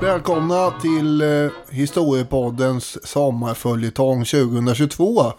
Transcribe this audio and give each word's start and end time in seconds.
Välkomna 0.00 0.70
till 0.70 1.22
eh, 1.22 1.50
Historiepoddens 1.70 3.08
sommarföljetong 3.08 4.24
2022. 4.24 5.32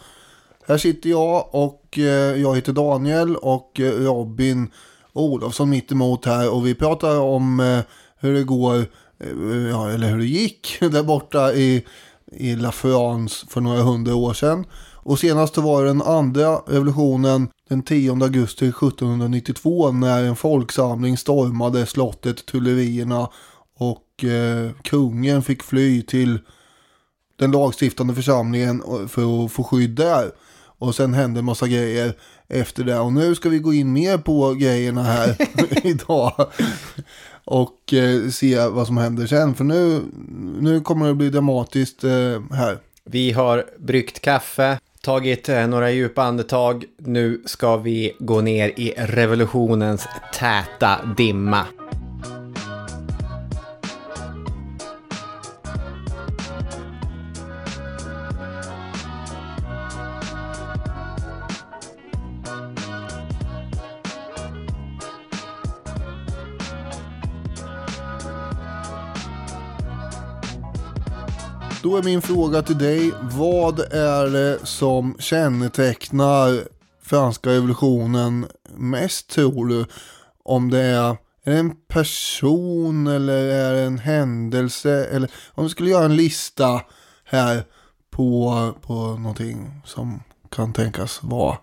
Här 0.68 0.78
sitter 0.78 1.10
jag 1.10 1.56
och 1.56 1.98
eh, 1.98 2.42
jag 2.42 2.56
heter 2.56 2.74
Daniel 2.74 3.36
och 3.36 3.80
eh, 3.80 3.92
Robin 3.92 4.72
Olofsson 5.14 5.70
mitt 5.70 5.92
emot 5.92 6.26
här 6.26 6.54
och 6.54 6.68
vi 6.68 6.76
pratar 6.76 7.20
om 7.20 7.60
eh, 7.60 7.80
hur 8.20 8.34
det 8.34 8.44
går, 8.44 8.76
eh, 9.20 9.70
ja, 9.70 9.90
eller 9.92 10.10
hur 10.10 10.18
det 10.18 10.26
gick 10.26 10.78
där 10.80 11.04
borta 11.04 11.54
i, 11.54 11.86
i 12.32 12.56
La 12.56 12.72
France 12.72 13.46
för 13.50 13.62
några 13.62 13.82
hundra 13.82 14.16
år 14.16 14.34
sedan. 14.34 14.66
Och 14.94 15.20
senast 15.20 15.58
var 15.58 15.82
det 15.82 15.88
den 15.88 16.02
andra 16.02 16.56
revolutionen 16.56 17.50
den 17.70 17.84
10 17.84 18.12
augusti 18.12 18.66
1792 18.66 19.92
när 19.92 20.24
en 20.24 20.36
folksamling 20.36 21.18
stormade 21.18 21.86
slottet 21.86 22.46
Tullerierna 22.46 23.30
och 23.78 24.24
eh, 24.24 24.72
kungen 24.84 25.44
fick 25.44 25.64
fly 25.64 26.02
till 26.02 26.40
den 27.36 27.52
lagstiftande 27.52 28.16
församlingen 28.16 28.84
för 29.08 29.46
att 29.46 29.52
få 29.52 29.64
skydd 29.64 29.96
där. 29.96 30.32
Och 30.80 30.96
sen 30.96 31.14
hände 31.14 31.40
en 31.40 31.46
massa 31.46 31.68
grejer 31.68 32.14
efter 32.48 32.84
det. 32.84 33.00
Och 33.00 33.14
nu 33.14 33.36
ska 33.36 33.50
vi 33.50 33.60
gå 33.60 33.74
in 33.74 33.94
mer 33.94 34.18
på 34.18 34.54
grejerna 34.54 35.04
här 35.04 35.36
idag. 35.88 36.52
Och 37.50 37.94
eh, 37.94 38.30
se 38.30 38.68
vad 38.68 38.88
som 38.88 38.98
händer 38.98 39.28
sen. 39.28 39.56
För 39.56 39.64
nu, 39.64 40.02
nu 40.60 40.82
kommer 40.82 41.08
det 41.08 41.14
bli 41.14 41.30
dramatiskt 41.30 42.04
eh, 42.04 42.42
här. 42.52 42.78
Vi 43.04 43.32
har 43.32 43.66
bryggt 43.80 44.20
kaffe, 44.20 44.80
tagit 45.02 45.50
eh, 45.50 45.68
några 45.68 45.92
djupa 45.92 46.24
andetag. 46.24 46.86
Nu 46.98 47.42
ska 47.46 47.78
vi 47.78 48.16
gå 48.20 48.42
ner 48.42 48.68
i 48.76 48.94
revolutionens 48.98 50.08
täta 50.34 51.00
dimma. 51.18 51.66
Då 71.88 71.98
är 71.98 72.04
min 72.04 72.22
fråga 72.22 72.62
till 72.62 72.78
dig. 72.78 73.12
Vad 73.22 73.80
är 73.80 74.30
det 74.30 74.60
som 74.64 75.16
kännetecknar 75.20 76.68
franska 77.04 77.50
revolutionen 77.50 78.48
mest 78.76 79.30
tror 79.30 79.68
du? 79.68 79.86
Om 80.44 80.70
det 80.70 80.80
är, 80.80 81.10
är 81.44 81.52
det 81.52 81.58
en 81.58 81.76
person 81.88 83.08
eller 83.08 83.44
är 83.44 83.74
det 83.74 83.82
en 83.82 84.00
händelse? 84.00 85.06
Eller 85.06 85.32
om 85.52 85.64
du 85.64 85.70
skulle 85.70 85.90
göra 85.90 86.06
en 86.06 86.16
lista 86.16 86.82
här 87.26 87.64
på, 88.12 88.74
på 88.82 88.94
någonting 88.94 89.82
som 89.86 90.24
kan 90.50 90.74
tänkas 90.74 91.20
vara 91.24 91.58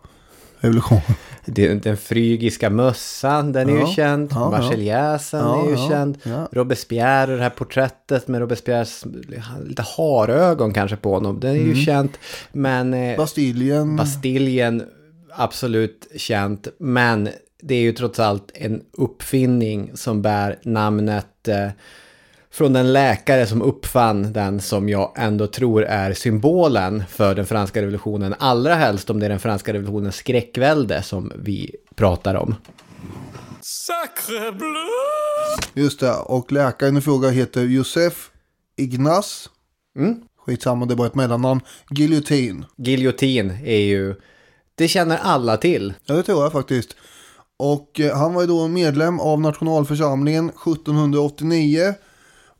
revolution. 0.64 1.00
Den 1.82 1.96
frygiska 1.96 2.70
mössan, 2.70 3.52
den 3.52 3.68
är 3.68 3.74
Ja, 3.74 3.88
ju 3.88 3.94
känd. 3.94 4.30
ja. 4.34 4.50
Marseljäsen 4.50 5.40
Ja, 5.40 5.66
är 5.66 5.70
ju 5.70 5.76
känd. 5.88 6.18
Robespierre, 6.52 7.36
det 7.36 7.42
här 7.42 7.50
porträttet 7.50 8.28
med 8.28 8.40
Robespierres 8.40 9.04
lite 9.64 9.82
harögon 9.96 10.72
kanske 10.72 10.96
på 10.96 11.14
honom. 11.14 11.40
Den 11.40 11.50
är 11.50 11.54
Mm. 11.56 11.68
ju 11.68 11.84
känt. 11.84 12.18
Men 12.52 12.94
eh, 12.94 13.16
Bastiljen. 13.16 13.96
Bastiljen, 13.96 14.82
absolut 15.36 16.06
känt. 16.16 16.68
Men 16.78 17.28
det 17.62 17.74
är 17.74 17.80
ju 17.80 17.92
trots 17.92 18.20
allt 18.20 18.50
en 18.54 18.82
uppfinning 18.92 19.90
som 19.94 20.22
bär 20.22 20.58
namnet 20.62 21.48
eh, 21.48 21.68
från 22.54 22.72
den 22.72 22.92
läkare 22.92 23.46
som 23.46 23.62
uppfann 23.62 24.32
den 24.32 24.60
som 24.60 24.88
jag 24.88 25.12
ändå 25.16 25.46
tror 25.46 25.84
är 25.84 26.12
symbolen 26.12 27.04
för 27.08 27.34
den 27.34 27.46
franska 27.46 27.82
revolutionen. 27.82 28.34
Allra 28.38 28.74
helst 28.74 29.10
om 29.10 29.20
det 29.20 29.26
är 29.26 29.30
den 29.30 29.40
franska 29.40 29.72
revolutionens 29.72 30.16
skräckvälde 30.16 31.02
som 31.02 31.32
vi 31.36 31.76
pratar 31.94 32.34
om. 32.34 32.54
Sacre 33.60 34.52
bleu 34.52 35.84
Just 35.84 36.00
det, 36.00 36.14
och 36.14 36.52
läkaren 36.52 36.96
i 36.96 37.00
fråga 37.00 37.28
heter 37.28 37.64
Josef 37.64 38.30
Ignas. 38.76 39.50
Mm. 39.98 40.16
Skitsamma, 40.46 40.86
det 40.86 40.94
är 40.94 40.96
bara 40.96 41.08
ett 41.08 41.14
mellannamn. 41.14 41.60
Guillotine. 41.88 42.64
Giljotin 42.76 43.50
är 43.50 43.80
ju, 43.80 44.14
det 44.74 44.88
känner 44.88 45.18
alla 45.22 45.56
till. 45.56 45.94
Ja, 46.04 46.14
det 46.14 46.22
tror 46.22 46.42
jag 46.42 46.52
faktiskt. 46.52 46.96
Och 47.56 48.00
eh, 48.00 48.16
han 48.16 48.34
var 48.34 48.40
ju 48.40 48.48
då 48.48 48.68
medlem 48.68 49.20
av 49.20 49.40
nationalförsamlingen 49.40 50.48
1789. 50.48 51.94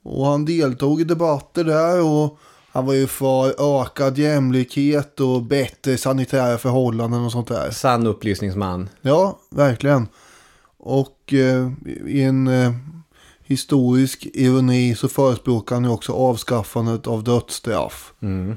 Och 0.05 0.27
han 0.27 0.45
deltog 0.45 1.01
i 1.01 1.05
debatter 1.05 1.65
där 1.65 2.03
och 2.03 2.39
han 2.73 2.87
var 2.87 2.95
ju 2.95 3.07
för 3.07 3.81
ökad 3.81 4.19
jämlikhet 4.19 5.21
och 5.21 5.43
bättre 5.43 5.99
sanitära 5.99 6.59
förhållanden 6.59 7.25
och 7.25 7.33
sånt 7.33 7.49
där. 7.49 7.71
Sann 7.71 8.07
upplysningsman. 8.07 8.89
Ja, 9.01 9.39
verkligen. 9.51 10.09
Och 10.77 11.33
eh, 11.33 11.71
i 12.07 12.23
en 12.23 12.47
eh, 12.47 12.73
historisk 13.45 14.27
ironi 14.33 14.95
så 14.95 15.09
förespråkar 15.09 15.77
han 15.77 15.85
ju 15.85 15.91
också 15.91 16.13
avskaffandet 16.13 17.07
av 17.07 17.25
dödsstraff. 17.25 18.13
Mm. 18.21 18.57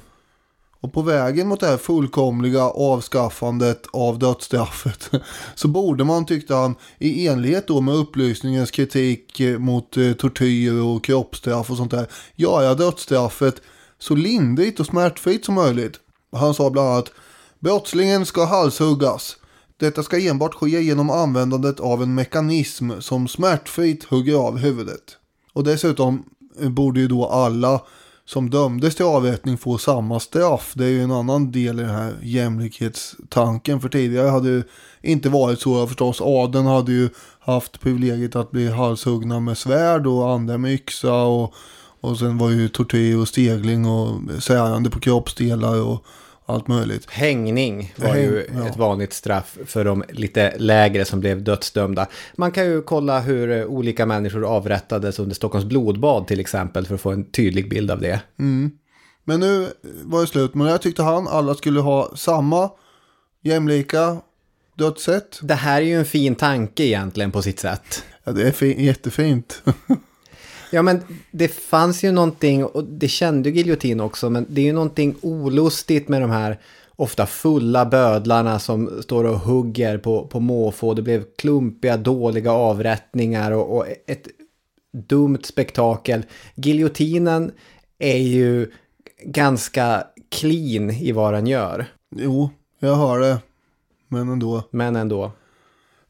Och 0.82 0.94
på 0.94 1.02
vägen 1.02 1.48
mot 1.48 1.60
det 1.60 1.68
här 1.68 1.78
fullkomliga 1.78 2.64
avskaffandet 2.64 3.84
av 3.94 4.20
dödsstraffet 4.20 5.10
så 5.56 5.68
borde 5.68 6.04
man, 6.04 6.26
tyckte 6.26 6.56
han, 6.56 6.76
i 7.00 7.28
enlighet 7.28 7.68
då 7.68 7.82
med 7.82 7.96
upplysningens 7.96 8.72
kritik 8.72 9.40
eh, 9.40 9.60
mot 9.60 9.98
eh, 9.98 10.14
tortyr 10.14 10.82
och 10.82 11.04
kroppsstraff 11.04 11.72
och 11.72 11.78
sånt 11.78 11.92
där, 11.92 12.08
göra 12.36 12.76
dödsstraffet 12.76 13.62
så 14.00 14.16
lindrigt 14.16 14.80
och 14.80 14.86
smärtfritt 14.86 15.46
som 15.46 15.56
möjligt. 15.56 16.00
Han 16.32 16.54
sa 16.54 16.70
bland 16.70 16.90
annat, 16.90 17.12
brottslingen 17.60 18.26
ska 18.26 18.46
halshuggas. 18.46 19.38
Detta 19.78 20.04
ska 20.04 20.20
enbart 20.20 20.54
ske 20.54 20.82
genom 20.82 21.10
användandet 21.10 21.80
av 21.80 22.04
en 22.04 22.16
mekanism 22.16 22.92
som 23.00 23.28
smärtfritt 23.28 24.04
hugger 24.04 24.36
av 24.36 24.58
huvudet. 24.58 25.18
Och 25.54 25.64
dessutom 25.64 26.24
eh, 26.62 26.70
borde 26.70 27.00
ju 27.00 27.08
då 27.08 27.26
alla 27.26 27.82
som 28.28 28.50
dömdes 28.50 28.96
till 28.96 29.06
avrättning 29.06 29.58
får 29.58 29.78
samma 29.78 30.20
straff. 30.20 30.74
Det 30.76 30.86
är 30.86 30.90
ju 30.90 31.04
en 31.04 31.12
annan 31.12 31.52
del 31.52 31.80
i 31.80 31.84
den 31.84 31.96
här 31.96 32.14
jämlikhetstanken. 32.22 33.82
För 33.82 33.90
tidigare 33.90 34.30
hade 34.30 34.58
det 34.58 34.64
inte 35.02 35.30
varit 35.30 35.62
så 35.62 35.88
förstås. 35.88 36.22
Adeln 36.22 36.66
hade 36.66 36.92
ju 36.92 37.10
haft 37.40 37.80
privilegiet 37.80 38.36
att 38.36 38.52
bli 38.52 38.68
halshuggna 38.68 39.40
med 39.40 39.58
svärd 39.58 40.08
och 40.08 40.30
andra 40.30 40.58
med 40.58 40.74
yxa. 40.74 41.14
Och, 41.14 41.54
och 42.02 42.18
sen 42.18 42.38
var 42.38 42.50
ju 42.50 42.70
tortyr 42.70 43.18
och 43.18 43.28
stegling 43.28 43.86
och 43.86 44.22
särande 44.44 44.90
på 44.90 45.00
kroppsdelar 45.00 45.82
och 45.82 46.06
allt 46.48 46.68
möjligt. 46.68 47.10
Hängning 47.10 47.94
var 47.96 48.08
Häng- 48.08 48.22
ju 48.22 48.48
ja. 48.56 48.68
ett 48.68 48.78
vanligt 48.78 49.14
straff 49.14 49.58
för 49.66 49.86
de 49.86 50.04
lite 50.10 50.54
lägre 50.58 51.06
som 51.06 51.20
blev 51.20 51.44
dödsdömda. 51.44 52.08
Man 52.36 52.52
kan 52.52 52.66
ju 52.66 52.82
kolla 52.82 53.20
hur 53.20 53.66
olika 53.66 54.06
människor 54.06 54.46
avrättades 54.46 55.20
under 55.20 55.36
Stockholms 55.36 55.66
blodbad 55.66 56.28
till 56.28 56.40
exempel 56.40 56.86
för 56.88 56.96
att 56.96 57.02
få 57.02 57.12
en 57.12 57.32
tydlig 57.32 57.70
bild 57.70 57.92
av 57.92 58.02
det. 58.02 58.20
Men 59.24 59.40
nu 59.40 59.68
var 60.04 60.22
det 60.22 60.28
slut. 60.28 60.56
Men 60.56 60.68
jag 60.68 60.82
tyckte 60.82 61.04
han 61.04 61.28
alla 61.28 61.56
skulle 61.56 61.80
ha 61.80 62.12
samma 62.16 62.70
jämlika 63.44 64.18
dödssätt. 64.78 65.40
Det 65.42 65.54
här 65.56 65.82
är 65.82 65.86
ju 65.86 66.00
en 66.00 66.06
fin 66.06 66.36
tanke 66.36 66.84
egentligen 66.84 67.32
på 67.32 67.42
sitt 67.42 67.60
sätt. 67.60 68.04
Ja, 68.24 68.32
det 68.32 68.48
är 68.48 68.52
fi- 68.52 68.86
jättefint. 68.86 69.64
Ja 70.72 70.82
men 70.82 71.04
det 71.32 71.48
fanns 71.48 72.04
ju 72.04 72.12
någonting, 72.12 72.66
och 72.66 72.84
det 72.84 73.08
kände 73.08 73.50
Giljotin 73.50 74.00
också, 74.00 74.30
men 74.30 74.46
det 74.50 74.62
är 74.62 74.66
ju 74.66 74.74
någonting 74.74 75.16
olustigt 75.22 76.08
med 76.08 76.22
de 76.22 76.30
här 76.30 76.60
ofta 76.96 77.26
fulla 77.26 77.86
bödlarna 77.86 78.60
som 78.60 79.02
står 79.02 79.24
och 79.24 79.40
hugger 79.40 79.98
på, 79.98 80.28
på 80.28 80.40
måfå. 80.40 80.94
Det 80.94 81.02
blev 81.02 81.24
klumpiga, 81.38 81.98
dåliga 81.98 82.52
avrättningar 82.52 83.52
och, 83.52 83.78
och 83.78 83.86
ett 84.08 84.28
dumt 84.92 85.44
spektakel. 85.44 86.26
Giljotinen 86.56 87.52
är 88.00 88.18
ju 88.18 88.72
ganska 89.24 90.04
clean 90.30 90.90
i 90.90 91.12
vad 91.12 91.34
den 91.34 91.48
gör, 91.48 91.86
jo, 92.16 92.50
jag 92.80 92.96
hör 92.96 93.20
det. 93.20 93.38
Men 94.08 94.30
ändå. 94.30 94.64
men 94.72 94.96
ändå. 94.96 95.32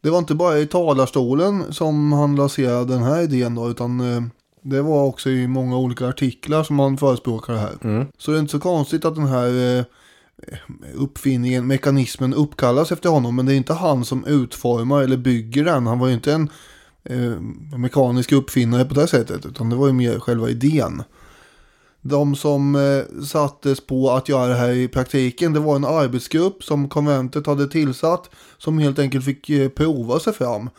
Det 0.01 0.09
var 0.09 0.19
inte 0.19 0.35
bara 0.35 0.59
i 0.59 0.67
talarstolen 0.67 1.73
som 1.73 2.13
han 2.13 2.35
lanserade 2.35 2.93
den 2.93 3.03
här 3.03 3.21
idén 3.21 3.55
då, 3.55 3.69
utan 3.69 3.99
eh, 3.99 4.21
det 4.69 4.81
var 4.81 5.03
också 5.03 5.29
i 5.29 5.47
många 5.47 5.77
olika 5.77 6.07
artiklar 6.07 6.63
som 6.63 6.79
han 6.79 6.97
förespråkar 6.97 7.53
det 7.53 7.59
här. 7.59 8.07
Så 8.17 8.31
det 8.31 8.37
är 8.37 8.39
inte 8.39 8.51
så 8.51 8.59
konstigt 8.59 9.05
att 9.05 9.15
den 9.15 9.27
här 9.27 9.77
eh, 9.77 9.85
uppfinningen, 10.95 11.67
mekanismen 11.67 12.33
uppkallas 12.33 12.91
efter 12.91 13.09
honom, 13.09 13.35
men 13.35 13.45
det 13.45 13.53
är 13.53 13.57
inte 13.57 13.73
han 13.73 14.05
som 14.05 14.25
utformar 14.25 15.03
eller 15.03 15.17
bygger 15.17 15.65
den. 15.65 15.87
Han 15.87 15.99
var 15.99 16.07
ju 16.07 16.13
inte 16.13 16.33
en 16.33 16.49
eh, 17.03 17.39
mekanisk 17.77 18.31
uppfinnare 18.31 18.85
på 18.85 18.93
det 18.93 19.07
sättet, 19.07 19.45
utan 19.45 19.69
det 19.69 19.75
var 19.75 19.87
ju 19.87 19.93
mer 19.93 20.19
själva 20.19 20.49
idén. 20.49 21.03
De 22.01 22.35
som 22.35 22.75
eh, 22.75 23.23
sattes 23.25 23.87
på 23.87 24.11
att 24.11 24.29
göra 24.29 24.47
det 24.47 24.55
här 24.55 24.69
i 24.69 24.87
praktiken, 24.87 25.53
det 25.53 25.59
var 25.59 25.75
en 25.75 25.85
arbetsgrupp 25.85 26.63
som 26.63 26.89
konventet 26.89 27.47
hade 27.47 27.67
tillsatt 27.67 28.29
som 28.57 28.77
helt 28.77 28.99
enkelt 28.99 29.25
fick 29.25 29.49
eh, 29.49 29.69
prova 29.69 30.19
sig 30.19 30.33
fram. 30.33 30.69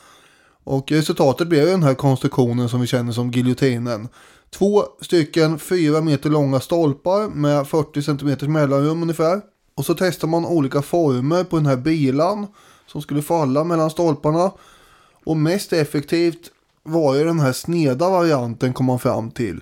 Och 0.68 0.92
resultatet 0.92 1.48
blev 1.48 1.66
den 1.66 1.82
här 1.82 1.94
konstruktionen 1.94 2.68
som 2.68 2.80
vi 2.80 2.86
känner 2.86 3.12
som 3.12 3.30
giljotinen. 3.30 4.08
Två 4.50 4.84
stycken 5.00 5.58
fyra 5.58 6.00
meter 6.00 6.30
långa 6.30 6.60
stolpar 6.60 7.28
med 7.28 7.68
40 7.68 8.02
cm 8.02 8.52
mellanrum 8.52 9.02
ungefär. 9.02 9.40
Och 9.74 9.86
så 9.86 9.94
testar 9.94 10.28
man 10.28 10.46
olika 10.46 10.82
former 10.82 11.44
på 11.44 11.56
den 11.56 11.66
här 11.66 11.76
bilan 11.76 12.46
som 12.86 13.02
skulle 13.02 13.22
falla 13.22 13.64
mellan 13.64 13.90
stolparna. 13.90 14.50
Och 15.24 15.36
mest 15.36 15.72
effektivt 15.72 16.50
var 16.82 17.14
ju 17.14 17.24
den 17.24 17.40
här 17.40 17.52
sneda 17.52 18.10
varianten 18.10 18.72
kom 18.72 18.86
man 18.86 18.98
fram 18.98 19.30
till. 19.30 19.60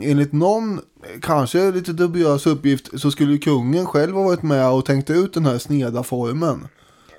Enligt 0.00 0.32
någon, 0.32 0.80
kanske 1.22 1.70
lite 1.70 1.92
dubiös 1.92 2.46
uppgift, 2.46 3.00
så 3.00 3.10
skulle 3.10 3.38
kungen 3.38 3.86
själv 3.86 4.14
ha 4.14 4.22
varit 4.22 4.42
med 4.42 4.70
och 4.70 4.86
tänkt 4.86 5.10
ut 5.10 5.34
den 5.34 5.46
här 5.46 5.58
sneda 5.58 6.02
formen. 6.02 6.68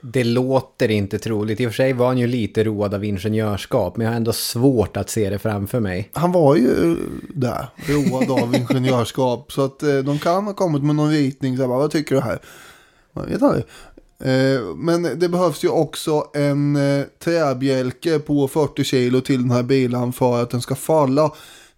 Det 0.01 0.23
låter 0.23 0.91
inte 0.91 1.19
troligt. 1.19 1.59
I 1.59 1.65
och 1.67 1.69
för 1.69 1.75
sig 1.75 1.93
var 1.93 2.07
han 2.07 2.17
ju 2.17 2.27
lite 2.27 2.63
road 2.63 2.93
av 2.93 3.05
ingenjörskap, 3.05 3.97
men 3.97 4.05
jag 4.05 4.11
har 4.11 4.17
ändå 4.17 4.33
svårt 4.33 4.97
att 4.97 5.09
se 5.09 5.29
det 5.29 5.39
framför 5.39 5.79
mig. 5.79 6.09
Han 6.13 6.31
var 6.31 6.55
ju 6.55 6.97
där, 7.29 7.69
road 7.87 8.31
av 8.43 8.55
ingenjörskap. 8.71 9.51
Så 9.51 9.65
att 9.65 9.83
eh, 9.83 9.97
de 9.97 10.19
kan 10.19 10.45
ha 10.45 10.53
kommit 10.53 10.83
med 10.83 10.95
någon 10.95 11.11
ritning. 11.11 11.57
Så 11.57 11.63
här, 11.63 11.67
bara, 11.67 11.79
vad 11.79 11.91
tycker 11.91 12.15
du 12.15 12.21
här? 12.21 12.39
Man 13.13 13.25
vet 13.25 13.41
aldrig. 13.41 13.65
Eh, 14.23 14.61
men 14.75 15.19
det 15.19 15.29
behövs 15.29 15.63
ju 15.63 15.69
också 15.69 16.27
en 16.33 16.75
eh, 16.75 17.05
träbjälke 17.19 18.19
på 18.19 18.47
40 18.47 18.83
kilo 18.83 19.21
till 19.21 19.41
den 19.41 19.51
här 19.51 19.63
bilen 19.63 20.13
för 20.13 20.41
att 20.41 20.49
den 20.49 20.61
ska 20.61 20.75
falla 20.75 21.31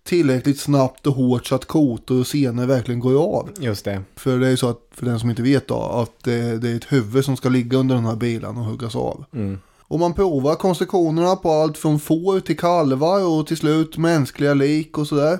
tillräckligt 0.04 0.60
snabbt 0.60 1.08
och 1.08 1.16
hårt 1.16 1.46
så 1.46 1.56
att 1.56 1.66
kotor 1.66 2.20
och 2.20 2.28
senor 2.28 2.66
verkligen 2.66 3.00
går 3.00 3.24
av. 3.24 3.50
Just 3.60 3.86
det. 3.86 4.02
För 4.16 4.40
det 4.40 4.48
är 4.48 4.52
ju 4.52 4.58
så 4.58 4.70
att, 4.70 4.82
för 4.92 5.06
den 5.06 5.20
som 5.20 5.30
inte 5.30 5.42
vet 5.42 5.68
då, 5.68 5.82
att 5.82 6.24
det, 6.24 6.58
det 6.58 6.70
är 6.70 6.76
ett 6.76 6.92
huvud 6.92 7.26
som 7.26 7.38
ska 7.38 7.50
ligga 7.50 7.78
under 7.78 7.96
den 7.96 8.06
här 8.06 8.16
bilen 8.16 8.58
och 8.58 8.64
huggas 8.64 8.96
av. 8.96 9.26
Mm. 9.34 9.60
Och 9.94 10.00
man 10.00 10.14
provar 10.14 10.56
konstruktionerna 10.56 11.36
på 11.36 11.52
allt 11.52 11.78
från 11.78 12.00
får 12.00 12.40
till 12.40 12.58
kalvar 12.58 13.26
och 13.26 13.48
till 13.48 13.58
slut 13.58 13.98
mänskliga 13.98 14.54
lik 14.54 14.98
och 14.98 15.08
sådär. 15.08 15.40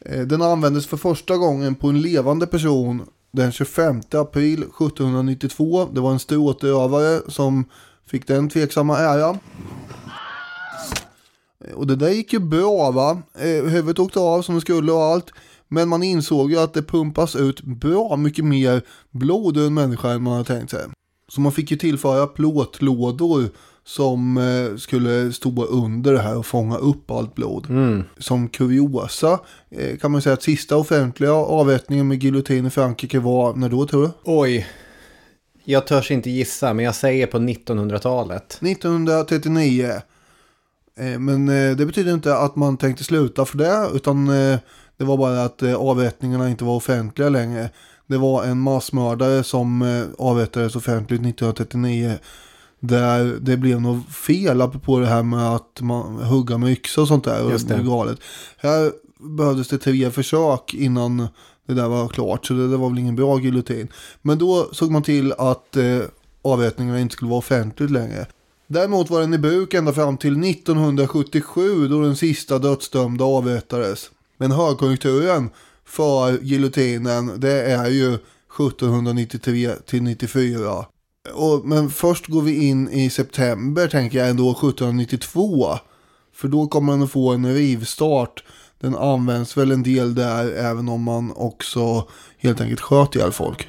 Eh, 0.00 0.20
Den 0.20 0.42
användes 0.42 0.86
för 0.86 0.96
första 0.96 1.36
gången 1.36 1.74
på 1.74 1.88
en 1.88 2.02
levande 2.02 2.46
person 2.46 3.02
den 3.30 3.52
25 3.52 4.00
april 4.12 4.62
1792. 4.62 5.88
Det 5.92 6.00
var 6.00 6.10
en 6.10 6.18
stråtövare 6.18 7.20
som 7.28 7.64
fick 8.06 8.26
den 8.26 8.48
tveksamma 8.48 8.98
äran. 8.98 9.38
Och 11.74 11.86
det 11.86 11.96
där 11.96 12.08
gick 12.08 12.32
ju 12.32 12.38
bra 12.38 12.90
va. 12.90 13.22
Eh, 13.38 13.64
Huvudet 13.64 13.98
åkte 13.98 14.20
av 14.20 14.42
som 14.42 14.54
det 14.54 14.60
skulle 14.60 14.92
och 14.92 15.02
allt. 15.02 15.30
Men 15.68 15.88
man 15.88 16.02
insåg 16.02 16.50
ju 16.50 16.58
att 16.58 16.74
det 16.74 16.82
pumpas 16.82 17.36
ut 17.36 17.62
bra 17.62 18.16
mycket 18.16 18.44
mer 18.44 18.82
blod 19.10 19.56
ur 19.56 19.66
en 19.66 19.74
människa 19.74 20.10
än 20.10 20.22
man 20.22 20.32
hade 20.32 20.44
tänkt 20.44 20.70
sig. 20.70 20.84
Så 21.28 21.40
man 21.40 21.52
fick 21.52 21.70
ju 21.70 21.76
tillföra 21.76 22.26
plåtlådor 22.26 23.48
som 23.84 24.36
eh, 24.36 24.76
skulle 24.76 25.32
stå 25.32 25.64
under 25.64 26.12
det 26.12 26.22
här 26.22 26.36
och 26.38 26.46
fånga 26.46 26.76
upp 26.76 27.10
allt 27.10 27.34
blod. 27.34 27.66
Som 28.18 28.48
kuriosa 28.48 29.40
eh, 29.70 29.96
kan 29.96 30.10
man 30.10 30.22
säga 30.22 30.32
att 30.32 30.42
sista 30.42 30.76
offentliga 30.76 31.32
avrättningen 31.32 32.08
med 32.08 32.22
giljotin 32.22 32.66
i 32.66 32.70
Frankrike 32.70 33.18
var, 33.18 33.54
när 33.54 33.68
då 33.68 33.86
tror 33.86 34.02
du? 34.02 34.10
Oj. 34.24 34.66
Jag 35.64 35.86
törs 35.86 36.10
inte 36.10 36.30
gissa, 36.30 36.74
men 36.74 36.84
jag 36.84 36.94
säger 36.94 37.26
på 37.26 37.38
1900-talet. 37.38 38.58
1939. 38.62 39.92
Eh, 40.96 41.18
Men 41.18 41.48
eh, 41.48 41.76
det 41.76 41.86
betyder 41.86 42.14
inte 42.14 42.36
att 42.36 42.56
man 42.56 42.76
tänkte 42.76 43.04
sluta 43.04 43.44
för 43.44 43.58
det, 43.58 43.90
utan 43.94 44.28
eh, 44.28 44.58
det 44.96 45.04
var 45.04 45.16
bara 45.16 45.44
att 45.44 45.62
avrättningarna 45.62 46.50
inte 46.50 46.64
var 46.64 46.76
offentliga 46.76 47.28
längre. 47.28 47.70
Det 48.06 48.18
var 48.18 48.44
en 48.44 48.60
massmördare 48.60 49.44
som 49.44 49.82
avrättades 50.18 50.76
offentligt 50.76 51.20
1939. 51.20 52.18
Där 52.80 53.36
det 53.40 53.56
blev 53.56 53.80
något 53.80 54.08
fel 54.08 54.60
apropå 54.60 54.98
det 54.98 55.06
här 55.06 55.22
med 55.22 55.54
att 55.54 55.80
man 55.80 56.16
hugga 56.16 56.58
med 56.58 56.72
yxa 56.72 57.00
och 57.00 57.08
sånt 57.08 57.24
där. 57.24 57.50
Just 57.50 57.68
det. 57.68 57.82
Galet. 57.82 58.18
Här 58.56 58.92
behövdes 59.18 59.68
det 59.68 59.78
tre 59.78 60.10
försök 60.10 60.74
innan 60.74 61.28
det 61.66 61.74
där 61.74 61.88
var 61.88 62.08
klart. 62.08 62.46
Så 62.46 62.54
det, 62.54 62.68
det 62.70 62.76
var 62.76 62.88
väl 62.88 62.98
ingen 62.98 63.16
bra 63.16 63.40
giljotin. 63.40 63.88
Men 64.22 64.38
då 64.38 64.68
såg 64.72 64.90
man 64.90 65.02
till 65.02 65.32
att 65.32 65.76
eh, 65.76 66.00
avrättningarna 66.42 67.00
inte 67.00 67.12
skulle 67.12 67.30
vara 67.30 67.38
offentligt 67.38 67.90
längre. 67.90 68.26
Däremot 68.72 69.10
var 69.10 69.20
den 69.20 69.34
i 69.34 69.38
bruk 69.38 69.74
ända 69.74 69.92
fram 69.92 70.16
till 70.16 70.44
1977 70.44 71.88
då 71.88 72.00
den 72.00 72.16
sista 72.16 72.58
dödsdömda 72.58 73.24
avrättades. 73.24 74.10
Men 74.36 74.50
högkonjunkturen 74.52 75.50
för 75.84 76.38
giljotinen 76.42 77.40
det 77.40 77.62
är 77.62 77.90
ju 77.90 78.14
1793 78.14 79.70
till 79.86 80.02
94. 80.02 80.86
Och, 81.34 81.64
men 81.64 81.90
först 81.90 82.26
går 82.26 82.42
vi 82.42 82.66
in 82.66 82.88
i 82.88 83.10
september 83.10 83.88
tänker 83.88 84.18
jag 84.18 84.28
ändå 84.28 84.50
1792. 84.50 85.78
För 86.34 86.48
då 86.48 86.66
kommer 86.66 86.92
den 86.92 87.02
att 87.02 87.10
få 87.10 87.32
en 87.32 87.54
rivstart. 87.54 88.44
Den 88.80 88.96
används 88.96 89.56
väl 89.56 89.70
en 89.70 89.82
del 89.82 90.14
där 90.14 90.52
även 90.52 90.88
om 90.88 91.02
man 91.02 91.32
också 91.36 92.08
helt 92.38 92.60
enkelt 92.60 92.80
sköt 92.80 93.16
ihjäl 93.16 93.32
folk. 93.32 93.68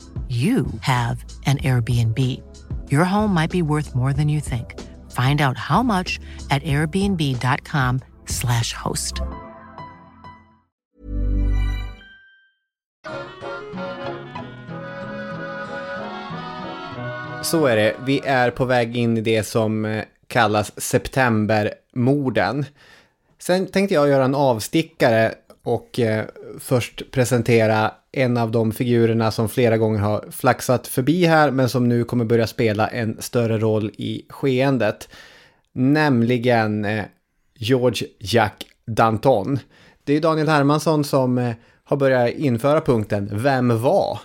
you 0.31 0.65
have 0.79 1.23
an 1.45 1.57
Airbnb. 1.57 2.17
Your 2.89 3.03
home 3.03 3.33
might 3.33 3.51
be 3.51 3.61
worth 3.61 3.93
more 3.95 4.13
than 4.13 4.29
you 4.29 4.39
think. 4.39 4.79
Find 5.11 5.41
out 5.41 5.57
how 5.57 5.83
much 5.83 6.21
at 6.49 6.63
airbnb.com/slash 6.63 8.73
host. 8.73 9.21
Så 17.43 17.65
är 17.65 17.75
det. 17.75 17.95
Vi 18.05 18.21
är 18.25 18.51
på 18.51 18.65
väg 18.65 18.97
in 18.97 19.17
i 19.17 19.21
det 19.21 19.43
som 19.43 19.85
eh, 19.85 20.03
kallas 20.27 20.81
septembermorden. 20.81 22.65
Sen 23.39 23.67
tänkte 23.67 23.93
jag 23.93 24.09
göra 24.09 24.25
en 24.25 24.35
avstickare 24.35 25.35
och 25.63 25.99
eh, 25.99 26.25
först 26.59 27.11
presentera 27.11 27.91
en 28.11 28.37
av 28.37 28.51
de 28.51 28.71
figurerna 28.71 29.31
som 29.31 29.49
flera 29.49 29.77
gånger 29.77 29.99
har 29.99 30.25
flaxat 30.31 30.87
förbi 30.87 31.25
här 31.25 31.51
men 31.51 31.69
som 31.69 31.89
nu 31.89 32.03
kommer 32.03 32.25
börja 32.25 32.47
spela 32.47 32.87
en 32.87 33.21
större 33.21 33.57
roll 33.57 33.91
i 33.97 34.25
skeendet. 34.29 35.09
nämligen 35.73 36.85
eh, 36.85 37.05
George 37.55 38.07
Jack 38.19 38.65
Danton. 38.85 39.59
Det 40.03 40.13
är 40.13 40.21
Daniel 40.21 40.47
Hermansson 40.47 41.03
som 41.03 41.37
eh, 41.37 41.53
har 41.83 41.97
börjat 41.97 42.29
införa 42.29 42.81
punkten 42.81 43.29
Vem 43.31 43.81
var? 43.81 44.19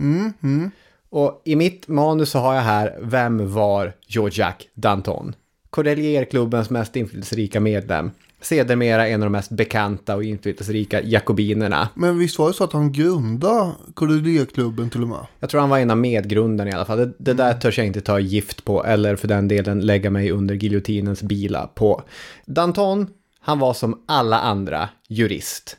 Mm, 0.00 0.32
mm. 0.42 0.70
Och 1.10 1.42
i 1.44 1.56
mitt 1.56 1.88
manus 1.88 2.30
så 2.30 2.38
har 2.38 2.54
jag 2.54 2.62
här 2.62 2.98
Vem 3.00 3.52
var 3.52 3.92
George 4.06 4.44
Jack 4.44 4.68
Danton? 4.74 5.34
Cordillierklubbens 5.70 6.70
mest 6.70 6.96
inflytelserika 6.96 7.60
medlem. 7.60 8.10
Sedermera 8.40 9.08
en 9.08 9.22
av 9.22 9.26
de 9.26 9.32
mest 9.32 9.50
bekanta 9.50 10.16
och 10.16 10.24
inflytelserika 10.24 11.02
jakobinerna. 11.02 11.88
Men 11.94 12.18
visst 12.18 12.38
var 12.38 12.48
det 12.48 12.54
så 12.54 12.64
att 12.64 12.72
han 12.72 12.92
grundade 12.92 13.72
Cordillierklubben 13.94 14.90
till 14.90 15.02
och 15.02 15.08
med? 15.08 15.26
Jag 15.40 15.50
tror 15.50 15.60
han 15.60 15.70
var 15.70 15.78
en 15.78 15.90
av 15.90 15.96
medgrundarna 15.96 16.70
i 16.70 16.72
alla 16.72 16.84
fall. 16.84 16.98
Det, 16.98 17.12
det 17.18 17.34
där 17.34 17.54
törs 17.54 17.78
jag 17.78 17.86
inte 17.86 18.00
ta 18.00 18.18
gift 18.18 18.64
på 18.64 18.84
eller 18.84 19.16
för 19.16 19.28
den 19.28 19.48
delen 19.48 19.80
lägga 19.80 20.10
mig 20.10 20.30
under 20.30 20.54
giljotinens 20.54 21.22
bila 21.22 21.66
på. 21.66 22.02
Danton, 22.46 23.06
han 23.40 23.58
var 23.58 23.74
som 23.74 24.02
alla 24.06 24.40
andra 24.40 24.88
jurist, 25.08 25.76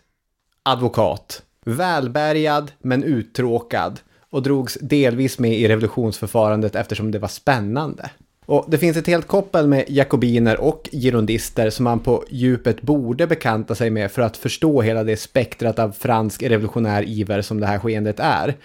advokat, 0.64 1.42
välbärgad 1.66 2.72
men 2.80 3.04
uttråkad 3.04 4.00
och 4.30 4.44
drogs 4.44 4.78
delvis 4.82 5.40
med 5.40 5.60
i 5.60 5.68
revolutionsförfarandet 5.68 6.76
eftersom 6.76 7.12
det 7.12 7.20
var 7.20 7.28
spännande. 7.28 8.10
Och 8.46 8.66
det 8.68 8.78
finns 8.78 8.98
ett 8.98 9.08
helt 9.08 9.28
koppel 9.28 9.68
med 9.68 9.86
jakobiner 9.88 10.60
och 10.60 10.90
girondister 10.92 11.70
som 11.70 11.84
man 11.84 12.00
på 12.00 12.26
djupet 12.30 12.82
borde 12.82 13.28
bekanta 13.28 13.76
sig 13.76 13.90
med 13.90 14.12
för 14.12 14.22
att 14.22 14.38
förstå 14.38 14.82
hela 14.82 15.04
det 15.04 15.18
spektrat 15.18 15.80
av 15.80 15.92
fransk 15.92 16.44
revolutionär 16.44 17.04
iver 17.04 17.42
som 17.42 17.60
det 17.60 17.68
här 17.68 17.80
skeendet 17.80 18.20
är. 18.20 18.56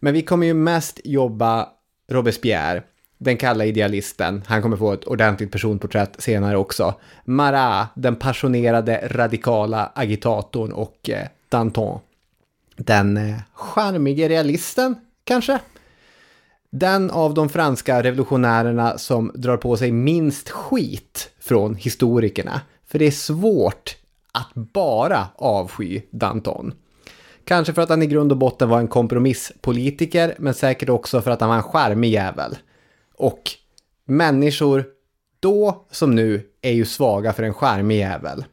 Men 0.00 0.14
vi 0.14 0.22
kommer 0.22 0.46
ju 0.46 0.54
mest 0.54 1.00
jobba 1.04 1.68
Robespierre, 2.10 2.82
den 3.18 3.36
kalla 3.36 3.64
idealisten, 3.64 4.42
han 4.46 4.62
kommer 4.62 4.76
få 4.76 4.92
ett 4.92 5.04
ordentligt 5.04 5.52
personporträtt 5.52 6.20
senare 6.22 6.56
också. 6.56 6.94
Marat, 7.24 7.88
den 7.94 8.16
passionerade 8.16 9.08
radikala 9.10 9.92
agitatorn 9.94 10.72
och 10.72 11.10
eh, 11.10 11.26
Danton, 11.48 12.00
den 12.76 13.16
eh, 13.16 13.36
charmige 13.54 14.28
realisten 14.28 14.94
kanske? 15.24 15.58
Den 16.72 17.10
av 17.10 17.34
de 17.34 17.48
franska 17.48 18.02
revolutionärerna 18.02 18.98
som 18.98 19.32
drar 19.34 19.56
på 19.56 19.76
sig 19.76 19.92
minst 19.92 20.50
skit 20.50 21.30
från 21.40 21.74
historikerna. 21.74 22.60
För 22.86 22.98
det 22.98 23.06
är 23.06 23.10
svårt 23.10 23.96
att 24.32 24.54
bara 24.54 25.28
avsky 25.36 26.02
Danton. 26.10 26.72
Kanske 27.44 27.72
för 27.72 27.82
att 27.82 27.88
han 27.88 28.02
i 28.02 28.06
grund 28.06 28.32
och 28.32 28.38
botten 28.38 28.68
var 28.68 28.78
en 28.78 28.88
kompromisspolitiker, 28.88 30.34
men 30.38 30.54
säkert 30.54 30.88
också 30.88 31.20
för 31.20 31.30
att 31.30 31.40
han 31.40 31.50
var 31.50 31.56
en 31.56 31.62
charmig 31.62 32.10
jävel. 32.10 32.56
Och 33.14 33.42
människor, 34.04 34.84
då 35.40 35.86
som 35.90 36.14
nu, 36.14 36.42
är 36.62 36.72
ju 36.72 36.84
svaga 36.84 37.32
för 37.32 37.42
en 37.42 37.54
charmig 37.54 37.98
jävel. 37.98 38.44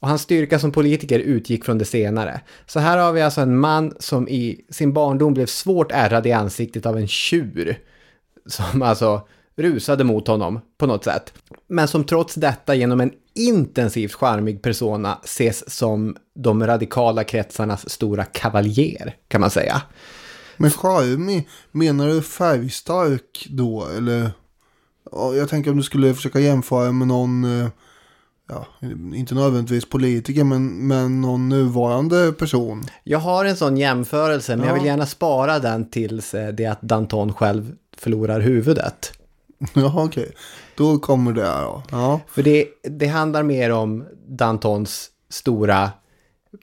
Och 0.00 0.08
hans 0.08 0.22
styrka 0.22 0.58
som 0.58 0.72
politiker 0.72 1.18
utgick 1.18 1.64
från 1.64 1.78
det 1.78 1.84
senare. 1.84 2.40
Så 2.66 2.80
här 2.80 2.98
har 2.98 3.12
vi 3.12 3.22
alltså 3.22 3.40
en 3.40 3.58
man 3.58 3.94
som 3.98 4.28
i 4.28 4.64
sin 4.70 4.92
barndom 4.92 5.34
blev 5.34 5.46
svårt 5.46 5.92
ärrad 5.92 6.26
i 6.26 6.32
ansiktet 6.32 6.86
av 6.86 6.96
en 6.96 7.08
tjur. 7.08 7.78
Som 8.46 8.82
alltså 8.82 9.28
rusade 9.56 10.04
mot 10.04 10.28
honom 10.28 10.60
på 10.78 10.86
något 10.86 11.04
sätt. 11.04 11.32
Men 11.66 11.88
som 11.88 12.04
trots 12.04 12.34
detta 12.34 12.74
genom 12.74 13.00
en 13.00 13.12
intensivt 13.34 14.14
charmig 14.14 14.62
persona 14.62 15.18
ses 15.24 15.70
som 15.70 16.16
de 16.34 16.66
radikala 16.66 17.24
kretsarnas 17.24 17.90
stora 17.90 18.24
kavaljer, 18.24 19.16
kan 19.28 19.40
man 19.40 19.50
säga. 19.50 19.82
Men 20.56 20.70
charmig, 20.70 21.48
menar 21.70 22.08
du 22.08 22.22
färgstark 22.22 23.46
då? 23.50 23.86
Eller? 23.96 24.30
Jag 25.12 25.48
tänker 25.48 25.70
om 25.70 25.76
du 25.76 25.82
skulle 25.82 26.14
försöka 26.14 26.40
jämföra 26.40 26.92
med 26.92 27.08
någon, 27.08 27.44
eh, 27.44 27.68
ja, 28.50 28.66
inte 29.14 29.34
nödvändigtvis 29.34 29.88
politiker, 29.88 30.44
men, 30.44 30.86
men 30.88 31.20
någon 31.20 31.48
nuvarande 31.48 32.32
person. 32.32 32.84
Jag 33.04 33.18
har 33.18 33.44
en 33.44 33.56
sån 33.56 33.76
jämförelse, 33.76 34.56
men 34.56 34.66
jag 34.66 34.74
vill 34.74 34.82
Ja. 34.84 34.90
gärna 34.90 35.06
spara 35.06 35.58
den 35.58 35.90
tills 35.90 36.34
eh, 36.34 36.48
det 36.48 36.66
att 36.66 36.82
Danton 36.82 37.32
själv 37.34 37.72
förlorar 37.96 38.40
huvudet. 38.40 39.12
Ja, 39.74 39.92
okej. 40.04 40.32
Då 40.76 40.98
kommer 40.98 41.32
det 41.32 41.46
här 41.46 41.62
då. 41.62 41.82
Ja. 41.90 42.20
För 42.28 42.42
det, 42.42 42.66
det 42.82 43.06
handlar 43.06 43.42
mer 43.42 43.72
om 43.72 44.04
Dantons 44.28 45.08
stora 45.30 45.90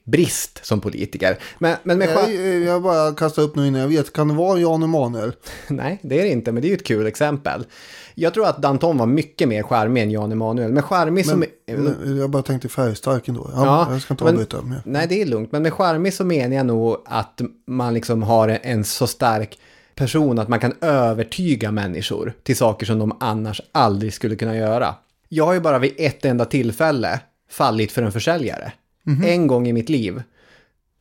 brist 0.04 0.66
som 0.66 0.80
politiker. 0.80 1.38
Men, 1.58 1.76
men 1.82 1.98
med 1.98 2.08
Jag, 2.08 2.16
skär... 2.16 2.66
jag 2.66 2.82
bara 2.82 3.12
kastar 3.14 3.42
upp 3.42 3.56
nu 3.56 3.66
innan 3.66 3.80
jag 3.80 3.88
vet. 3.88 4.12
Kan 4.12 4.28
det 4.28 4.34
vara 4.34 4.58
Jan 4.58 4.82
Emanuel? 4.82 5.32
Nej, 5.68 5.98
det 6.02 6.20
är 6.20 6.22
det 6.22 6.30
inte, 6.30 6.52
men 6.52 6.62
det 6.62 6.66
är 6.66 6.70
ju 6.70 6.76
ett 6.76 6.86
kul 6.86 7.06
exempel. 7.06 7.66
Jag 8.14 8.34
tror 8.34 8.46
att 8.46 8.62
Danton 8.62 8.98
var 8.98 9.06
mycket 9.06 9.48
mer 9.48 9.62
charmig 9.62 10.02
än 10.02 10.10
Jan 10.10 10.32
Emanuel, 10.32 10.72
men 10.72 10.82
charmig 10.82 11.26
som... 11.26 11.44
Men, 11.66 12.18
jag 12.18 12.30
bara 12.30 12.42
tänkte 12.42 12.68
färgstark 12.68 13.28
ändå. 13.28 13.50
Ja, 13.54 13.64
Ja, 13.64 13.92
jag 13.92 14.02
ska 14.02 14.14
inte 14.14 14.24
avbryta. 14.24 14.62
Men... 14.62 14.80
Nej, 14.84 15.06
det 15.08 15.22
är 15.22 15.26
lugnt. 15.26 15.52
Men 15.52 15.62
med 15.62 15.72
charmig 15.72 16.14
så 16.14 16.24
menar 16.24 16.56
jag 16.56 16.66
nog 16.66 16.96
att 17.04 17.40
man 17.66 17.94
liksom 17.94 18.22
har 18.22 18.48
en, 18.48 18.58
en 18.62 18.84
så 18.84 19.06
stark 19.06 19.58
person 19.94 20.38
att 20.38 20.48
man 20.48 20.60
kan 20.60 20.74
övertyga 20.80 21.70
människor 21.72 22.32
till 22.42 22.56
saker 22.56 22.86
som 22.86 22.98
de 22.98 23.16
annars 23.20 23.60
aldrig 23.72 24.14
skulle 24.14 24.36
kunna 24.36 24.56
göra. 24.56 24.94
Jag 25.28 25.46
har 25.46 25.54
ju 25.54 25.60
bara 25.60 25.78
vid 25.78 25.94
ett 25.98 26.24
enda 26.24 26.44
tillfälle 26.44 27.20
fallit 27.50 27.92
för 27.92 28.02
en 28.02 28.12
försäljare. 28.12 28.72
En 29.06 29.46
gång 29.46 29.68
i 29.68 29.72
mitt 29.72 29.88
liv. 29.88 30.22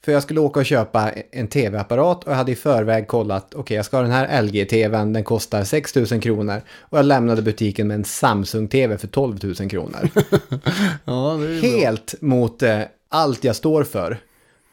För 0.05 0.11
jag 0.11 0.23
skulle 0.23 0.39
åka 0.39 0.59
och 0.59 0.65
köpa 0.65 1.11
en 1.31 1.47
tv-apparat 1.47 2.23
och 2.23 2.31
jag 2.31 2.37
hade 2.37 2.51
i 2.51 2.55
förväg 2.55 3.07
kollat, 3.07 3.53
okej 3.55 3.75
jag 3.75 3.85
ska 3.85 3.97
ha 3.97 4.01
den 4.01 4.11
här 4.11 4.41
LG-tvn, 4.41 5.13
den 5.13 5.23
kostar 5.23 5.63
6 5.63 5.95
000 5.95 6.05
kronor. 6.05 6.61
Och 6.79 6.97
jag 6.97 7.05
lämnade 7.05 7.41
butiken 7.41 7.87
med 7.87 7.95
en 7.95 8.03
Samsung-tv 8.03 8.97
för 8.97 9.07
12 9.07 9.37
000 9.43 9.69
kronor. 9.69 10.09
Ja, 11.05 11.39
ju 11.39 11.61
bra. 11.61 11.69
Helt 11.69 12.15
mot 12.21 12.63
eh, 12.63 12.81
allt 13.09 13.43
jag 13.43 13.55
står 13.55 13.83
för. 13.83 14.17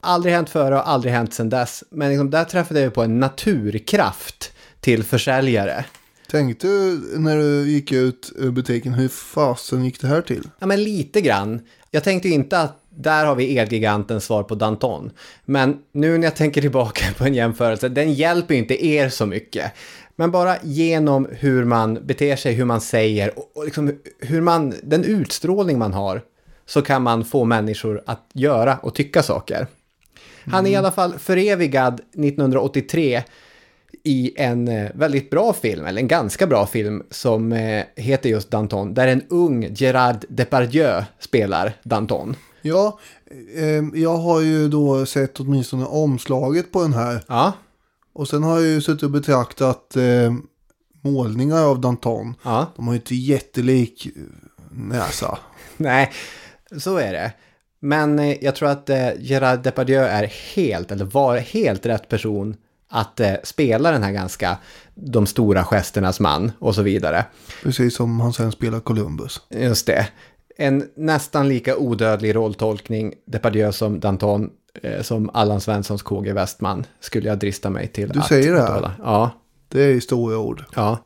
Aldrig 0.00 0.35
hänt 0.35 0.50
före 0.50 0.75
och 0.75 0.88
aldrig 0.88 1.12
hänt 1.14 1.35
sedan 1.35 1.49
dess. 1.49 1.85
Men 1.90 2.09
liksom, 2.11 2.31
där 2.31 2.45
träffade 2.45 2.81
jag 2.81 2.95
på 2.95 3.02
en 3.02 3.21
naturkraft 3.21 4.52
till 4.81 5.04
försäljare. 5.04 5.85
Tänkte 6.31 6.66
du 6.66 7.00
när 7.19 7.37
du 7.37 7.71
gick 7.71 7.93
ut 7.93 8.33
ur 8.37 8.50
butiken, 8.50 8.93
hur 8.93 9.09
fasen 9.09 9.85
gick 9.85 10.00
det 10.00 10.07
här 10.07 10.23
till? 10.23 10.49
Ja, 10.59 10.66
men 10.66 10.85
lite 10.85 11.21
grann. 11.21 11.61
Jag 11.90 12.04
tänkte 12.04 12.28
inte 12.28 12.61
att 12.61 12.84
där 12.97 13.27
har 13.27 13.35
vi 13.35 13.59
Elgigantens 13.59 14.25
svar 14.25 14.43
på 14.43 14.55
Danton. 14.55 15.11
Men 15.45 15.79
nu 15.93 16.19
när 16.19 16.27
jag 16.27 16.37
tänker 16.37 16.61
tillbaka 16.61 17.05
på 17.19 17.25
en 17.25 17.35
jämförelse, 17.35 17.89
den 17.89 18.13
hjälper 18.13 18.55
inte 18.55 18.87
er 18.87 19.09
så 19.09 19.27
mycket. 19.27 19.73
Men 20.17 20.31
bara 20.31 20.57
genom 20.63 21.29
hur 21.31 21.65
man 21.65 21.99
beter 22.07 22.37
sig, 22.37 22.53
hur 22.53 22.65
man 22.65 22.81
säger 22.81 23.39
och, 23.39 23.51
och 23.55 23.65
liksom 23.65 23.93
hur 24.21 24.41
man, 24.41 24.75
den 24.83 25.05
utstrålning 25.05 25.79
man 25.79 25.93
har 25.93 26.23
så 26.67 26.83
kan 26.83 27.03
man 27.03 27.25
få 27.25 27.45
människor 27.45 28.03
att 28.07 28.29
göra 28.33 28.77
och 28.77 28.95
tycka 28.95 29.23
saker. 29.23 29.67
Han 30.47 30.67
är 30.67 30.71
i 30.71 30.77
alla 30.77 30.93
fall 30.93 31.19
förevigad 31.19 31.95
1983 31.95 33.23
i 34.03 34.33
en 34.37 34.69
eh, 34.69 34.91
väldigt 34.95 35.31
bra 35.31 35.53
film, 35.53 35.87
eller 35.87 36.01
en 36.01 36.09
ganska 36.09 36.47
bra 36.47 36.67
film, 36.67 37.03
som 37.11 37.53
eh, 37.53 37.85
heter 37.97 38.31
just 38.31 38.51
Danton, 38.51 38.95
där 38.95 39.09
en 39.09 39.23
ung 39.29 39.69
Gerard 39.75 40.25
Depardieu 40.29 41.03
spelar 41.19 41.73
Danton. 41.83 42.37
Ja, 42.66 42.99
eh, 43.56 44.00
jag 44.00 44.16
har 44.16 44.40
ju 44.40 44.68
då 44.68 45.06
sett 45.06 45.40
åtminstone 45.40 45.85
omslaget 45.85 46.73
på 46.73 46.83
den 46.83 46.92
här. 46.92 47.25
Ja, 47.28 47.52
Och 48.12 48.28
sen 48.28 48.42
har 48.42 48.54
jag 48.59 48.66
ju 48.68 48.80
suttit 48.80 49.02
och 49.02 49.11
betraktat 49.11 49.97
eh, 49.97 50.33
målningar 51.02 51.62
av 51.64 51.80
Danton. 51.80 52.35
ja, 52.42 52.66
De 52.76 52.87
har 52.87 52.94
ju 52.94 52.99
inte 52.99 53.14
jättelik 53.14 54.06
eh, 54.06 54.12
näsa. 54.71 55.38
nej, 55.76 56.12
så 56.78 56.97
är 56.97 57.12
det. 57.12 57.33
Men 57.80 58.18
eh, 58.18 58.44
jag 58.44 58.54
tror 58.56 58.68
att 58.68 58.90
eh, 58.90 59.09
Gerard 59.18 59.62
Depardieu 59.62 60.00
är 60.04 60.25
helt, 60.54 60.90
eller 60.90 61.04
var 61.04 61.37
helt 61.37 61.87
rätt 61.87 62.09
person 62.09 62.56
att 62.88 63.21
eh, 63.21 63.35
spela 63.44 63.90
den 63.90 64.02
här 64.02 64.12
ganska, 64.12 64.59
de 64.94 65.26
stora 65.26 65.64
gesternas 65.64 66.21
man 66.21 66.52
och 66.59 66.75
så 66.75 66.83
vidare. 66.83 67.25
Precis 67.62 67.97
som 67.97 68.21
han 68.21 68.33
sen 68.33 68.52
spelar 68.52 68.80
Columbus. 68.80 69.40
Just 69.50 69.87
det. 69.87 70.09
En 70.56 70.88
nästan 70.96 71.49
lika 71.49 71.76
odödlig 71.76 72.34
rolltolkning, 72.34 73.14
Depardieu 73.26 73.73
som 73.73 74.00
Danton, 74.00 74.50
eh, 74.82 75.02
som 75.02 75.30
Allan 75.34 75.61
Svenssons 75.61 76.02
KG 76.02 76.32
Westman, 76.32 76.87
skulle 77.00 77.28
jag 77.28 77.38
drista 77.38 77.70
mig 77.70 77.88
till 77.88 78.08
Du 78.08 78.18
att 78.18 78.26
säger 78.28 78.52
det 78.52 78.62
här? 78.62 78.90
Ja, 79.02 79.30
Det 79.68 79.82
är 79.82 80.00
stora 80.00 80.38
ord. 80.38 80.64
ja. 80.75 80.99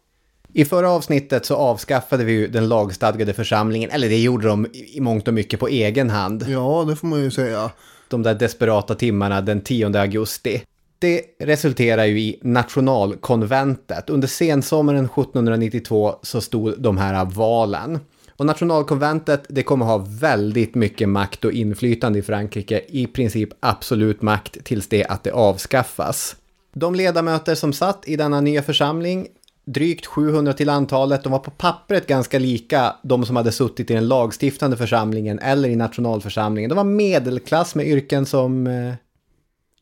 I 0.53 0.65
förra 0.65 0.91
avsnittet 0.91 1.47
så 1.47 1.57
avskaffade 1.57 2.25
vi 2.25 2.33
ju 2.33 2.49
den 2.49 2.69
lagstadgade 2.69 3.33
församlingen, 3.33 3.91
eller 3.91 4.09
det 4.09 4.19
gjorde 4.19 4.49
de 4.49 4.67
i 4.95 5.01
mångt 5.01 5.29
och 5.29 5.35
mycket 5.35 5.61
på 5.61 5.69
egen 5.69 6.11
hand. 6.11 6.45
Ja, 6.49 6.85
det 6.89 6.97
får 6.97 7.07
man 7.07 7.21
ju 7.21 7.31
säga. 7.31 7.71
De 8.09 8.23
där 8.23 8.35
desperata 8.35 8.95
timmarna 8.95 9.41
den 9.41 9.61
10 9.61 10.01
augusti. 10.01 10.63
Det 10.99 11.23
resulterar 11.41 12.05
ju 12.05 12.21
i 12.21 12.39
nationalkonventet. 12.43 14.11
Under 14.11 14.29
sensommaren 14.29 15.05
1792 15.05 16.15
så 16.23 16.41
stod 16.41 16.83
de 16.83 16.99
här 16.99 17.25
valen. 17.25 17.99
Och 18.39 18.47
nationalkonventet, 18.47 19.47
det 19.49 19.63
kommer 19.63 19.87
ha 19.87 20.07
väldigt 20.09 20.75
mycket 20.75 21.09
makt 21.09 21.45
och 21.45 21.53
inflytande 21.53 22.19
i 22.19 22.23
Frankrike. 22.23 22.81
I 22.89 23.07
princip 23.07 23.49
absolut 23.61 24.23
makt 24.23 24.65
tills 24.65 24.89
det 24.89 25.05
att 25.05 25.25
det 25.25 25.31
avskaffas. 25.31 26.37
De 26.75 26.95
ledamöter 26.95 27.55
som 27.55 27.73
satt 27.73 28.09
i 28.09 28.17
denna 28.17 28.41
nya 28.41 28.63
församling, 28.63 29.27
drygt 29.65 30.07
700 30.07 30.53
till 30.53 30.69
antalet. 30.69 31.23
De 31.23 31.33
var 31.33 31.39
på 31.39 31.51
pappret 31.51 32.07
ganska 32.07 32.39
lika 32.39 32.97
de 33.03 33.27
som 33.27 33.37
hade 33.37 33.53
suttit 33.53 33.91
i 33.91 33.95
den 33.95 34.09
lagstiftande 34.09 34.77
församlingen 34.77 35.39
eller 35.39 35.69
i 35.69 35.77
nationalförsamlingen. 35.77 36.69
De 36.69 36.75
var 36.77 36.85
medelklass 36.85 37.75
med 37.75 37.87
yrken 37.87 38.27
som 38.27 38.67
eh, 38.67 38.95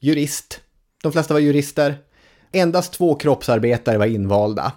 jurist. 0.00 0.60
De 1.02 1.12
flesta 1.12 1.34
var 1.34 1.40
jurister. 1.40 1.98
Endast 2.52 2.92
två 2.92 3.14
kroppsarbetare 3.14 3.98
var 3.98 4.06
invalda. 4.06 4.72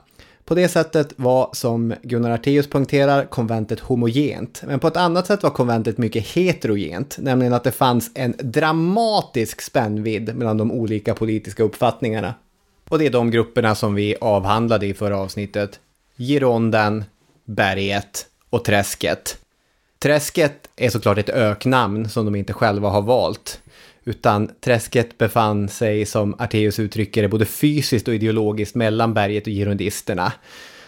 På 0.50 0.56
det 0.56 0.68
sättet 0.68 1.14
var, 1.16 1.50
som 1.54 1.94
Gunnar 2.02 2.32
Arteus 2.32 2.68
poängterar, 2.68 3.26
konventet 3.26 3.80
homogent. 3.80 4.64
Men 4.68 4.80
på 4.80 4.88
ett 4.88 4.98
annat 4.98 5.28
sätt 5.28 5.44
var 5.44 5.50
konventet 5.50 5.98
mycket 5.98 6.28
heterogent, 6.28 7.18
nämligen 7.20 7.54
att 7.54 7.64
det 7.64 7.72
fanns 7.72 8.12
en 8.14 8.36
dramatisk 8.40 9.62
spännvidd 9.62 10.36
mellan 10.36 10.58
de 10.58 10.72
olika 10.72 11.14
politiska 11.14 11.64
uppfattningarna. 11.64 12.34
Och 12.90 13.00
det 13.00 13.06
är 13.06 13.10
de 13.10 13.32
grupperna 13.32 13.76
som 13.76 13.96
vi 13.96 14.16
avhandlade 14.22 14.88
i 14.88 14.94
förra 14.94 15.18
avsnittet. 15.18 15.80
Gironden, 16.18 17.04
berget 17.46 18.26
och 18.50 18.66
träsket. 18.66 19.38
Träsket 20.00 20.70
är 20.76 20.90
såklart 20.90 21.18
ett 21.18 21.30
öknamn 21.30 22.10
som 22.10 22.26
de 22.26 22.36
inte 22.36 22.54
själva 22.54 22.90
har 22.90 23.02
valt. 23.02 23.62
Utan 24.10 24.52
träsket 24.62 25.18
befann 25.18 25.70
sig, 25.70 26.06
som 26.06 26.36
Arteus 26.40 26.80
uttrycker 26.80 27.22
det, 27.22 27.28
både 27.28 27.46
fysiskt 27.46 28.08
och 28.08 28.14
ideologiskt 28.14 28.76
mellan 28.76 29.14
berget 29.14 29.48
och 29.48 29.54
girondisterna. 29.54 30.34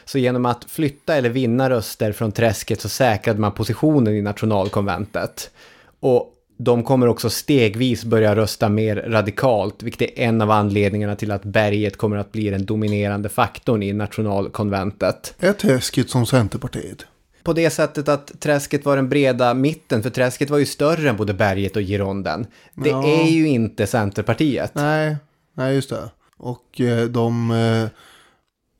Så 0.05 0.17
genom 0.17 0.45
att 0.45 0.63
flytta 0.63 1.15
eller 1.15 1.29
vinna 1.29 1.69
röster 1.69 2.11
från 2.11 2.31
träsket 2.31 2.81
så 2.81 2.89
säkrade 2.89 3.39
man 3.39 3.51
positionen 3.51 4.13
i 4.13 4.21
nationalkonventet. 4.21 5.51
Och 5.99 6.33
de 6.57 6.83
kommer 6.83 7.07
också 7.07 7.29
stegvis 7.29 8.05
börja 8.05 8.35
rösta 8.35 8.69
mer 8.69 8.95
radikalt, 8.95 9.83
vilket 9.83 10.01
är 10.01 10.23
en 10.23 10.41
av 10.41 10.51
anledningarna 10.51 11.15
till 11.15 11.31
att 11.31 11.43
berget 11.43 11.97
kommer 11.97 12.17
att 12.17 12.31
bli 12.31 12.49
den 12.49 12.65
dominerande 12.65 13.29
faktorn 13.29 13.83
i 13.83 13.93
nationalkonventet. 13.93 15.35
Är 15.39 15.53
träsket 15.53 16.09
som 16.09 16.25
Centerpartiet? 16.25 17.05
På 17.43 17.53
det 17.53 17.69
sättet 17.69 18.07
att 18.09 18.39
träsket 18.39 18.85
var 18.85 18.95
den 18.95 19.09
breda 19.09 19.53
mitten, 19.53 20.03
för 20.03 20.09
träsket 20.09 20.49
var 20.49 20.57
ju 20.57 20.65
större 20.65 21.09
än 21.09 21.17
både 21.17 21.33
berget 21.33 21.75
och 21.75 21.81
Gironden. 21.81 22.45
Det 22.75 22.89
Ja. 22.89 23.07
är 23.07 23.29
ju 23.29 23.47
inte 23.47 23.87
Centerpartiet. 23.87 24.71
Nej, 24.75 25.15
nej 25.53 25.75
just 25.75 25.89
det. 25.89 26.09
Och 26.37 26.81
eh, 26.81 27.05
de 27.05 27.51
eh, 27.51 27.87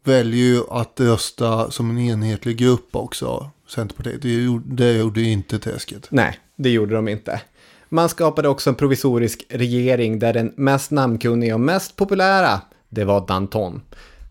väljer 0.03 0.45
ju 0.45 0.61
att 0.69 0.99
rösta 0.99 1.71
som 1.71 1.89
en 1.89 1.97
enhetlig 1.97 2.57
grupp 2.57 2.95
också. 2.95 3.49
Centerpartiet. 3.67 4.21
Det 4.21 4.29
gjorde, 4.43 4.75
det 4.85 4.97
gjorde 4.97 5.21
inte 5.21 5.59
träsket. 5.59 6.07
Nej, 6.09 6.37
det 6.55 6.69
gjorde 6.69 6.95
de 6.95 7.07
inte. 7.07 7.41
Man 7.89 8.09
skapade 8.09 8.47
också 8.49 8.69
en 8.69 8.75
provisorisk 8.75 9.45
regering 9.49 10.19
där 10.19 10.33
den 10.33 10.53
mest 10.55 10.91
namnkunniga 10.91 11.53
och 11.53 11.59
mest 11.61 11.95
populära, 11.95 12.61
det 12.89 13.03
var 13.05 13.27
Danton. 13.27 13.81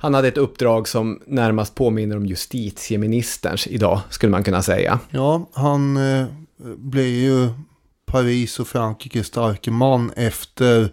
Han 0.03 0.15
hade 0.15 0.29
ett 0.29 0.39
uppdrag 0.39 0.89
som 0.89 1.23
närmast 1.27 1.75
påminner 1.75 2.17
om 2.17 2.27
justitieministerns 2.27 3.67
idag, 3.67 4.01
skulle 4.11 4.31
man 4.31 4.45
kunna 4.45 4.63
säga. 4.63 5.01
Ja, 5.11 5.49
han 5.53 5.97
eh, 5.97 6.27
blev 6.77 7.07
ju 7.07 7.49
Paris 8.07 8.61
och 8.61 8.69
Frankrikes 8.69 9.27
starke 9.27 9.71
man 9.71 10.13
efter 10.17 10.89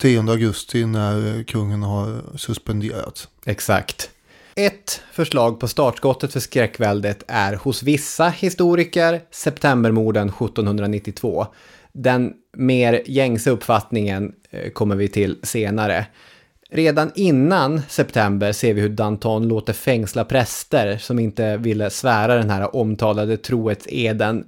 10 0.00 0.20
augusti 0.20 0.86
när 0.86 1.36
eh, 1.36 1.44
kungen 1.44 1.82
har 1.82 2.22
suspenderats. 2.36 3.28
Exakt. 3.46 4.10
Ett 4.54 5.02
förslag 5.12 5.60
på 5.60 5.68
startskottet 5.68 6.32
för 6.32 6.40
skräckväldet 6.40 7.24
är 7.28 7.54
hos 7.54 7.82
vissa 7.82 8.28
historiker 8.28 9.20
septembermorden 9.30 10.28
1792. 10.28 11.46
Den 11.92 12.32
mer 12.56 13.02
gängse 13.06 13.50
uppfattningen 13.50 14.32
eh, 14.50 14.70
kommer 14.70 14.96
vi 14.96 15.08
till 15.08 15.38
senare. 15.42 16.06
Redan 16.70 17.12
innan 17.14 17.82
september 17.88 18.52
ser 18.52 18.74
vi 18.74 18.80
hur 18.80 18.88
Danton 18.88 19.48
låter 19.48 19.72
fängsla 19.72 20.24
präster 20.24 20.98
som 20.98 21.18
inte 21.18 21.56
ville 21.56 21.90
svära 21.90 22.34
den 22.34 22.50
här 22.50 22.76
omtalade 22.76 23.36
trohetseden 23.36 24.44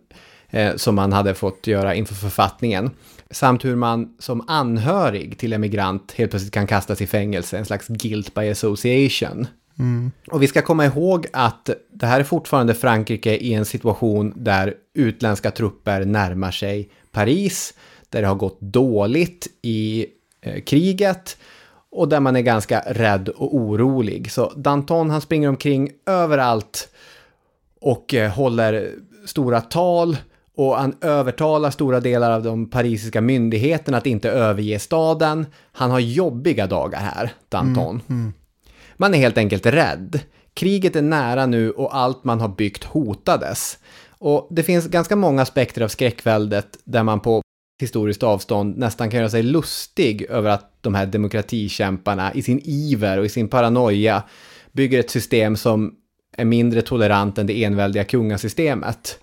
eh, 0.50 0.76
som 0.76 0.94
man 0.94 1.12
hade 1.12 1.34
fått 1.34 1.66
göra 1.66 1.94
inför 1.94 2.14
författningen. 2.14 2.90
Samt 3.30 3.64
hur 3.64 3.76
man 3.76 4.16
som 4.18 4.44
anhörig 4.48 5.38
till 5.38 5.52
emigrant 5.52 6.12
helt 6.12 6.30
plötsligt 6.30 6.54
kan 6.54 6.66
kastas 6.66 7.00
i 7.00 7.06
fängelse, 7.06 7.58
en 7.58 7.64
slags 7.64 7.88
guilt 7.88 8.34
by 8.34 8.50
association. 8.50 9.46
Och 10.30 10.42
vi 10.42 10.46
ska 10.46 10.62
komma 10.62 10.86
ihåg 10.86 11.26
att 11.32 11.70
det 11.92 12.06
här 12.06 12.20
är 12.20 12.24
fortfarande 12.24 12.74
Frankrike 12.74 13.36
i 13.36 13.54
en 13.54 13.64
situation 13.64 14.32
där 14.36 14.74
utländska 14.94 15.50
trupper 15.50 16.04
närmar 16.04 16.50
sig 16.50 16.88
Paris, 17.12 17.74
där 18.08 18.22
det 18.22 18.28
har 18.28 18.34
gått 18.34 18.60
dåligt 18.60 19.46
i 19.62 20.06
eh, 20.40 20.62
kriget 20.62 21.36
och 21.92 22.08
där 22.08 22.20
man 22.20 22.36
är 22.36 22.40
ganska 22.40 22.82
rädd 22.86 23.28
och 23.28 23.54
orolig. 23.54 24.32
Så 24.32 24.52
Danton 24.56 25.10
han 25.10 25.20
springer 25.20 25.48
omkring 25.48 25.90
överallt 26.06 26.88
och 27.80 28.14
eh, 28.14 28.30
håller 28.30 28.92
stora 29.26 29.60
tal 29.60 30.16
och 30.56 30.76
han 30.76 30.94
övertalar 31.00 31.70
stora 31.70 32.00
delar 32.00 32.30
av 32.30 32.42
de 32.42 32.70
parisiska 32.70 33.20
myndigheterna 33.20 33.98
att 33.98 34.06
inte 34.06 34.30
överge 34.30 34.78
staden. 34.78 35.46
Han 35.72 35.90
har 35.90 36.00
jobbiga 36.00 36.66
dagar 36.66 37.00
här, 37.00 37.32
Danton. 37.48 38.02
Man 38.96 39.14
är 39.14 39.18
helt 39.18 39.38
enkelt 39.38 39.66
rädd. 39.66 40.20
Kriget 40.54 40.96
är 40.96 41.02
nära 41.02 41.46
nu 41.46 41.70
och 41.70 41.96
allt 41.96 42.24
man 42.24 42.40
har 42.40 42.48
byggt 42.48 42.84
hotades. 42.84 43.78
Och 44.18 44.48
det 44.50 44.62
finns 44.62 44.86
ganska 44.86 45.16
många 45.16 45.42
aspekter 45.42 45.82
av 45.82 45.88
skräckväldet 45.88 46.78
där 46.84 47.02
man 47.02 47.20
på 47.20 47.42
historiskt 47.80 48.22
avstånd 48.22 48.78
nästan 48.78 49.10
kan 49.10 49.18
göra 49.20 49.30
sig 49.30 49.42
lustig 49.42 50.22
över 50.22 50.50
att 50.50 50.72
de 50.80 50.94
här 50.94 51.06
demokratikämparna 51.06 52.34
i 52.34 52.42
sin 52.42 52.60
iver 52.64 53.18
och 53.18 53.24
i 53.24 53.28
sin 53.28 53.48
paranoia 53.48 54.22
bygger 54.72 55.00
ett 55.00 55.10
system 55.10 55.56
som 55.56 55.94
är 56.36 56.44
mindre 56.44 56.82
tolerant 56.82 57.38
än 57.38 57.46
det 57.46 57.64
enväldiga 57.64 58.04
kungasystemet. 58.04 59.18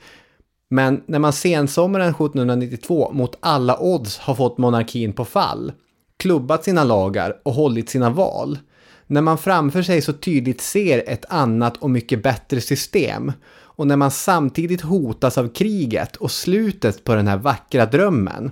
Men 0.69 1.03
när 1.05 1.19
man 1.19 1.33
sensommaren 1.33 2.09
1792 2.09 3.11
mot 3.13 3.37
alla 3.39 3.79
odds 3.79 4.17
har 4.17 4.35
fått 4.35 4.57
monarkin 4.57 5.13
på 5.13 5.25
fall, 5.25 5.71
klubbat 6.17 6.63
sina 6.63 6.83
lagar 6.83 7.33
och 7.43 7.53
hållit 7.53 7.89
sina 7.89 8.09
val, 8.09 8.59
när 9.07 9.21
man 9.21 9.37
framför 9.37 9.81
sig 9.81 10.01
så 10.01 10.13
tydligt 10.13 10.61
ser 10.61 11.03
ett 11.07 11.25
annat 11.29 11.77
och 11.77 11.89
mycket 11.89 12.23
bättre 12.23 12.61
system 12.61 13.31
och 13.77 13.87
när 13.87 13.95
man 13.95 14.11
samtidigt 14.11 14.81
hotas 14.81 15.37
av 15.37 15.47
kriget 15.47 16.15
och 16.15 16.31
slutet 16.31 17.03
på 17.03 17.15
den 17.15 17.27
här 17.27 17.37
vackra 17.37 17.85
drömmen, 17.85 18.51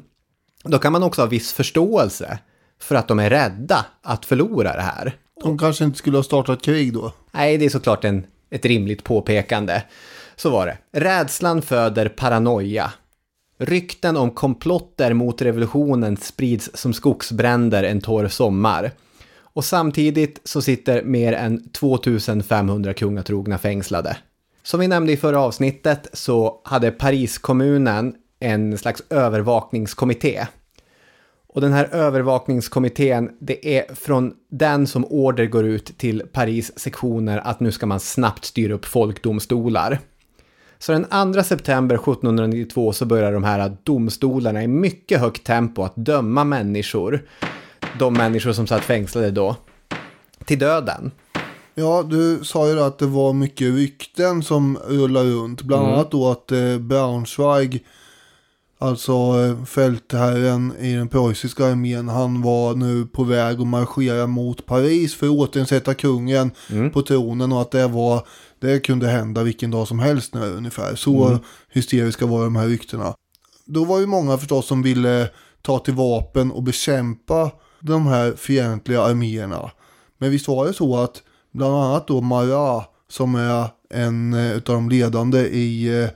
då 0.64 0.80
kan 0.80 0.92
man 0.92 1.04
också 1.04 1.22
ha 1.22 1.28
viss 1.28 1.54
förståelse 1.54 2.40
för 2.80 2.96
att 2.96 3.08
de 3.08 3.20
är 3.20 3.30
rädda 3.30 3.86
att 4.02 4.26
förlora 4.26 4.76
det 4.76 4.82
här. 4.82 5.16
De 5.44 5.58
kanske 5.58 5.84
inte 5.84 5.98
skulle 5.98 6.18
ha 6.18 6.24
startat 6.24 6.62
krig 6.62 6.94
då. 6.94 7.14
Nej, 7.32 7.58
det 7.58 7.66
är 7.66 7.70
såklart 7.70 8.06
en, 8.06 8.26
ett 8.50 8.66
rimligt 8.66 9.04
påpekande. 9.04 9.84
Så 10.36 10.50
var 10.50 10.66
det. 10.66 11.00
Rädslan 11.00 11.62
föder 11.62 12.10
paranoia. 12.10 12.92
Rykten 13.58 14.18
om 14.18 14.32
komplotter 14.32 15.14
mot 15.14 15.42
revolutionen 15.42 16.18
sprids 16.18 16.70
som 16.74 16.94
skogsbränder 16.94 17.84
en 17.84 18.02
torr 18.02 18.28
sommar. 18.28 18.92
Och 19.38 19.66
samtidigt 19.66 20.42
så 20.44 20.62
sitter 20.62 21.04
mer 21.04 21.34
än 21.34 21.70
2500 21.70 22.94
kungatrogna 22.94 23.58
fängslade. 23.58 24.18
Som 24.65 24.80
vi 24.80 24.88
nämnde 24.88 25.12
i 25.12 25.17
förra 25.17 25.39
avsnittet 25.39 26.08
så 26.13 26.62
hade 26.63 26.91
Pariskommunen 26.91 28.15
en 28.39 28.78
slags 28.78 29.04
övervakningskommitté. 29.10 30.45
Och 31.47 31.62
den 31.62 31.73
här 31.73 31.86
övervakningskommittén, 31.86 33.30
det 33.39 33.78
är 33.78 33.95
från 33.95 34.34
den 34.49 34.88
som 34.88 35.06
order 35.06 35.45
går 35.45 35.65
ut 35.65 35.97
till 35.97 36.23
Paris 36.34 36.80
sektioner 36.80 37.38
att 37.38 37.60
nu 37.60 37.71
ska 37.71 37.86
man 37.86 37.99
snabbt 37.99 38.45
styra 38.45 38.73
upp 38.73 38.86
folkdomstolar. 38.86 39.99
Så 40.80 40.91
den 40.91 41.34
2 41.34 41.43
september 41.43 41.95
1792 41.95 42.93
så 42.93 43.06
börjar 43.06 43.32
de 43.32 43.43
här 43.43 43.78
domstolarna 43.84 44.63
i 44.63 44.67
mycket 44.67 45.19
högt 45.19 45.43
tempo 45.43 45.84
att 45.84 45.95
döma 45.95 46.43
människor, 46.43 47.25
de 47.99 48.13
människor 48.13 48.51
som 48.51 48.67
satt 48.67 48.84
fängslade 48.84 49.32
då, 49.32 49.56
till 50.45 50.60
döden. 50.60 51.12
Ja, 51.78 52.04
du 52.04 52.40
sa 52.44 52.70
ju 52.70 52.80
att 52.80 52.98
det 53.00 53.06
var 53.06 53.34
mycket 53.34 53.74
rykten 53.74 54.44
som 54.44 54.78
rullade 54.88 55.30
runt. 55.30 55.62
Bland 55.62 55.88
annat 55.88 56.12
då 56.12 56.32
att 56.32 56.52
eh, 56.52 56.78
Braunschweig, 56.78 57.86
alltså 58.78 59.12
eh, 59.14 59.66
fältherren 59.66 60.74
i 60.80 60.94
den 60.94 61.08
preussiska 61.08 61.66
armén, 61.66 62.08
han 62.10 62.42
var 62.42 62.76
nu 62.76 63.06
på 63.06 63.24
väg 63.24 63.62
att 63.62 63.68
marschera 63.68 64.28
mot 64.28 64.66
Paris 64.66 65.16
för 65.16 65.28
att 65.28 65.32
återinsätta 65.32 65.94
kungen 65.94 66.52
på 66.94 67.02
tronen 67.02 67.52
och 67.52 67.62
att 67.62 67.72
det 67.72 67.88
var, 67.88 68.28
det 68.60 68.80
kunde 68.80 69.08
hända 69.08 69.44
vilken 69.44 69.72
dag 69.72 69.88
som 69.88 70.00
helst 70.00 70.34
nu 70.34 70.42
ungefär. 70.42 70.96
Så 70.96 71.40
hysteriska 71.70 72.26
var 72.26 72.44
de 72.44 72.56
här 72.56 72.68
ryktena. 72.68 73.14
Då 73.66 73.86
var 73.86 74.00
ju 74.00 74.06
många 74.06 74.38
förstås 74.38 74.68
som 74.68 74.82
ville 74.82 75.30
ta 75.62 75.80
till 75.80 75.94
vapen 75.94 76.52
och 76.52 76.64
bekämpa 76.64 77.52
de 77.80 78.08
här 78.08 78.34
fientliga 78.38 79.02
arméerna. 79.02 79.72
Men 80.18 80.32
visst 80.32 80.48
var 80.48 80.66
det 80.66 80.74
så 80.74 80.98
att 80.98 81.22
bland 81.56 81.76
annat 81.76 82.08
då 82.08 82.22
Marat 82.22 82.91
som 83.10 83.36
är 83.36 83.68
en 83.89 84.34
eh, 84.34 84.52
utav 84.52 84.76
de 84.76 84.89
ledande 84.89 85.39
i 85.39 86.02
eh, 86.04 86.10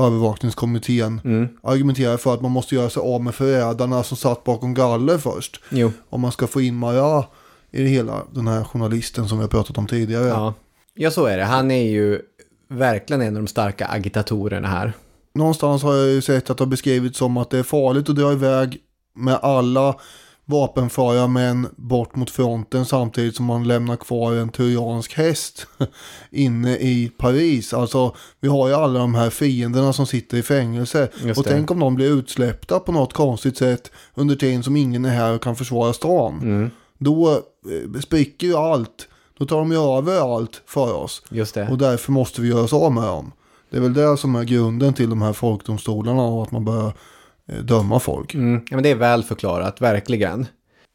övervakningskommittén 0.00 1.20
argumenterar 1.62 2.16
för 2.16 2.34
att 2.34 2.42
man 2.42 2.50
måste 2.50 2.74
göra 2.74 2.90
sig 2.90 3.02
av 3.02 3.22
med 3.22 3.34
förrädarna 3.34 4.02
som 4.02 4.16
satt 4.16 4.44
bakom 4.44 4.74
galler 4.74 5.18
först. 5.18 5.60
Jo. 5.68 5.92
Om 6.10 6.20
man 6.20 6.32
ska 6.32 6.46
få 6.46 6.60
in 6.60 6.74
Marat 6.74 7.30
i 7.74 7.82
det 7.82 7.88
hela. 7.88 8.22
Den 8.32 8.46
här 8.46 8.64
journalisten 8.64 9.28
som 9.28 9.38
vi 9.38 9.42
har 9.42 9.48
pratat 9.48 9.78
om 9.78 9.86
tidigare. 9.86 10.26
Ja. 10.26 10.54
ja, 10.94 11.10
så 11.10 11.26
är 11.26 11.36
det. 11.36 11.44
Han 11.44 11.70
är 11.70 11.90
ju 11.90 12.20
verkligen 12.68 13.22
en 13.22 13.36
av 13.36 13.42
de 13.42 13.46
starka 13.46 13.86
agitatorerna 13.86 14.68
här. 14.68 14.92
Någonstans 15.34 15.82
har 15.82 15.94
jag 15.94 16.08
ju 16.08 16.22
sett 16.22 16.50
att 16.50 16.58
det 16.58 16.64
har 16.64 16.70
beskrivits 16.70 17.18
som 17.18 17.36
att 17.36 17.50
det 17.50 17.58
är 17.58 17.62
farligt 17.62 18.08
att 18.08 18.16
dra 18.16 18.32
iväg 18.32 18.78
med 19.16 19.38
alla 19.42 19.96
vapenföra 20.44 21.26
män 21.26 21.68
bort 21.76 22.16
mot 22.16 22.30
fronten 22.30 22.84
samtidigt 22.84 23.36
som 23.36 23.44
man 23.44 23.68
lämnar 23.68 23.96
kvar 23.96 24.32
en 24.32 24.48
trojansk 24.48 25.14
häst 25.14 25.66
inne 26.30 26.76
i 26.76 27.12
Paris. 27.18 27.74
Alltså 27.74 28.14
vi 28.40 28.48
har 28.48 28.68
ju 28.68 28.74
alla 28.74 28.98
de 28.98 29.14
här 29.14 29.30
fienderna 29.30 29.92
som 29.92 30.06
sitter 30.06 30.36
i 30.36 30.42
fängelse. 30.42 31.08
Och 31.36 31.44
tänk 31.44 31.70
om 31.70 31.78
de 31.78 31.94
blir 31.94 32.18
utsläppta 32.18 32.80
på 32.80 32.92
något 32.92 33.12
konstigt 33.12 33.56
sätt 33.56 33.90
under 34.14 34.36
tiden 34.36 34.62
som 34.62 34.76
ingen 34.76 35.04
är 35.04 35.10
här 35.10 35.34
och 35.34 35.42
kan 35.42 35.56
försvara 35.56 35.92
stan. 35.92 36.40
Mm. 36.42 36.70
Då 36.98 37.30
eh, 37.30 38.00
spricker 38.00 38.46
ju 38.46 38.56
allt. 38.56 39.08
Då 39.38 39.46
tar 39.46 39.58
de 39.58 39.72
ju 39.72 39.78
över 39.78 40.36
allt 40.36 40.62
för 40.66 40.94
oss. 40.94 41.22
Just 41.30 41.54
det. 41.54 41.68
Och 41.68 41.78
därför 41.78 42.12
måste 42.12 42.40
vi 42.40 42.48
göra 42.48 42.62
oss 42.62 42.72
av 42.72 42.92
med 42.92 43.04
dem. 43.04 43.32
Det 43.70 43.76
är 43.76 43.80
väl 43.80 43.94
det 43.94 44.16
som 44.16 44.34
är 44.34 44.44
grunden 44.44 44.94
till 44.94 45.10
de 45.10 45.22
här 45.22 45.32
folkdomstolarna 45.32 46.22
och 46.22 46.42
att 46.42 46.50
man 46.50 46.64
börjar 46.64 46.92
döma 47.62 48.00
folk. 48.00 48.34
Mm, 48.34 48.62
ja, 48.70 48.76
men 48.76 48.82
det 48.82 48.90
är 48.90 48.94
väl 48.94 49.22
förklarat, 49.22 49.80
verkligen. 49.80 50.46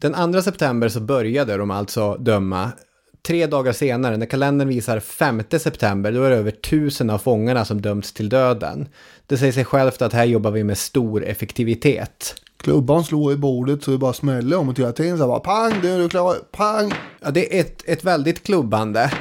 Den 0.02 0.34
2 0.34 0.42
september 0.42 0.90
så 0.90 1.00
började 1.00 1.58
de 1.58 1.72
alltså 1.72 2.16
döma. 2.16 2.72
Tre 3.22 3.48
dagar 3.48 3.72
senare, 3.72 4.18
när 4.18 4.26
kalendern 4.26 4.68
visar 4.68 5.00
5 5.00 5.44
september, 5.60 6.12
då 6.12 6.24
är 6.24 6.30
det 6.30 6.36
över 6.36 6.52
tusen 6.52 7.10
av 7.10 7.18
fångarna 7.18 7.66
som 7.66 7.82
dömts 7.82 8.14
till 8.14 8.30
döden. 8.30 8.88
Det 9.28 9.38
säger 9.38 9.52
sig 9.52 9.66
självt 9.66 10.02
att 10.02 10.14
här 10.14 10.26
jobbar 10.26 10.52
vi 10.52 10.64
med 10.64 10.78
stor 10.78 11.26
effektivitet. 11.26 12.36
Klubban 12.58 13.04
slår 13.04 13.34
i 13.34 13.36
bordet 13.36 13.84
så 13.84 13.92
det 13.92 13.98
bara 13.98 14.14
smäller 14.14 14.58
om 14.58 14.70
och 14.70 14.80
hela 14.80 14.92
tiden 14.92 15.18
så 15.18 15.28
bara 15.28 15.40
pang, 15.40 15.74
det 15.82 15.90
är 15.90 16.00
du 16.00 16.10
klar, 16.10 16.36
pang. 16.52 16.92
Ja, 17.22 17.32
det 17.32 17.58
är 17.58 17.62
ett, 17.62 17.84
ett 17.86 18.04
väldigt 18.04 18.44
klubbande. 18.44 19.12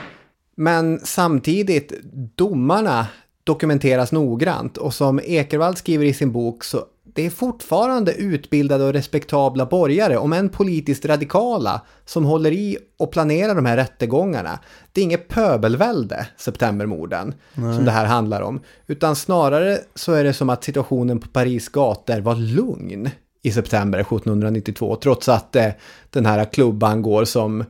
Men 0.55 1.01
samtidigt, 1.05 1.93
domarna 2.35 3.07
dokumenteras 3.45 4.13
noggrant 4.13 4.77
och 4.77 4.95
som 4.95 5.21
Ekervall 5.25 5.77
skriver 5.77 6.05
i 6.05 6.15
sin 6.15 6.33
bok 6.33 6.65
så 6.65 6.85
det 7.19 7.27
är 7.27 7.31
fortfarande 7.31 8.13
utbildade 8.13 8.85
och 8.85 8.93
respektabla 8.93 9.67
borgare, 9.67 10.17
om 10.19 10.33
än 10.33 10.49
politiskt 10.49 11.05
radikala, 11.05 11.81
som 12.05 12.25
håller 12.25 12.53
i 12.53 12.79
och 12.99 13.13
planerar 13.13 13.55
de 13.55 13.67
här 13.67 13.77
rättegångarna. 13.77 14.59
Det 14.93 15.01
är 15.01 15.05
inget 15.05 15.29
pöbelvälde, 15.29 16.27
septembermorden, 16.37 17.35
som 17.55 17.85
det 17.85 17.91
här 17.91 18.07
handlar 18.07 18.43
om. 18.43 18.61
Utan 18.87 19.17
snarare 19.17 19.79
så 19.95 20.13
är 20.13 20.25
det 20.25 20.33
som 20.33 20.51
att 20.51 20.65
situationen 20.65 21.21
på 21.21 21.29
Paris 21.29 21.69
gator 21.69 22.21
var 22.21 22.35
lugn 22.35 23.11
i 23.43 23.51
september 23.51 23.99
1792, 23.99 24.97
trots 24.97 25.29
att 25.29 25.57
eh, 25.57 25.71
den 26.11 26.27
här 26.27 26.45
klubban 26.45 27.03
går 27.03 27.25
som 27.25 27.65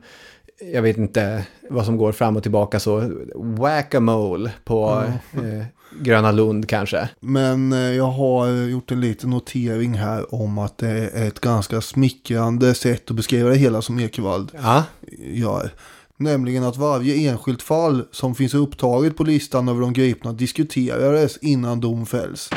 jag 0.73 0.81
vet 0.81 0.97
inte 0.97 1.45
vad 1.69 1.85
som 1.85 1.97
går 1.97 2.11
fram 2.11 2.37
och 2.37 2.43
tillbaka 2.43 2.79
så, 2.79 3.11
whack-a-mole 3.35 4.51
på 4.63 5.03
eh, 5.33 5.65
Gröna 5.99 6.31
Lund 6.31 6.69
kanske. 6.69 7.09
Men 7.19 7.73
eh, 7.73 7.79
jag 7.79 8.11
har 8.11 8.47
gjort 8.47 8.91
en 8.91 9.01
liten 9.01 9.29
notering 9.29 9.93
här 9.93 10.35
om 10.35 10.57
att 10.57 10.77
det 10.77 10.89
är 10.89 11.27
ett 11.27 11.39
ganska 11.39 11.81
smickrande 11.81 12.73
sätt 12.73 13.09
att 13.09 13.15
beskriva 13.15 13.49
det 13.49 13.55
hela 13.55 13.81
som 13.81 13.99
Ekervall 13.99 14.51
Ja, 14.53 14.83
gör. 15.17 15.73
Nämligen 16.17 16.63
att 16.63 16.77
varje 16.77 17.29
enskilt 17.29 17.61
fall 17.61 18.03
som 18.11 18.35
finns 18.35 18.53
upptaget 18.53 19.17
på 19.17 19.23
listan 19.23 19.67
över 19.67 19.81
de 19.81 19.93
gripna 19.93 20.33
diskuterades 20.33 21.37
innan 21.37 21.79
dom 21.79 22.05
fälls. 22.05 22.49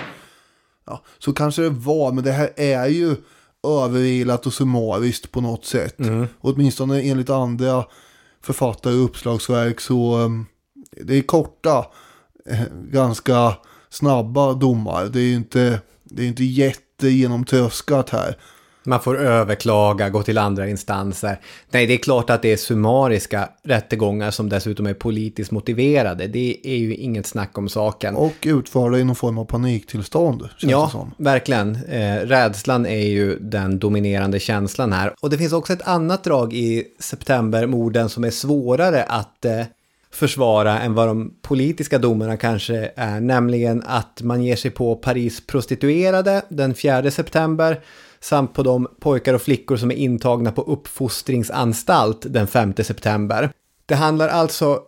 Ja, 0.87 1.03
så 1.19 1.33
kanske 1.33 1.63
det 1.63 1.71
var, 1.71 2.13
men 2.13 2.25
det 2.25 2.33
här 2.33 2.51
är 2.57 2.87
ju 2.87 3.17
överilat 3.67 4.47
och 4.47 4.53
summariskt 4.53 5.33
på 5.33 5.41
något 5.41 5.65
sätt. 5.65 5.97
Åtminstone 6.41 7.03
enligt 7.03 7.31
andra 7.31 7.85
författare 8.43 8.95
och 8.95 9.05
uppslagsverk 9.05 9.81
så 9.81 10.19
um, 10.19 10.47
det 10.91 11.15
är 11.19 11.23
korta, 11.23 11.87
ganska 12.91 13.55
snabba 13.91 14.53
domar. 14.55 15.05
Det 15.05 15.19
är 15.21 15.25
ju 15.25 15.35
inte, 15.35 15.81
det 16.05 16.23
är 16.23 16.27
inte 16.27 16.45
jättegenomtröskat 16.45 18.11
här. 18.11 18.37
man 18.85 19.01
får 19.01 19.21
överklaga, 19.21 20.09
gå 20.09 20.23
till 20.23 20.39
andra 20.39 20.69
instanser. 20.69 21.41
Nej, 21.71 21.87
det 21.87 21.95
är 21.95 21.99
klart 21.99 22.31
att 22.31 22.43
det 22.43 22.53
är 22.53 22.57
summariska 22.57 23.49
rättegångar 23.65 24.31
som 24.31 24.49
dessutom 24.49 24.87
är 24.87 24.95
politiskt 24.95 25.51
motiverade. 25.51 26.27
Det 26.27 26.57
är 26.65 26.77
ju 26.77 26.95
inget 26.95 27.27
snack 27.27 27.59
om 27.59 27.69
saken. 27.69 28.17
Och 28.17 28.33
utförda 28.43 28.99
i 28.99 29.05
någon 29.05 29.17
form 29.17 29.39
av 29.39 29.45
paniktillstånd. 29.45 30.41
Känns 30.41 30.61
det 30.61 30.71
Ja, 30.71 30.89
som. 30.93 31.15
verkligen. 31.19 31.75
Eh, 31.89 32.17
rädslan 32.17 32.87
är 32.87 33.07
ju 33.07 33.39
den 33.39 33.79
dominerande 33.79 34.41
känslan 34.41 34.93
här. 34.93 35.15
Och 35.21 35.31
det 35.31 35.39
finns 35.39 35.53
också 35.53 35.73
ett 35.73 35.89
annat 35.89 36.25
drag 36.25 36.53
i 36.55 36.85
septembermorden 36.99 38.09
som 38.09 38.25
är 38.25 38.31
svårare 38.31 39.03
att 39.03 39.45
eh, 39.45 39.61
försvara 40.13 40.81
än 40.81 40.95
vad 40.95 41.09
de 41.09 41.35
politiska 41.43 41.99
domarna 41.99 42.37
kanske 42.37 42.91
är. 42.97 43.21
Nämligen 43.21 43.83
att 43.87 44.23
man 44.23 44.45
ger 44.45 44.57
sig 44.57 44.71
på 44.71 44.97
Paris 44.97 45.47
prostituerade 45.47 46.43
den 46.49 46.75
4 46.75 47.11
september 47.11 47.81
samt 48.21 48.55
på 48.55 48.63
de 48.63 48.89
pojkar 49.01 49.35
och 49.35 49.43
flickor 49.43 49.77
som 49.77 49.91
är 49.91 49.95
intagna 49.95 50.53
på 50.53 50.63
uppfostringsanstalt 50.63 52.27
den 52.29 52.47
5 52.47 52.75
september. 52.77 53.51
Det 53.87 53.95
handlar 53.95 54.29
alltså 54.29 54.81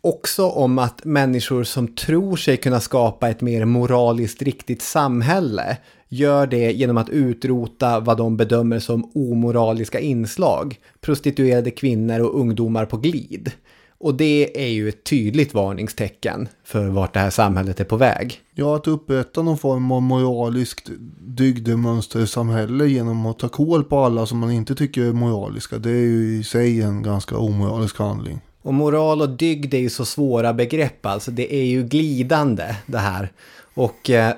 också 0.00 0.48
om 0.48 0.78
att 0.78 1.04
människor 1.04 1.64
som 1.64 1.88
tror 1.88 2.36
sig 2.36 2.56
kunna 2.56 2.80
skapa 2.80 3.28
ett 3.28 3.40
mer 3.40 3.64
moraliskt 3.64 4.42
riktigt 4.42 4.82
samhälle 4.82 5.76
gör 6.08 6.46
det 6.46 6.72
genom 6.72 6.96
att 6.96 7.08
utrota 7.08 8.00
vad 8.00 8.16
de 8.16 8.36
bedömer 8.36 8.78
som 8.78 9.10
omoraliska 9.14 10.00
inslag, 10.00 10.78
prostituerade 11.00 11.70
kvinnor 11.70 12.20
och 12.20 12.40
ungdomar 12.40 12.86
på 12.86 12.96
glid. 12.96 13.52
Och 13.98 14.14
det 14.14 14.64
är 14.64 14.68
ju 14.68 14.88
ett 14.88 15.04
tydligt 15.04 15.54
varningstecken 15.54 16.48
för 16.64 16.88
vart 16.88 17.14
det 17.14 17.20
här 17.20 17.30
samhället 17.30 17.80
är 17.80 17.84
på 17.84 17.96
väg. 17.96 18.40
Ja, 18.54 18.76
att 18.76 18.86
upprätta 18.86 19.42
någon 19.42 19.58
form 19.58 19.92
av 19.92 20.02
moraliskt 20.02 20.90
dygdemönstersamhälle 21.20 22.86
genom 22.86 23.26
att 23.26 23.38
ta 23.38 23.48
koll 23.48 23.84
på 23.84 23.98
alla 23.98 24.26
som 24.26 24.38
man 24.38 24.50
inte 24.50 24.74
tycker 24.74 25.02
är 25.02 25.12
moraliska. 25.12 25.78
Det 25.78 25.90
är 25.90 26.06
ju 26.06 26.38
i 26.38 26.44
sig 26.44 26.82
en 26.82 27.02
ganska 27.02 27.36
omoralisk 27.36 27.98
handling. 27.98 28.40
Och 28.62 28.74
moral 28.74 29.22
och 29.22 29.30
dygd 29.30 29.74
är 29.74 29.78
ju 29.78 29.90
så 29.90 30.04
svåra 30.04 30.54
begrepp, 30.54 31.06
alltså 31.06 31.30
det 31.30 31.54
är 31.54 31.64
ju 31.64 31.82
glidande 31.82 32.76
det 32.86 32.98
här. 32.98 33.32
Och 33.74 34.10
eh, 34.10 34.34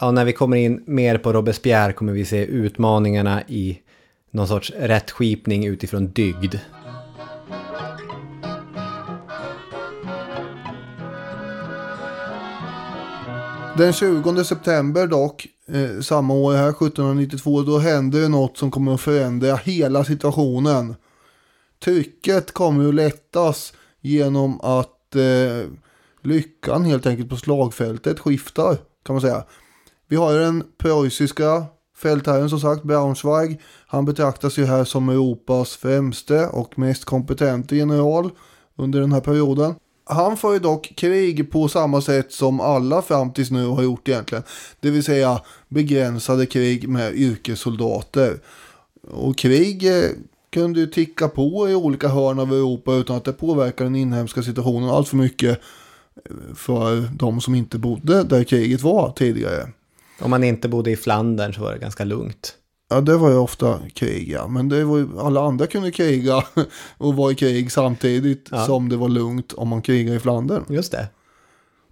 ja, 0.00 0.10
när 0.10 0.24
vi 0.24 0.32
kommer 0.32 0.56
in 0.56 0.82
mer 0.86 1.18
på 1.18 1.32
Robespierre 1.32 1.92
kommer 1.92 2.12
vi 2.12 2.24
se 2.24 2.44
utmaningarna 2.44 3.42
i 3.48 3.78
någon 4.30 4.48
sorts 4.48 4.72
rättskipning 4.78 5.66
utifrån 5.66 6.06
dygd. 6.06 6.54
Den 13.78 13.92
20 13.92 14.44
september 14.44 15.06
dock, 15.06 15.46
eh, 15.68 16.00
samma 16.00 16.34
år 16.34 16.52
här, 16.52 16.72
1792, 16.72 17.62
då 17.62 17.78
händer 17.78 18.20
det 18.20 18.28
något 18.28 18.58
som 18.58 18.70
kommer 18.70 18.94
att 18.94 19.00
förändra 19.00 19.56
hela 19.56 20.04
situationen. 20.04 20.94
Trycket 21.84 22.52
kommer 22.52 22.88
att 22.88 22.94
lättas 22.94 23.72
genom 24.00 24.60
att 24.60 25.16
eh, 25.16 25.70
lyckan 26.22 26.84
helt 26.84 27.06
enkelt 27.06 27.28
på 27.28 27.36
slagfältet 27.36 28.18
skiftar, 28.18 28.76
kan 29.06 29.14
man 29.14 29.20
säga. 29.20 29.44
Vi 30.08 30.16
har 30.16 30.32
ju 30.32 30.38
den 30.38 30.64
preussiska 30.78 31.64
fältherren 31.96 32.50
som 32.50 32.60
sagt, 32.60 32.82
Braunschweig. 32.82 33.60
Han 33.86 34.04
betraktas 34.04 34.58
ju 34.58 34.64
här 34.64 34.84
som 34.84 35.08
Europas 35.08 35.76
främste 35.76 36.46
och 36.46 36.78
mest 36.78 37.04
kompetente 37.04 37.76
general 37.76 38.30
under 38.76 39.00
den 39.00 39.12
här 39.12 39.20
perioden. 39.20 39.74
Han 40.08 40.36
för 40.36 40.52
ju 40.52 40.58
dock 40.58 40.92
krig 40.96 41.50
på 41.50 41.68
samma 41.68 42.00
sätt 42.00 42.32
som 42.32 42.60
alla 42.60 43.02
fram 43.02 43.32
tills 43.32 43.50
nu 43.50 43.66
har 43.66 43.82
gjort 43.82 44.08
egentligen. 44.08 44.44
Det 44.80 44.90
vill 44.90 45.04
säga 45.04 45.40
begränsade 45.68 46.46
krig 46.46 46.88
med 46.88 47.14
yrkessoldater. 47.14 48.40
Och 49.10 49.38
krig 49.38 49.86
eh, 49.86 50.10
kunde 50.50 50.80
ju 50.80 50.86
ticka 50.86 51.28
på 51.28 51.70
i 51.70 51.74
olika 51.74 52.08
hörn 52.08 52.38
av 52.38 52.52
Europa 52.52 52.94
utan 52.94 53.16
att 53.16 53.24
det 53.24 53.32
påverkar 53.32 53.84
den 53.84 53.96
inhemska 53.96 54.42
situationen 54.42 54.88
allt 54.88 55.08
för 55.08 55.16
mycket 55.16 55.60
eh, 56.30 56.54
för 56.54 57.00
de 57.00 57.40
som 57.40 57.54
inte 57.54 57.78
bodde 57.78 58.22
där 58.22 58.44
kriget 58.44 58.82
var 58.82 59.12
tidigare. 59.12 59.68
Om 60.20 60.30
man 60.30 60.44
inte 60.44 60.68
bodde 60.68 60.90
i 60.90 60.96
Flandern 60.96 61.54
så 61.54 61.60
var 61.60 61.72
det 61.72 61.78
ganska 61.78 62.04
lugnt. 62.04 62.54
Ja, 62.88 63.00
det 63.00 63.16
var 63.16 63.30
ju 63.30 63.36
ofta 63.36 63.78
krig, 63.94 64.30
ja. 64.30 64.46
Men 64.48 64.68
det 64.68 64.84
var 64.84 64.98
ju, 64.98 65.08
alla 65.20 65.40
andra 65.40 65.66
kunde 65.66 65.90
kriga 65.90 66.42
och 66.98 67.14
vara 67.16 67.32
i 67.32 67.34
krig 67.34 67.72
samtidigt 67.72 68.48
Ja. 68.50 68.66
som 68.66 68.88
det 68.88 68.96
var 68.96 69.08
lugnt 69.08 69.52
om 69.52 69.68
man 69.68 69.82
krigade 69.82 70.16
i 70.16 70.20
Flandern. 70.20 70.64
Just 70.68 70.92
det. 70.92 71.06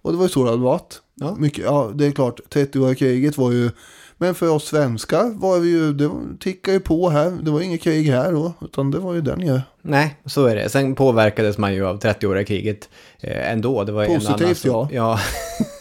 Och 0.01 0.11
det 0.11 0.17
var 0.17 0.25
ju 0.25 0.29
så 0.29 0.43
det 0.43 0.49
hade 0.49 0.63
varit. 0.63 1.01
Ja. 1.15 1.35
Mycket, 1.35 1.63
ja, 1.65 1.91
det 1.95 2.05
är 2.05 2.11
klart, 2.11 2.39
30-åriga 2.53 2.95
kriget 2.95 3.37
var 3.37 3.51
ju... 3.51 3.69
Men 4.17 4.35
för 4.35 4.49
oss 4.49 4.63
svenskar 4.67 5.39
var 5.39 5.59
vi 5.59 5.69
ju, 5.69 5.93
det 5.93 6.09
tickade 6.39 6.73
ju 6.77 6.79
på 6.79 7.09
här. 7.09 7.37
Det 7.41 7.51
var 7.51 7.61
inget 7.61 7.81
krig 7.81 8.09
här 8.09 8.31
då, 8.31 8.53
utan 8.61 8.91
det 8.91 8.99
var 8.99 9.13
ju 9.13 9.21
den 9.21 9.41
ju. 9.41 9.59
Nej, 9.81 10.15
så 10.25 10.45
är 10.45 10.55
det. 10.55 10.69
Sen 10.69 10.95
påverkades 10.95 11.57
man 11.57 11.73
ju 11.73 11.85
av 11.87 11.99
30-åriga 11.99 12.43
kriget 12.45 12.89
eh, 13.19 13.51
ändå. 13.51 13.83
Det 13.83 13.91
var 13.91 14.03
ju 14.03 14.09
en 14.09 14.15
Positivt, 14.19 14.41
annan 14.41 14.55
som, 14.55 14.71
ja. 14.71 14.89
ja. 14.91 15.19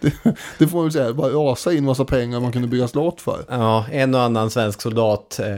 Det 0.58 0.66
får 0.66 0.76
man 0.76 0.84
väl 0.84 0.92
säga, 0.92 1.12
bara 1.14 1.32
rasa 1.32 1.72
in 1.72 1.84
massa 1.84 2.04
pengar 2.04 2.40
man 2.40 2.52
kunde 2.52 2.68
bygga 2.68 2.88
slott 2.88 3.20
för. 3.20 3.44
Ja, 3.48 3.86
en 3.92 4.14
och 4.14 4.20
annan 4.20 4.50
svensk 4.50 4.82
soldat 4.82 5.38
eh, 5.38 5.56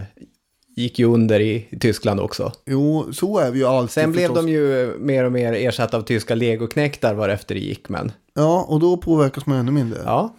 gick 0.76 0.98
ju 0.98 1.04
under 1.06 1.40
i, 1.40 1.66
i 1.70 1.78
Tyskland 1.78 2.20
också. 2.20 2.52
Jo, 2.66 3.12
så 3.12 3.38
är 3.38 3.50
vi 3.50 3.58
ju 3.58 3.64
alltid 3.66 3.90
Sen 3.90 4.12
blev 4.12 4.28
förstås. 4.28 4.44
de 4.44 4.52
ju 4.52 4.94
mer 4.98 5.24
och 5.24 5.32
mer 5.32 5.52
ersatta 5.52 5.96
av 5.96 6.02
tyska 6.02 6.34
legoknektar 6.34 7.14
varefter 7.14 7.54
det 7.54 7.60
gick, 7.60 7.88
men 7.88 8.12
Ja, 8.34 8.64
och 8.68 8.80
då 8.80 8.96
påverkas 8.96 9.46
man 9.46 9.58
ännu 9.58 9.72
mindre. 9.72 9.98
ja. 10.04 10.34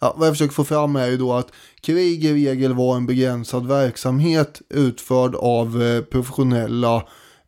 Ja, 0.00 0.14
vad 0.18 0.28
jag 0.28 0.34
försöker 0.34 0.54
få 0.54 0.64
fram 0.64 0.96
är 0.96 1.06
ju 1.06 1.16
då 1.16 1.32
att 1.32 1.48
krig 1.80 2.24
i 2.24 2.32
regel 2.32 2.72
var 2.74 2.96
en 2.96 3.06
begränsad 3.06 3.66
verksamhet 3.68 4.60
utförd 4.68 5.34
av 5.34 5.82
eh, 5.82 6.00
professionella 6.02 6.96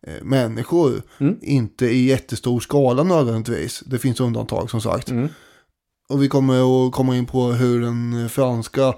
eh, 0.07 0.13
människor. 0.23 1.03
Inte 1.43 1.87
i 1.87 2.05
jättestor 2.09 2.61
skala 2.61 3.03
nödvändigtvis. 3.03 3.83
Det 3.87 3.99
finns 3.99 4.21
undantag 4.21 4.71
som 4.71 4.81
sagt. 4.81 5.11
Och 6.15 6.23
vi 6.23 6.29
kommer 6.29 6.87
att 6.87 6.93
komma 6.93 7.17
in 7.17 7.27
på 7.27 7.53
hur 7.53 7.81
den 7.81 8.29
franska 8.29 8.95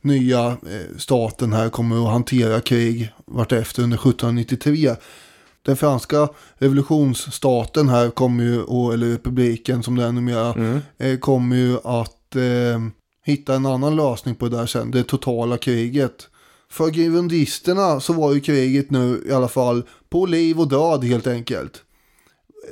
nya 0.00 0.46
eh, 0.46 0.96
staten 0.98 1.52
här 1.52 1.68
kommer 1.68 2.04
att 2.04 2.12
hantera 2.12 2.60
krig 2.60 3.12
vartefter 3.26 3.82
under 3.82 3.96
1793. 3.96 4.94
Den 5.62 5.76
franska 5.76 6.28
revolutionsstaten 6.54 7.88
här 7.88 8.10
kommer 8.10 8.44
ju, 8.44 8.60
eller 8.92 9.06
republiken 9.06 9.82
som 9.82 9.96
det 9.96 10.04
är 10.04 10.12
numera, 10.12 10.80
eh, 10.98 11.18
kommer 11.18 11.56
ju 11.56 11.76
att 11.84 12.36
eh, 12.36 12.80
hitta 13.24 13.54
en 13.54 13.66
annan 13.66 13.96
lösning 13.96 14.34
på 14.34 14.48
det 14.48 14.56
där 14.56 14.66
sen, 14.66 14.90
det 14.90 15.04
totala 15.04 15.56
kriget. 15.56 16.28
För 16.70 16.90
girondisterna 16.90 18.00
så 18.00 18.12
var 18.12 18.34
ju 18.34 18.40
kriget 18.40 18.90
nu 18.90 19.24
i 19.26 19.32
alla 19.32 19.48
fall 19.48 19.82
på 20.10 20.26
liv 20.26 20.60
och 20.60 20.68
död 20.68 21.04
helt 21.04 21.26
enkelt. 21.26 21.82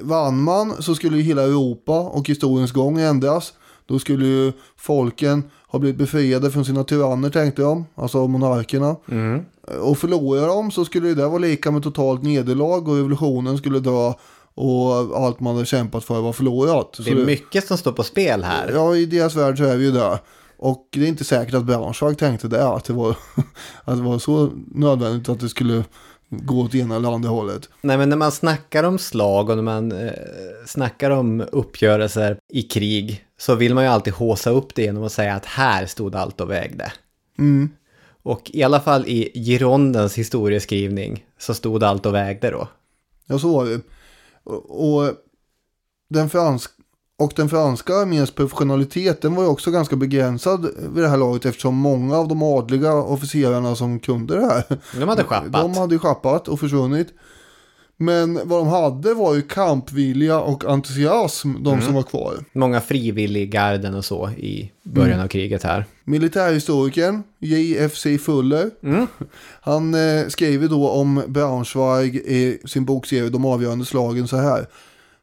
Vann 0.00 0.42
man 0.42 0.82
så 0.82 0.94
skulle 0.94 1.16
ju 1.16 1.22
hela 1.22 1.42
Europa 1.42 2.00
och 2.00 2.28
historiens 2.28 2.72
gång 2.72 3.00
ändras. 3.00 3.52
Då 3.90 3.98
skulle 3.98 4.26
ju 4.26 4.52
folken 4.76 5.50
ha 5.68 5.78
blivit 5.78 5.98
befriade 5.98 6.50
från 6.50 6.64
sina 6.64 6.84
tyranner 6.84 7.30
tänkte 7.30 7.62
de, 7.62 7.84
alltså 7.94 8.26
monarkerna. 8.26 8.96
Och 9.80 9.98
förlorar 9.98 10.46
de 10.46 10.70
så 10.70 10.84
skulle 10.84 11.14
det 11.14 11.26
vara 11.26 11.38
lika 11.38 11.70
med 11.70 11.82
totalt 11.82 12.22
nederlag 12.22 12.88
och 12.88 12.96
revolutionen 12.96 13.58
skulle 13.58 13.80
dö 13.80 14.12
och 14.54 14.92
allt 15.24 15.40
man 15.40 15.54
hade 15.54 15.66
kämpat 15.66 16.04
för 16.04 16.20
var 16.20 16.32
förlorat. 16.32 16.94
Det 16.96 17.02
Så 17.02 17.10
är 17.10 17.14
mycket 17.14 17.66
som 17.66 17.78
står 17.78 17.92
på 17.92 18.02
spel 18.02 18.44
här. 18.44 18.72
Ja, 18.74 18.96
i 18.96 19.06
deras 19.06 19.36
värld 19.36 19.58
så 19.58 19.64
är 19.64 19.76
vi 19.76 19.84
ju 19.84 19.92
där. 19.92 20.18
Och 20.56 20.88
det 20.92 21.04
är 21.04 21.08
inte 21.08 21.24
säkert 21.24 21.54
att 21.54 21.64
Braunschweig 21.64 22.18
tänkte 22.18 22.48
det, 22.48 22.68
att 22.68 22.84
det 22.84 22.92
var, 22.92 23.10
att 23.84 23.96
det 23.96 24.02
var 24.02 24.18
så 24.18 24.50
nödvändigt 24.74 25.28
att 25.28 25.40
det 25.40 25.48
skulle 25.48 25.84
gå 26.30 26.60
åt 26.60 26.74
ena 26.74 26.96
eller 26.96 27.14
andra 27.14 27.28
hållet. 27.28 27.68
Nej, 27.80 27.98
men 27.98 28.08
när 28.08 28.16
man 28.16 28.32
snackar 28.32 28.84
om 28.84 28.98
slag 28.98 29.50
och 29.50 29.56
när 29.56 29.62
man 29.62 29.92
eh, 29.92 30.12
snackar 30.66 31.10
om 31.10 31.44
uppgörelser 31.52 32.38
i 32.48 32.62
krig 32.62 33.24
så 33.38 33.54
vill 33.54 33.74
man 33.74 33.84
ju 33.84 33.90
alltid 33.90 34.12
håsa 34.12 34.50
upp 34.50 34.74
det 34.74 34.82
genom 34.82 35.04
att 35.04 35.12
säga 35.12 35.34
att 35.34 35.46
här 35.46 35.86
stod 35.86 36.16
allt 36.16 36.40
och 36.40 36.50
vägde. 36.50 36.92
Och 38.22 38.50
i 38.54 38.62
alla 38.62 38.80
fall 38.80 39.04
i 39.06 39.30
Girondens 39.34 40.14
historieskrivning 40.14 41.24
så 41.38 41.54
stod 41.54 41.84
allt 41.84 42.06
och 42.06 42.14
vägde 42.14 42.50
då. 42.50 42.68
Ja, 43.26 43.38
så 43.38 43.52
var 43.52 43.64
det. 43.64 43.80
Och, 44.44 44.94
och, 44.94 45.12
den 46.08 46.30
fransk, 46.30 46.70
och 47.20 47.32
den 47.36 47.48
franska 47.48 47.94
arméns 47.94 48.30
professionalitet 48.30 49.22
den 49.22 49.34
var 49.34 49.42
ju 49.42 49.48
också 49.48 49.70
ganska 49.70 49.96
begränsad 49.96 50.62
vid 50.94 51.04
det 51.04 51.08
här 51.08 51.16
laget 51.16 51.46
eftersom 51.46 51.74
många 51.74 52.16
av 52.16 52.28
de 52.28 52.42
adliga 52.42 52.94
officerarna 52.94 53.74
som 53.76 54.00
kunde 54.00 54.40
det 54.40 54.46
här 54.46 54.64
De 55.00 55.08
hade 55.08 55.24
schappat. 55.24 55.52
De 55.52 55.74
hade 55.74 55.98
schappat 55.98 56.48
och 56.48 56.60
försvunnit. 56.60 57.08
Men 57.96 58.40
vad 58.44 58.60
de 58.60 58.68
hade 58.68 59.14
var 59.14 59.34
ju 59.34 59.42
kampvilja 59.42 60.40
och 60.40 60.64
entusiasm, 60.64 61.62
de 61.62 61.80
som 61.80 61.94
var 61.94 62.02
kvar. 62.02 62.34
Många 62.52 62.80
frivilliggarden 62.80 63.94
och 63.94 64.04
så 64.04 64.30
i 64.30 64.72
början 64.82 65.20
av 65.20 65.28
kriget 65.28 65.62
här. 65.62 65.84
Militärhistorikern 66.04 67.22
J.F.C. 67.38 68.18
Fuller. 68.18 68.70
Han 69.60 69.94
eh, 69.94 70.26
skriver 70.28 70.68
då 70.68 70.88
om 70.88 71.22
Braunschweig 71.28 72.16
i 72.16 72.58
sin 72.64 72.84
bokserie 72.84 73.28
De 73.28 73.44
avgörande 73.44 73.84
slagen 73.84 74.28
så 74.28 74.36
här. 74.36 74.66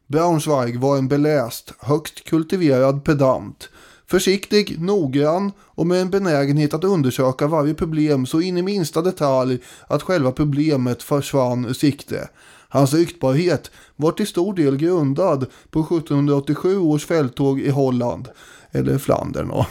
Braunschweig 0.08 0.80
var 0.80 0.96
en 0.96 1.08
beläst, 1.08 1.72
högst 1.78 2.24
kultiverad 2.24 3.04
pedant. 3.04 3.68
Försiktig, 4.06 4.80
noggrann 4.80 5.52
och 5.60 5.86
med 5.86 6.02
en 6.02 6.10
benägenhet 6.10 6.74
att 6.74 6.84
undersöka 6.84 7.46
varje 7.46 7.74
problem 7.74 8.26
så 8.26 8.40
in 8.40 8.58
i 8.58 8.62
minsta 8.62 9.02
detalj 9.02 9.58
att 9.86 10.02
själva 10.02 10.32
problemet 10.32 11.02
försvann 11.02 11.64
ur 11.64 11.72
sikte. 11.72 12.28
Hans 12.68 12.94
ryktbarhet 12.94 13.70
var 13.96 14.12
till 14.12 14.26
stor 14.26 14.54
del 14.54 14.76
grundad 14.76 15.46
på 15.70 15.80
1787 15.80 16.78
års 16.78 17.06
fälttåg 17.06 17.60
i 17.60 17.70
Holland, 17.70 18.28
eller 18.70 18.98
Flandern. 18.98 19.64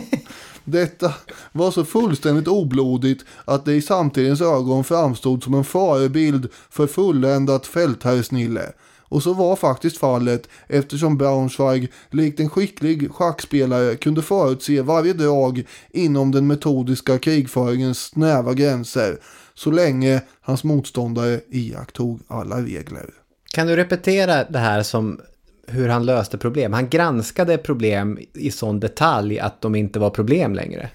Detta 0.64 1.12
var 1.52 1.70
så 1.70 1.84
fullständigt 1.84 2.48
oblodigt 2.48 3.24
att 3.44 3.64
det 3.64 3.74
i 3.74 3.82
samtidens 3.82 4.40
ögon 4.40 4.84
framstod 4.84 5.44
som 5.44 5.54
en 5.54 5.64
förebild 5.64 6.48
för 6.70 6.86
fulländat 6.86 7.66
fältherrsnille. 7.66 8.72
Och 9.08 9.22
så 9.22 9.32
var 9.34 9.56
faktiskt 9.56 9.98
fallet 9.98 10.48
eftersom 10.66 11.18
Braunschweig 11.18 11.92
likt 12.10 12.40
en 12.40 12.50
skicklig 12.50 13.10
schackspelare 13.12 13.96
kunde 13.96 14.22
förutse 14.22 14.82
varje 14.82 15.12
drag 15.12 15.64
inom 15.90 16.30
den 16.30 16.46
metodiska 16.46 17.18
krigföringens 17.18 17.98
snäva 17.98 18.54
gränser 18.54 19.18
så 19.54 19.70
länge 19.70 20.22
hans 20.40 20.64
motståndare 20.64 21.40
iakttog 21.50 22.20
alla 22.28 22.62
regler. 22.62 23.10
Kan 23.54 23.66
du 23.66 23.76
repetera 23.76 24.44
det 24.44 24.58
här 24.58 24.82
som 24.82 25.20
hur 25.66 25.88
han 25.88 26.06
löste 26.06 26.38
problem? 26.38 26.72
Han 26.72 26.88
granskade 26.88 27.58
problem 27.58 28.18
i 28.34 28.50
sån 28.50 28.80
detalj 28.80 29.38
att 29.38 29.60
de 29.60 29.74
inte 29.74 29.98
var 29.98 30.10
problem 30.10 30.54
längre. 30.54 30.90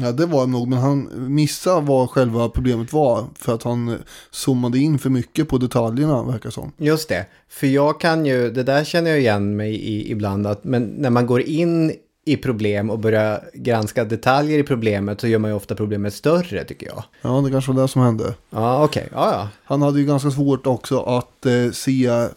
Ja, 0.00 0.12
det 0.12 0.26
var 0.26 0.46
det 0.46 0.52
nog, 0.52 0.68
men 0.68 0.78
han 0.78 1.10
missade 1.34 1.86
vad 1.86 2.10
själva 2.10 2.48
problemet 2.48 2.92
var 2.92 3.24
för 3.38 3.54
att 3.54 3.62
han 3.62 3.98
zoomade 4.30 4.78
in 4.78 4.98
för 4.98 5.10
mycket 5.10 5.48
på 5.48 5.58
detaljerna, 5.58 6.22
verkar 6.22 6.50
som. 6.50 6.72
Just 6.76 7.08
det, 7.08 7.26
för 7.48 7.66
jag 7.66 8.00
kan 8.00 8.26
ju, 8.26 8.50
det 8.50 8.62
där 8.62 8.84
känner 8.84 9.10
jag 9.10 9.20
igen 9.20 9.56
mig 9.56 9.74
i 9.74 10.10
ibland, 10.10 10.46
att, 10.46 10.64
men 10.64 10.82
när 10.82 11.10
man 11.10 11.26
går 11.26 11.40
in 11.40 11.92
i 12.24 12.36
problem 12.36 12.90
och 12.90 12.98
börjar 12.98 13.40
granska 13.54 14.04
detaljer 14.04 14.58
i 14.58 14.62
problemet 14.62 15.20
så 15.20 15.26
gör 15.26 15.38
man 15.38 15.50
ju 15.50 15.56
ofta 15.56 15.74
problemet 15.74 16.14
större 16.14 16.64
tycker 16.64 16.86
jag. 16.86 17.04
Ja, 17.22 17.40
det 17.44 17.50
kanske 17.50 17.72
var 17.72 17.82
det 17.82 17.88
som 17.88 18.02
hände. 18.02 18.34
Ja, 18.50 18.84
okej, 18.84 19.08
ja, 19.12 19.30
ja. 19.32 19.48
Han 19.64 19.82
hade 19.82 20.00
ju 20.00 20.06
ganska 20.06 20.30
svårt 20.30 20.66
också 20.66 21.00
att 21.00 21.46
eh, 21.46 21.70
se 21.72 22.28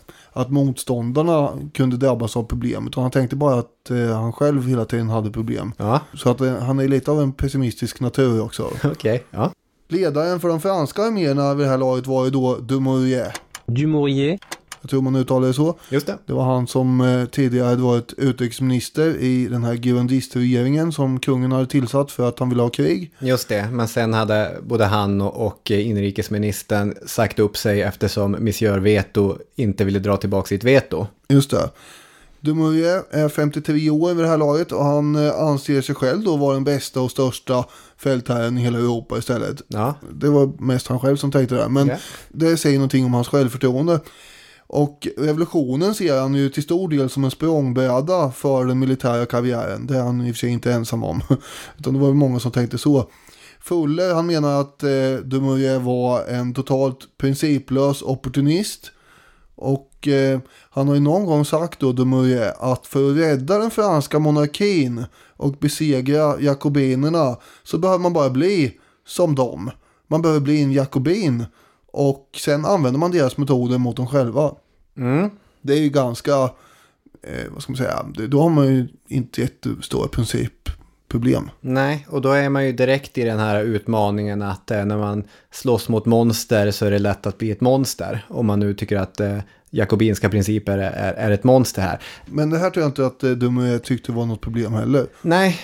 att 0.41 0.51
motståndarna 0.51 1.49
kunde 1.73 1.97
drabbas 1.97 2.37
av 2.37 2.43
problemet. 2.43 2.95
Och 2.97 3.01
han 3.01 3.11
tänkte 3.11 3.35
bara 3.35 3.59
att 3.59 3.89
eh, 3.89 4.19
han 4.19 4.33
själv 4.33 4.67
hela 4.67 4.85
tiden 4.85 5.09
hade 5.09 5.31
problem. 5.31 5.73
Ja, 5.77 6.01
Så 6.13 6.29
att 6.29 6.41
eh, 6.41 6.57
han 6.57 6.79
är 6.79 6.87
lite 6.87 7.11
av 7.11 7.21
en 7.21 7.31
pessimistisk 7.33 7.99
natur 7.99 8.41
också. 8.41 8.69
okej, 8.83 9.23
ja. 9.31 9.51
Ledaren 9.87 10.39
för 10.39 10.49
de 10.49 10.61
franska 10.61 11.01
arméerna 11.03 11.53
vid 11.53 11.65
det 11.65 11.69
här 11.69 11.77
laget 11.77 12.07
var 12.07 12.25
ju 12.25 12.31
då 12.31 12.55
Dumouriez. 12.55 13.33
Dumouriez, 13.65 14.39
Jag 14.81 14.89
tror 14.89 15.01
man 15.01 15.15
uttalar 15.15 15.47
det 15.47 15.53
så. 15.53 15.79
Just 15.89 16.07
det. 16.07 16.17
Det 16.25 16.33
var 16.33 16.43
han 16.43 16.67
som 16.67 17.01
eh, 17.01 17.25
tidigare 17.25 17.67
hade 17.67 17.81
varit 17.81 18.13
utrikesminister 18.17 19.15
i 19.17 19.47
den 19.47 19.63
här 19.63 19.75
girondistregeringen 19.75 20.91
som 20.91 21.19
kungen 21.19 21.51
hade 21.51 21.65
tillsatt 21.65 22.11
för 22.11 22.27
att 22.29 22.39
han 22.39 22.49
ville 22.49 22.61
ha 22.61 22.69
krig. 22.69 23.13
Just 23.19 23.49
det, 23.49 23.69
men 23.71 23.87
sen 23.87 24.13
hade 24.13 24.57
både 24.61 24.85
han 24.85 25.21
och, 25.21 25.47
och 25.47 25.71
inrikesministern 25.71 26.93
sagt 27.05 27.39
upp 27.39 27.57
sig 27.57 27.81
eftersom 27.81 28.31
Monsieur 28.31 28.79
Veto 28.79 29.37
inte 29.55 29.85
ville 29.85 29.99
dra 29.99 30.17
tillbaka 30.17 30.47
sitt 30.47 30.63
veto. 30.63 31.07
Just 31.27 31.51
det. 31.51 31.69
Dumouriez 32.41 33.03
är 33.11 33.29
53 33.29 33.89
år 33.89 34.13
vid 34.13 34.23
det 34.25 34.29
här 34.29 34.37
laget 34.37 34.71
och 34.71 34.85
han 34.85 35.15
eh, 35.27 35.39
anser 35.41 35.81
sig 35.81 35.95
själv 35.95 36.23
då 36.23 36.37
vara 36.37 36.53
den 36.53 36.63
bästa 36.63 37.01
och 37.01 37.11
största 37.11 37.65
fältherren 37.97 38.57
i 38.57 38.61
hela 38.61 38.77
Europa 38.77 39.17
istället. 39.17 39.61
Ja, 39.67 39.95
Det 40.13 40.29
var 40.29 40.51
mest 40.63 40.87
han 40.87 40.99
själv 40.99 41.17
som 41.17 41.31
tänkte 41.31 41.55
det. 41.55 41.69
Men 41.69 41.87
Ja. 41.87 41.95
det 42.29 42.57
säger 42.57 42.77
någonting 42.77 43.05
om 43.05 43.13
hans 43.13 43.27
självförtroende. 43.27 43.99
Och 44.71 45.07
revolutionen 45.17 45.95
ser 45.95 46.19
han 46.19 46.33
ju 46.33 46.49
till 46.49 46.63
stor 46.63 46.89
del 46.89 47.09
som 47.09 47.23
en 47.23 47.31
språngbräda 47.31 48.31
för 48.31 48.65
den 48.65 48.79
militära 48.79 49.25
karriären. 49.25 49.87
Det 49.87 49.97
är 49.97 50.01
han 50.01 50.21
i 50.21 50.31
och 50.31 50.35
för 50.35 50.39
sig 50.39 50.49
inte 50.49 50.73
ensam 50.73 51.03
om. 51.03 51.21
Utan 51.77 51.93
det 51.93 51.99
var 51.99 52.13
många 52.13 52.39
som 52.39 52.51
tänkte 52.51 52.77
så. 52.77 53.09
Fuller 53.59 54.13
han 54.13 54.27
menar 54.27 54.61
att 54.61 54.83
eh, 54.83 55.13
Dumouriez 55.23 55.81
var 55.81 56.25
en 56.25 56.53
totalt 56.53 57.17
principlös 57.17 58.01
opportunist. 58.01 58.91
Och 59.55 60.07
eh, 60.07 60.39
han 60.69 60.87
har 60.87 60.95
ju 60.95 61.01
någon 61.01 61.25
gång 61.25 61.45
sagt 61.45 61.79
då 61.79 61.91
Dumouriez 61.91 62.55
att 62.59 62.87
för 62.87 63.11
att 63.11 63.17
rädda 63.17 63.57
den 63.57 63.71
franska 63.71 64.19
monarkin 64.19 65.05
och 65.37 65.51
besegra 65.51 66.41
jakobinerna 66.41 67.37
så 67.63 67.77
behöver 67.77 67.99
man 67.99 68.13
bara 68.13 68.29
bli 68.29 68.77
som 69.07 69.35
dem. 69.35 69.71
Man 70.07 70.21
behöver 70.21 70.41
bli 70.41 70.63
en 70.63 70.71
jakobin 70.71 71.45
och 71.91 72.29
sen 72.37 72.65
använder 72.65 72.99
man 72.99 73.11
deras 73.11 73.37
metoder 73.37 73.77
mot 73.77 73.95
dem 73.95 74.07
själva. 74.07 74.51
Det 75.61 75.73
är 75.73 75.79
ju 75.81 75.89
ganska, 75.89 76.31
eh, 77.23 77.51
vad 77.51 77.63
ska 77.63 77.71
man 77.71 77.77
säga, 77.77 78.05
det- 78.15 78.27
då 78.27 78.41
har 78.41 78.49
man 78.49 78.67
ju 78.67 78.87
inte 79.07 79.41
jättestora 79.41 80.07
principproblem. 80.07 81.49
nej, 81.61 82.07
och 82.09 82.21
då 82.21 82.31
är 82.31 82.49
man 82.49 82.65
ju 82.65 82.71
direkt 82.71 83.17
i 83.17 83.23
den 83.23 83.39
här 83.39 83.63
utmaningen 83.63 84.41
att 84.41 84.71
eh, 84.71 84.85
när 84.85 84.97
man 84.97 85.23
slåss 85.51 85.89
mot 85.89 86.05
monster 86.05 86.71
så 86.71 86.85
är 86.85 86.91
det 86.91 86.99
lätt 86.99 87.27
att 87.27 87.37
bli 87.37 87.51
ett 87.51 87.61
monster. 87.61 88.25
Om 88.29 88.45
man 88.45 88.59
nu 88.59 88.73
tycker 88.73 88.97
att 88.97 89.19
eh, 89.19 89.37
jakobinska 89.69 90.29
principer 90.29 90.77
är, 90.77 91.13
är, 91.13 91.31
ett 91.31 91.43
monster 91.43 91.81
här. 91.81 91.99
Men 92.25 92.49
det 92.49 92.57
här 92.57 92.69
tror 92.69 92.81
jag 92.83 92.89
inte 92.89 93.05
att 93.05 93.23
eh, 93.23 93.31
Dumouriez 93.31 93.81
tyckte 93.81 94.11
var 94.11 94.25
något 94.25 94.41
problem 94.41 94.73
heller. 94.73 95.07
Nej, 95.21 95.59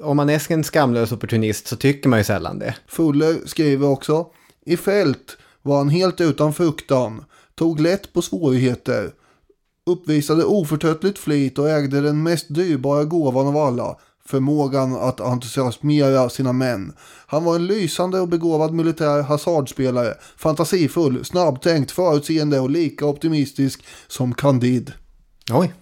om 0.00 0.16
man 0.16 0.30
är 0.30 0.52
en 0.52 0.64
skamlös 0.64 1.12
opportunist 1.12 1.66
så 1.66 1.76
tycker 1.76 2.08
man 2.08 2.18
ju 2.18 2.24
sällan 2.24 2.58
det. 2.58 2.74
Fuller 2.86 3.36
skriver 3.46 3.88
också. 3.88 4.26
I 4.70 4.76
fält 4.76 5.36
var 5.62 5.78
han 5.78 5.88
helt 5.88 6.20
utan 6.20 6.52
fruktan, 6.54 7.24
tog 7.54 7.80
lätt 7.80 8.12
på 8.12 8.22
svårigheter, 8.22 9.10
uppvisade 9.86 10.44
oförtröttligt 10.44 11.18
flit 11.18 11.58
och 11.58 11.70
ägde 11.70 12.00
den 12.00 12.22
mest 12.22 12.46
dyrbara 12.54 13.04
gåvan 13.04 13.46
av 13.46 13.56
alla, 13.56 13.96
förmågan 14.26 14.96
att 14.96 15.20
entusiasmera 15.20 16.28
sina 16.28 16.52
män. 16.52 16.92
Han 17.26 17.44
var 17.44 17.56
en 17.56 17.66
lysande 17.66 18.20
och 18.20 18.28
begåvad 18.28 18.72
militär 18.74 19.22
hasardspelare, 19.22 20.14
fantasifull, 20.36 21.24
snabbtänkt, 21.24 21.90
förutseende 21.90 22.60
och 22.60 22.70
lika 22.70 23.06
optimistisk 23.06 23.84
som 24.08 24.34
Candide. 24.34 24.92
Oj, 25.52 25.74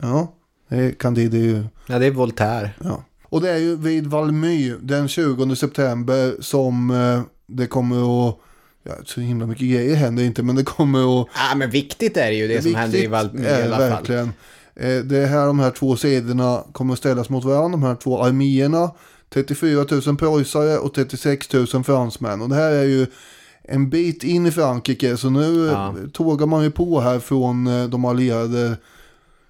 Ja, 0.00 0.34
det 0.68 0.76
är- 0.76 0.90
Candide 0.92 1.36
är 1.36 1.42
ju... 1.42 1.64
ja 1.86 1.98
det 1.98 2.06
är 2.06 2.10
Voltaire. 2.10 2.70
Ja. 2.84 3.04
Och 3.30 3.40
det 3.40 3.50
är 3.50 3.58
ju 3.58 3.76
vid 3.76 4.06
Valmy 4.06 4.74
den 4.82 5.08
20 5.08 5.56
september 5.56 6.36
som 6.40 6.90
eh, 6.90 7.20
det 7.48 7.66
kommer 7.66 8.28
att... 8.28 8.36
Ja, 8.82 8.92
så 9.04 9.20
himla 9.20 9.46
mycket 9.46 9.68
grejer 9.70 9.96
händer 9.96 10.24
inte, 10.24 10.42
men 10.42 10.56
det 10.56 10.64
kommer 10.64 11.20
att... 11.22 11.28
Ja, 11.34 11.56
men 11.56 11.70
viktigt 11.70 12.16
är 12.16 12.26
det 12.26 12.34
ju 12.34 12.48
det 12.48 12.62
som 12.62 12.74
händer 12.74 12.98
i 12.98 13.06
Valmy 13.06 13.42
i 13.42 13.48
alla 13.62 13.76
fall. 13.76 13.90
verkligen. 13.90 14.32
Eh, 14.76 14.96
Det 15.04 15.18
är 15.18 15.26
här 15.26 15.46
de 15.46 15.58
här 15.58 15.70
två 15.70 15.96
sidorna 15.96 16.62
kommer 16.72 16.92
att 16.92 16.98
ställas 16.98 17.28
mot 17.28 17.44
varandra, 17.44 17.68
de 17.78 17.82
här 17.82 17.94
två 17.94 18.22
arméerna. 18.22 18.90
34 19.34 19.86
000 20.06 20.16
preussare 20.16 20.78
och 20.78 20.94
36 20.94 21.52
000 21.52 21.66
fransmän. 21.84 22.42
Och 22.42 22.48
det 22.48 22.54
här 22.54 22.70
är 22.72 22.84
ju 22.84 23.06
en 23.62 23.90
bit 23.90 24.24
in 24.24 24.46
i 24.46 24.50
Frankrike, 24.50 25.16
så 25.16 25.30
nu 25.30 25.66
Ja. 25.66 25.94
ja. 26.02 26.08
tågar 26.12 26.46
man 26.46 26.62
ju 26.64 26.70
på 26.70 27.00
här 27.00 27.18
från 27.18 27.66
eh, 27.66 27.84
de 27.88 28.04
allierade 28.04 28.76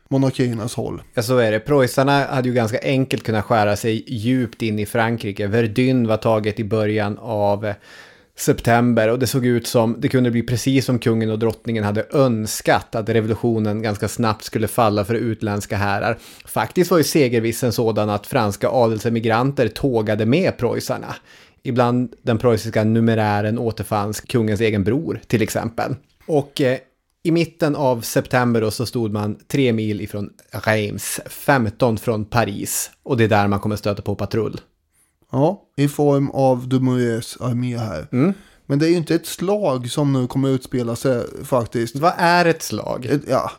monarkiernas 0.08 0.74
håll. 0.74 1.02
Ja, 1.14 1.22
så 1.22 1.38
är 1.38 1.52
det. 1.52 1.60
Preussarna 1.60 2.24
hade 2.24 2.48
ju 2.48 2.54
ganska 2.54 2.78
enkelt 2.82 3.22
kunnat 3.22 3.44
skära 3.44 3.76
sig 3.76 4.04
djupt 4.06 4.62
in 4.62 4.78
i 4.78 4.86
Frankrike. 4.86 5.46
Verdun 5.46 6.06
var 6.06 6.16
taget 6.16 6.60
i 6.60 6.64
början 6.64 7.18
av 7.18 7.72
september 8.38 9.08
och 9.08 9.18
det 9.18 9.26
såg 9.26 9.46
ut 9.46 9.66
som 9.66 9.96
det 9.98 10.08
kunde 10.08 10.30
bli 10.30 10.42
precis 10.42 10.84
som 10.84 10.98
kungen 10.98 11.30
och 11.30 11.38
drottningen 11.38 11.84
hade 11.84 12.06
önskat 12.12 12.94
att 12.94 13.08
revolutionen 13.08 13.82
ganska 13.82 14.08
snabbt 14.08 14.44
skulle 14.44 14.68
falla 14.68 15.04
för 15.04 15.14
utländska 15.14 15.76
härar. 15.76 16.18
Faktiskt 16.44 16.90
var 16.90 16.98
ju 16.98 17.04
segervissen 17.04 17.72
sådan 17.72 18.10
att 18.10 18.26
franska 18.26 18.68
adelsemigranter 18.68 19.68
tågade 19.68 20.26
med 20.26 20.56
preussarna. 20.58 21.14
Ibland 21.62 22.14
den 22.22 22.38
preussiska 22.38 22.84
numerären 22.84 23.58
återfanns 23.58 24.20
kungens 24.20 24.60
egen 24.60 24.84
bror 24.84 25.20
till 25.26 25.42
exempel. 25.42 25.94
Och 26.26 26.60
eh, 26.60 26.78
i 27.28 27.30
mitten 27.30 27.76
av 27.76 28.00
september 28.00 28.60
då 28.60 28.70
så 28.70 28.86
stod 28.86 29.12
man 29.12 29.38
tre 29.48 29.72
mil 29.72 30.00
ifrån 30.00 30.30
Reims, 30.50 31.20
15 31.26 31.98
från 31.98 32.24
Paris. 32.24 32.90
Och 33.02 33.16
det 33.16 33.24
är 33.24 33.28
där 33.28 33.48
man 33.48 33.60
kommer 33.60 33.76
stöta 33.76 34.02
på 34.02 34.14
patrull. 34.14 34.60
Ja, 35.32 35.62
i 35.76 35.88
form 35.88 36.30
av 36.30 36.68
Dumouriez 36.68 37.36
armé 37.40 37.78
här. 37.78 38.06
Mm. 38.12 38.32
Men 38.66 38.78
det 38.78 38.86
är 38.86 38.90
ju 38.90 38.96
inte 38.96 39.14
ett 39.14 39.26
slag 39.26 39.90
som 39.90 40.12
nu 40.12 40.26
kommer 40.26 40.48
utspela 40.48 40.96
sig 40.96 41.24
faktiskt. 41.44 41.96
Vad 41.96 42.12
är 42.16 42.44
ett 42.44 42.62
slag? 42.62 43.06
Ett, 43.06 43.22
ja, 43.28 43.50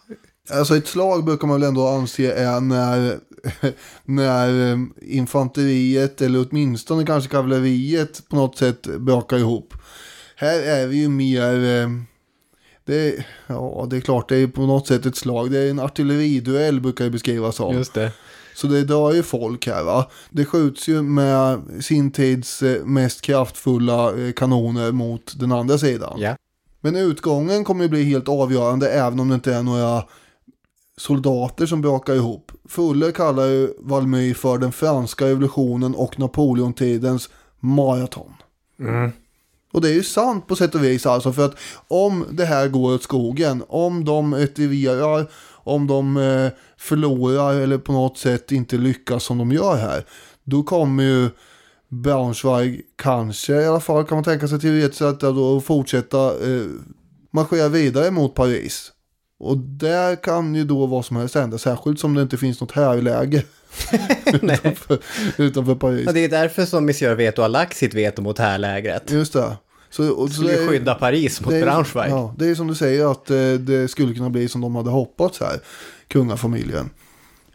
alltså 0.52 0.78
ett 0.78 0.88
slag 0.88 1.26
brukar 1.26 1.48
man 1.48 1.60
väl 1.60 1.70
ändå 1.70 1.88
anse 1.88 2.32
är 2.32 2.60
när, 2.60 3.20
när 4.06 4.72
eh, 4.72 4.78
infanteriet 5.02 6.22
eller 6.22 6.46
åtminstone 6.50 7.06
kanske 7.06 7.30
kavalleriet 7.30 8.30
på 8.30 8.36
något 8.36 8.58
sätt 8.58 8.88
brakar 9.00 9.38
ihop. 9.38 9.74
Här 10.36 10.60
är 10.60 10.88
vi 10.88 10.98
ju 10.98 11.10
mer, 11.10 11.82
eh, 11.82 11.90
det, 12.90 13.26
ja 13.48 13.88
det 13.90 13.98
är 13.98 14.02
klart 14.02 14.30
det 14.30 14.38
är 14.38 14.48
på 14.48 14.62
något 14.62 14.88
sätt 14.88 15.06
ett 15.06 15.16
slag. 15.16 15.52
Det 15.52 15.60
är 15.60 15.70
en 15.70 15.80
artilleriduell 15.80 16.82
brukar 16.82 17.06
det 17.06 17.12
beskrivas 17.12 17.56
som. 17.56 17.76
Just 17.76 17.94
det. 17.94 18.12
Så 18.56 18.68
det 18.68 18.84
drar 18.84 19.14
ju 19.14 19.24
folk 19.24 19.68
här 19.68 19.84
va. 19.84 20.10
Det 20.30 20.46
skjuts 20.46 20.88
ju 20.88 21.02
med 21.02 21.62
sin 21.84 22.12
tids 22.12 22.62
eh, 22.64 22.86
mest 22.86 23.22
kraftfulla 23.22 24.18
eh, 24.18 24.32
kanoner 24.32 24.92
mot 24.92 25.40
den 25.40 25.52
andra 25.52 25.78
sidan. 25.78 26.20
Ja. 26.20 26.36
Men 26.82 26.96
utgången 26.96 27.64
kommer 27.64 27.84
ju 27.84 27.90
bli 27.90 28.04
helt 28.04 28.30
avgörande 28.30 28.90
även 28.90 29.20
om 29.20 29.30
det 29.30 29.36
inte 29.36 29.54
är 29.54 29.64
några 29.64 30.04
soldater 30.98 31.66
som 31.66 31.82
brakar 31.82 32.16
ihop. 32.16 32.52
Fuller 32.66 33.12
kallar 33.12 33.46
ju 33.46 33.74
Valmy 33.80 34.34
för 34.34 34.58
den 34.58 34.72
franska 34.72 35.26
revolutionen 35.26 35.96
och 35.96 36.20
Napoleontidens 36.20 37.30
maraton. 37.60 38.34
Och 39.72 39.82
det 39.82 39.90
är 39.90 39.94
ju 39.94 40.04
sant 40.04 40.48
på 40.48 40.56
sätt 40.56 40.76
och 40.76 40.84
vis 40.84 41.06
alltså 41.06 41.34
för 41.34 41.46
att 41.46 41.56
om 41.88 42.26
det 42.32 42.46
här 42.46 42.68
går 42.68 42.94
åt 42.94 43.04
skogen, 43.04 43.64
om 43.68 44.06
de 44.06 44.36
retirerar, 44.36 45.32
om 45.52 45.88
de 45.88 46.18
eh, 46.18 46.52
förlorar 46.78 47.56
eller 47.56 47.78
på 47.78 47.92
något 47.92 48.18
sätt 48.18 48.52
inte 48.52 48.78
lyckas 48.78 49.24
som 49.24 49.38
de 49.38 49.52
gör 49.52 49.76
här, 49.76 50.06
då 50.44 50.64
kommer 50.64 51.04
ju 51.04 51.30
Braunschweig 51.90 52.82
kanske 52.96 53.54
i 53.54 53.68
alla 53.68 53.80
fall 53.80 54.06
kan 54.06 54.16
man 54.16 54.24
tänka 54.24 54.48
sig 54.48 54.60
teoretiskt 54.60 55.02
att 55.02 55.20
då 55.20 55.58
att 55.58 55.64
fortsätta 55.64 56.28
eh, 56.28 56.66
marschera 57.32 57.68
vidare 57.68 58.12
mot 58.12 58.36
Paris. 58.36 58.92
Och 59.40 59.58
där 59.58 60.16
kan 60.16 60.56
ju 60.56 60.64
då 60.64 60.86
vad 60.86 61.06
som 61.06 61.18
helst 61.18 61.36
hända, 61.36 61.58
särskilt 61.58 62.00
som 62.00 62.14
det 62.14 62.22
inte 62.22 62.38
finns 62.38 62.62
något 62.62 62.72
härläge 62.72 63.44
utanför, 64.26 64.98
utanför 65.38 65.76
Paris. 65.76 66.04
Ja, 66.06 66.12
det 66.12 66.24
är 66.24 66.30
därför 66.30 66.66
som 66.66 66.86
Monsieur 66.86 67.16
Veto 67.16 67.42
har 67.42 67.50
lagt 67.50 67.78
sitt 67.78 67.94
veto 67.94 68.22
mot 68.22 68.40
härlägret. 68.40 69.12
Just 69.12 69.34
det. 69.34 69.58
Så, 69.90 70.10
och, 70.12 70.30
så 70.30 70.34
Skulle 70.34 70.52
det 70.52 70.64
är- 70.64 70.68
skydda 70.68 70.96
Paris 70.96 71.42
mot 71.42 71.50
Braunschweig. 71.50 72.12
Ja, 72.12 72.36
det 72.38 72.48
är 72.48 72.56
som 72.56 72.68
du 72.68 72.76
säger 72.76 73.12
att 73.12 73.30
eh, 73.30 73.54
det 73.54 73.88
skulle 73.92 74.14
kunna 74.14 74.30
bli 74.30 74.48
som 74.48 74.62
de 74.62 74.76
hade 74.76 74.90
hoppats 74.90 75.40
här, 75.40 75.60
kungafamiljen. 76.08 76.90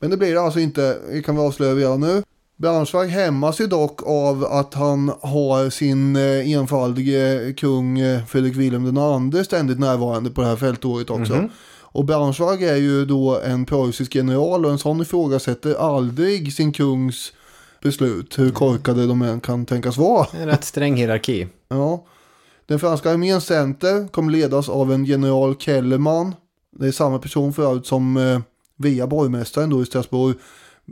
Men 0.01 0.11
det 0.11 0.17
blir 0.17 0.35
det 0.35 0.41
alltså 0.41 0.61
inte, 0.61 0.99
det 1.13 1.23
kan 1.23 1.37
vi 1.37 1.43
avslöja 1.43 1.75
redan 1.75 2.01
nu. 2.01 2.23
Braunschweig 2.57 3.09
hämmas 3.09 3.61
ju 3.61 3.67
dock 3.67 4.03
av 4.07 4.45
att 4.45 4.75
han 4.75 5.13
har 5.23 5.71
sin 5.71 6.17
eh, 6.17 6.53
enfaldige 6.53 7.53
kung 7.57 7.99
eh, 7.99 8.25
Fredrik 8.27 8.57
Wilhelm 8.57 8.99
II 9.35 9.45
ständigt 9.45 9.79
närvarande 9.79 10.31
på 10.31 10.41
det 10.41 10.47
här 10.47 10.57
fältåret 10.57 11.11
också. 11.11 11.49
Och 11.95 12.05
Braunschweig 12.05 12.63
är 12.63 12.77
ju 12.77 13.05
då 13.05 13.41
en 13.41 13.65
preussisk 13.65 14.15
general 14.15 14.65
och 14.65 14.71
en 14.71 14.79
sån 14.79 15.01
ifrågasätter 15.01 15.75
aldrig 15.75 16.53
sin 16.53 16.73
kungs 16.73 17.33
beslut, 17.83 18.39
hur 18.39 18.51
korkade 18.51 19.07
de 19.07 19.23
än 19.23 19.41
kan 19.41 19.67
tänkas 19.67 19.97
vara. 19.97 20.27
En 20.33 20.47
rätt 20.47 20.65
sträng 20.65 20.97
hierarki. 20.97 21.49
Ja. 21.69 22.05
Den 22.67 22.79
franska 22.79 23.11
arméns 23.11 23.45
center 23.45 24.09
kommer 24.09 24.33
ledas 24.33 24.69
av 24.69 24.93
en 24.93 25.05
general 25.05 25.57
Kellerman. 25.59 26.35
Det 26.79 26.87
är 26.87 26.93
samma 26.93 27.19
person 27.19 27.53
förut 27.53 27.87
som 27.87 28.17
eh, 28.17 28.41
via 28.77 29.07
borgmästaren 29.07 29.71
då 29.71 29.83
i 29.83 29.87
Strasbourg 29.87 30.37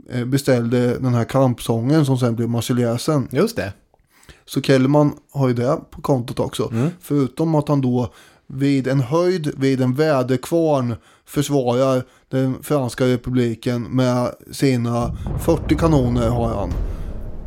eh, 0.09 0.25
beställde 0.25 0.97
den 0.97 1.13
här 1.13 1.25
kampsången 1.25 2.05
som 2.05 2.17
sen 2.17 2.35
blev 2.35 2.49
Marseljäsen. 2.49 3.27
Just 3.31 3.55
det. 3.55 3.73
Så 4.45 4.61
Kellerman 4.61 5.13
har 5.31 5.47
ju 5.47 5.53
det 5.53 5.79
på 5.89 6.01
kontot 6.01 6.39
också. 6.39 6.73
Förutom 7.01 7.55
att 7.55 7.67
han 7.67 7.81
då 7.81 8.13
vid 8.53 8.87
en 8.87 8.99
höjd, 8.99 9.51
vid 9.57 9.81
en 9.81 9.93
väderkvarn 9.93 10.95
försvarar 11.25 12.03
den 12.29 12.55
franska 12.63 13.05
republiken 13.05 13.83
med 13.83 14.31
sina 14.51 15.17
40 15.39 15.75
kanoner 15.75 16.29
har 16.29 16.47
han. 16.47 16.69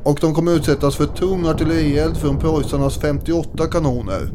Och 0.05 0.19
de 0.21 0.35
kommer 0.35 0.53
utsättas 0.53 0.97
för 0.97 1.07
tung 1.07 1.47
artillerield 1.47 2.17
från 2.17 2.39
preussarnas 2.39 2.99
58 2.99 3.67
kanoner. 3.67 4.31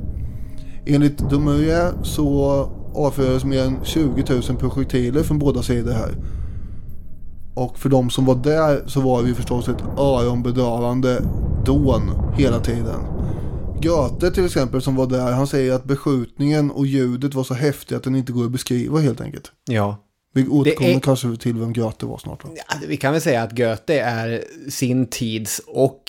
Enligt 0.86 1.18
Dumouriez 1.30 1.94
så 2.04 2.70
avfyrades 2.96 3.44
mer 3.44 3.64
än 3.64 3.80
20 3.84 4.24
000 4.30 4.42
projektiler 4.60 5.24
från 5.24 5.40
båda 5.40 5.62
sidor 5.62 5.92
här. 5.92 6.16
Och 7.54 7.80
för 7.80 7.90
de 7.90 8.10
som 8.10 8.26
var 8.26 8.36
där 8.36 8.84
så 8.88 9.02
var 9.02 9.22
det 9.22 9.28
ju 9.28 9.36
förstås 9.36 9.70
ett 9.70 9.84
öronbedövande 9.98 11.24
dån 11.66 12.02
hela 12.38 12.60
tiden. 12.60 13.00
Göte 13.84 14.32
till 14.32 14.46
exempel 14.46 14.82
som 14.82 14.96
var 14.96 15.08
där, 15.08 15.32
han 15.32 15.48
säger 15.48 15.74
att 15.74 15.84
beskjutningen 15.84 16.72
och 16.72 16.86
ljudet 16.86 17.34
var 17.34 17.44
så 17.44 17.54
häftigt 17.54 17.98
att 17.98 18.04
den 18.04 18.16
inte 18.16 18.32
går 18.32 18.46
att 18.46 18.52
beskriva 18.52 19.00
helt 19.00 19.22
enkelt. 19.22 19.52
Ja. 19.66 19.98
Vi 20.34 20.48
återkommer 20.48 20.90
är- 20.96 21.00
kanske 21.00 21.36
till 21.38 21.54
vem 21.60 21.74
Göte 21.74 22.06
var 22.06 22.18
snart 22.18 22.44
va? 22.44 22.50
Ja, 22.56 22.76
Vi 22.88 22.98
kan 22.98 23.12
väl 23.12 23.22
säga 23.22 23.44
att 23.44 23.52
Goethe 23.58 24.00
är 24.00 24.44
sin 24.70 25.08
tids 25.08 25.62
och 25.68 26.04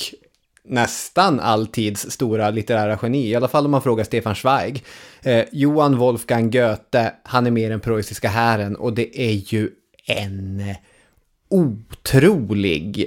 nästan 0.64 1.40
all 1.40 1.66
tids 1.66 2.10
stora 2.10 2.50
litterära 2.50 2.98
geni. 3.02 3.28
I 3.30 3.34
alla 3.34 3.48
fall 3.48 3.64
om 3.64 3.70
man 3.70 3.82
frågar 3.82 4.04
Stefan 4.04 4.34
Zweig. 4.34 4.84
Eh, 5.22 5.44
Johan 5.52 5.98
Wolfgang 5.98 6.50
Goethe, 6.50 7.12
han 7.24 7.46
är 7.46 7.50
med 7.50 7.62
i 7.62 7.68
den 7.68 7.80
preussiska 7.80 8.28
hären 8.28 8.76
och 8.76 8.92
det 8.92 9.20
är 9.20 9.32
ju 9.54 9.70
en 10.06 10.62
otrolig 11.50 13.06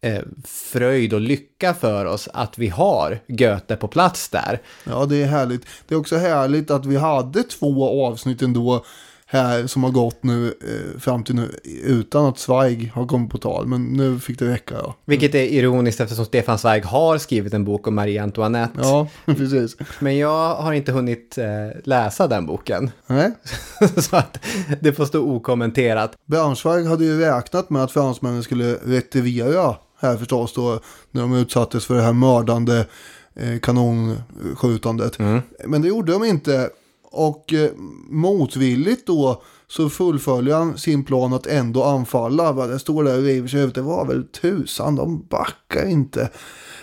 eh, 0.00 0.22
fröjd 0.44 1.12
och 1.12 1.20
lycka 1.20 1.74
för 1.74 2.04
oss 2.04 2.28
att 2.32 2.58
vi 2.58 2.68
har 2.68 3.18
Goethe 3.26 3.76
på 3.76 3.88
plats 3.88 4.28
där. 4.28 4.60
Ja, 4.84 5.06
det 5.06 5.22
är 5.22 5.26
härligt. 5.26 5.66
Det 5.88 5.94
är 5.94 5.98
också 5.98 6.16
härligt 6.16 6.70
att 6.70 6.86
vi 6.86 6.96
hade 6.96 7.42
två 7.42 8.06
avsnitt 8.06 8.42
ändå 8.42 8.84
här 9.32 9.66
som 9.66 9.84
har 9.84 9.90
gått 9.90 10.22
nu 10.22 10.46
eh, 10.46 11.00
fram 11.00 11.24
till 11.24 11.34
nu 11.34 11.60
utan 11.84 12.26
att 12.26 12.38
Zweig 12.38 12.92
har 12.94 13.06
kommit 13.06 13.30
på 13.30 13.38
tal. 13.38 13.66
Men 13.66 13.84
nu 13.84 14.18
fick 14.18 14.38
det 14.38 14.52
räcka 14.52 14.74
ja. 14.74 14.94
Vilket 15.04 15.34
är 15.34 15.44
ironiskt 15.44 16.00
eftersom 16.00 16.24
Stefan 16.24 16.58
Zweig 16.58 16.84
har 16.84 17.18
skrivit 17.18 17.54
en 17.54 17.64
bok 17.64 17.86
om 17.86 17.94
Marie 17.94 18.22
Antoinette. 18.22 18.80
Ja, 18.82 19.08
precis. 19.26 19.76
Men 19.98 20.18
jag 20.18 20.54
har 20.54 20.72
inte 20.72 20.92
hunnit 20.92 21.38
eh, 21.38 21.46
läsa 21.84 22.26
den 22.26 22.46
boken. 22.46 22.90
Nej. 23.06 23.30
Så 23.96 24.16
att 24.16 24.38
det 24.80 24.92
får 24.92 25.04
stå 25.04 25.20
okommenterat. 25.20 26.16
Braunschweig 26.26 26.86
hade 26.86 27.04
ju 27.04 27.20
räknat 27.20 27.70
med 27.70 27.82
att 27.82 27.92
fransmännen 27.92 28.42
skulle 28.42 28.74
retirera 28.74 29.76
här 30.00 30.16
förstås 30.16 30.52
då. 30.52 30.80
När 31.10 31.22
de 31.22 31.34
utsattes 31.34 31.86
för 31.86 31.94
det 31.94 32.02
här 32.02 32.12
mördande 32.12 32.86
eh, 33.34 33.58
kanonskjutandet. 33.62 35.18
Men 35.64 35.82
det 35.82 35.88
gjorde 35.88 36.12
de 36.12 36.24
inte. 36.24 36.70
Och 37.12 37.52
eh, 37.52 37.70
motvilligt 38.08 39.06
då 39.06 39.42
så 39.68 39.90
fullföljer 39.90 40.54
han 40.54 40.78
sin 40.78 41.04
plan 41.04 41.32
att 41.32 41.46
ändå 41.46 41.84
anfalla. 41.84 42.66
Det 42.66 42.78
står 42.78 43.04
där 43.04 43.18
och 43.18 43.24
river 43.24 43.48
sig 43.48 43.60
ut. 43.60 43.74
Det 43.74 43.82
var 43.82 44.06
väl 44.06 44.28
tusan, 44.28 44.96
de 44.96 45.26
backar 45.30 45.88
inte. 45.88 46.30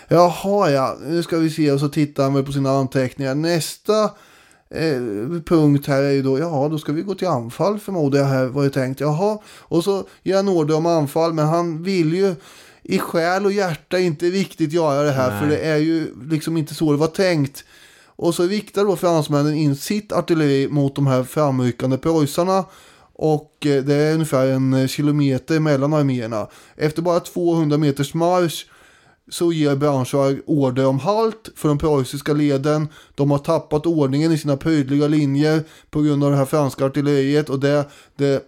Jaha 0.08 0.70
ja, 0.70 0.96
nu 1.06 1.22
ska 1.22 1.38
vi 1.38 1.50
se. 1.50 1.72
Och 1.72 1.80
så 1.80 1.88
tittar 1.88 2.22
han 2.22 2.34
väl 2.34 2.44
på 2.44 2.52
sina 2.52 2.70
anteckningar. 2.70 3.34
Nästa 3.34 4.04
eh, 4.70 5.00
punkt 5.46 5.86
här 5.86 6.02
är 6.02 6.10
ju 6.10 6.22
då, 6.22 6.38
ja 6.38 6.68
då 6.70 6.78
ska 6.78 6.92
vi 6.92 7.02
gå 7.02 7.14
till 7.14 7.28
anfall 7.28 7.78
förmodar 7.78 8.18
jag 8.18 8.26
här 8.26 8.46
var 8.46 8.64
det 8.64 8.70
tänkt. 8.70 9.00
Jaha, 9.00 9.38
och 9.46 9.84
så 9.84 10.04
ger 10.22 10.36
han 10.36 10.48
order 10.48 10.76
om 10.76 10.86
anfall 10.86 11.32
men 11.32 11.46
han 11.46 11.82
vill 11.82 12.14
ju 12.14 12.34
i 12.88 12.98
själ 12.98 13.44
och 13.44 13.52
hjärta 13.52 13.98
inte 13.98 14.26
riktigt 14.26 14.72
göra 14.72 15.02
det 15.02 15.12
här 15.12 15.40
för 15.40 15.46
det 15.46 15.58
är 15.58 15.76
ju 15.76 16.14
liksom 16.30 16.56
inte 16.56 16.74
så 16.74 16.92
det 16.92 16.98
var 16.98 17.06
tänkt. 17.06 17.64
Och 18.06 18.34
så 18.34 18.42
riktar 18.42 18.84
då 18.84 18.96
fransmännen 18.96 19.54
in 19.54 19.76
sitt 19.76 20.12
artilleri 20.12 20.68
mot 20.68 20.96
de 20.96 21.06
här 21.06 21.22
framryckande 21.22 21.98
preussarna. 21.98 22.64
Och 23.12 23.66
eh, 23.66 23.84
det 23.84 23.94
är 23.94 24.14
ungefär 24.14 24.46
en 24.46 24.88
kilometer 24.88 25.60
mellan 25.60 25.94
arméerna. 25.94 26.48
Efter 26.76 27.02
bara 27.02 27.20
200 27.20 27.78
meters 27.78 28.14
marsch 28.14 28.66
så 29.30 29.52
ger 29.52 29.76
Braunschweig 29.76 30.40
order 30.46 30.86
om 30.86 30.98
halt 30.98 31.48
för 31.56 31.68
de 31.68 31.78
preussiska 31.78 32.32
leden. 32.32 32.88
De 33.14 33.30
har 33.30 33.38
tappat 33.38 33.86
ordningen 33.86 34.32
i 34.32 34.38
sina 34.38 34.56
prydliga 34.56 35.08
linjer 35.08 35.64
på 35.90 36.00
grund 36.00 36.24
av 36.24 36.30
det 36.30 36.36
här 36.36 36.44
franska 36.44 36.84
artilleriet 36.84 37.50
och 37.50 37.60
det, 37.60 37.88
det 38.16 38.42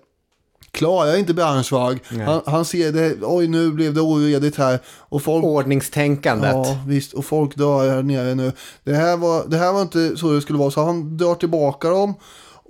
klarar 0.72 1.16
inte 1.16 1.34
Braunschweig. 1.34 1.98
Han, 2.26 2.40
han 2.46 2.64
ser 2.64 2.92
det, 2.92 3.16
oj 3.22 3.48
nu 3.48 3.70
blev 3.70 3.94
det 3.94 4.00
oredigt 4.00 4.56
här. 4.56 4.78
Och 4.86 5.22
folk, 5.22 5.44
Ordningstänkandet. 5.44 6.52
Ja, 6.52 6.78
visst. 6.86 7.12
Och 7.12 7.24
folk 7.24 7.56
dör 7.56 7.90
här 7.90 8.02
nere 8.02 8.34
nu. 8.34 8.52
Det 8.84 8.94
här, 8.94 9.16
var, 9.16 9.46
det 9.46 9.56
här 9.56 9.72
var 9.72 9.82
inte 9.82 10.16
så 10.16 10.32
det 10.32 10.40
skulle 10.40 10.58
vara. 10.58 10.70
Så 10.70 10.84
han 10.84 11.16
drar 11.16 11.34
tillbaka 11.34 11.90
dem. 11.90 12.14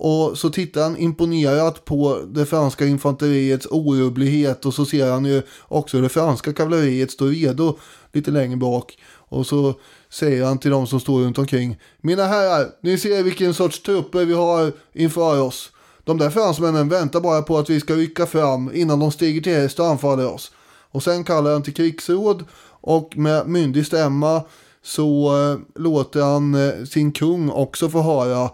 Och 0.02 0.38
så 0.38 0.50
tittar 0.50 0.82
han 0.82 0.96
imponerat 0.96 1.84
på 1.84 2.20
det 2.26 2.46
franska 2.46 2.86
infanteriets 2.86 3.66
orubblighet. 3.70 4.66
Och 4.66 4.74
så 4.74 4.84
ser 4.84 5.10
han 5.10 5.24
ju 5.24 5.42
också 5.68 5.96
hur 5.96 6.02
det 6.02 6.08
franska 6.08 6.52
kavalleriet 6.52 7.10
står 7.10 7.26
redo 7.26 7.78
lite 8.12 8.30
längre 8.30 8.56
bak. 8.56 8.98
Och 9.28 9.46
så 9.46 9.74
säger 10.10 10.44
han 10.44 10.58
till 10.58 10.70
de 10.70 10.86
som 10.86 11.00
står 11.00 11.20
runt 11.20 11.38
omkring. 11.38 11.76
Mina 12.00 12.26
herrar, 12.26 12.66
ni 12.82 12.98
ser 12.98 13.22
vilken 13.22 13.54
sorts 13.54 13.82
trupper 13.82 14.24
vi 14.24 14.34
har 14.34 14.72
inför 14.92 15.40
oss. 15.40 15.70
De 16.10 16.18
där 16.18 16.30
fransmännen 16.30 16.88
väntar 16.88 17.20
bara 17.20 17.42
på 17.42 17.58
att 17.58 17.70
vi 17.70 17.80
ska 17.80 17.94
rycka 17.94 18.26
fram 18.26 18.70
innan 18.74 19.00
de 19.00 19.12
stiger 19.12 19.40
till 19.40 19.52
häst 19.52 19.80
och 19.80 19.86
anfaller 19.86 20.34
oss. 20.34 20.52
Och 20.90 21.02
sen 21.02 21.24
kallar 21.24 21.52
han 21.52 21.62
till 21.62 21.74
krigsråd 21.74 22.44
och 22.80 23.16
med 23.16 23.48
myndig 23.48 23.86
stämma 23.86 24.42
så 24.82 25.36
eh, 25.36 25.80
låter 25.82 26.22
han 26.22 26.54
eh, 26.54 26.84
sin 26.84 27.12
kung 27.12 27.50
också 27.50 27.88
få 27.88 28.02
höra 28.02 28.50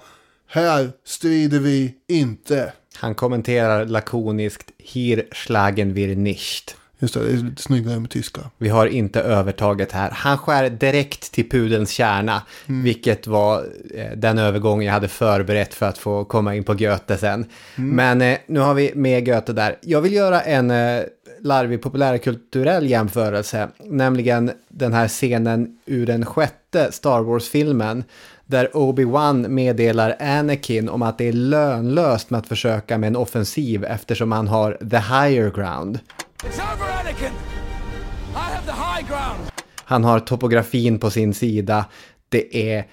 här 0.47 0.93
strider 1.05 1.59
vi 1.59 1.95
inte. 2.09 2.73
Han 2.95 3.15
kommenterar 3.15 3.87
lakoniskt 3.87 4.71
Hier 4.79 5.29
schlagen 5.33 5.95
wir 5.95 6.17
nicht. 6.17 6.77
Just 6.99 7.15
det, 7.15 7.21
det 7.21 7.33
är 7.33 7.37
lite 7.37 7.63
snyggare 7.63 8.01
med 8.01 8.11
tyska. 8.11 8.41
Vi 8.59 8.69
har 8.69 8.87
inte 8.87 9.21
övertaget 9.21 9.93
här. 9.93 10.11
Han 10.11 10.39
skär 10.39 10.71
direkt 10.71 11.33
till 11.33 11.49
pudelns 11.49 11.91
kärna, 11.91 12.43
vilket 12.67 13.27
var 13.27 13.65
eh, 13.95 14.11
den 14.17 14.39
övergång 14.39 14.83
jag 14.83 14.93
hade 14.93 15.09
förberett 15.09 15.75
för 15.75 15.87
att 15.87 15.99
få 15.99 16.25
komma 16.25 16.55
in 16.55 16.65
på 16.65 16.75
Goethe 16.75 17.17
sen. 17.17 17.47
Men 17.75 18.23
eh, 18.23 18.39
nu 18.47 18.61
har 18.61 18.75
vi 18.75 18.93
med 18.95 19.27
Goethe 19.27 19.53
där. 19.53 19.79
Jag 19.81 20.01
vill 20.01 20.13
göra 20.13 20.41
en 20.41 20.71
eh, 20.71 21.03
larvig 21.41 21.83
populärkulturell 21.83 22.91
jämförelse, 22.91 23.69
nämligen 23.85 24.51
den 24.69 24.93
här 24.93 25.09
scenen 25.09 25.79
ur 25.87 26.07
den 26.07 26.27
sjätte 26.27 26.93
Star 26.93 27.21
Wars-filmen, 27.21 28.05
där 28.47 28.71
Obi-Wan 28.75 29.49
meddelar 29.49 30.17
Anakin 30.21 30.89
om 30.89 31.03
att 31.03 31.19
det 31.19 31.29
är 31.29 31.33
lönlöst 31.33 32.31
med 32.31 32.39
att 32.39 32.49
försöka 32.49 32.99
med 32.99 33.07
en 33.07 33.17
offensiv 33.17 33.85
eftersom 33.85 34.33
han 34.33 34.49
har 34.49 34.73
the 34.73 34.97
higher 34.97 35.51
ground. 35.51 35.99
It's 36.45 36.76
over, 37.17 37.27
Anakin! 37.27 37.33
I 38.35 38.55
have 38.55 38.67
the 38.67 38.73
high 38.73 39.09
ground! 39.09 39.51
Han 39.85 40.05
har 40.05 40.21
topografin 40.21 40.99
på 40.99 41.11
sin 41.11 41.35
sida. 41.35 41.85
Det 42.29 42.73
är 42.73 42.87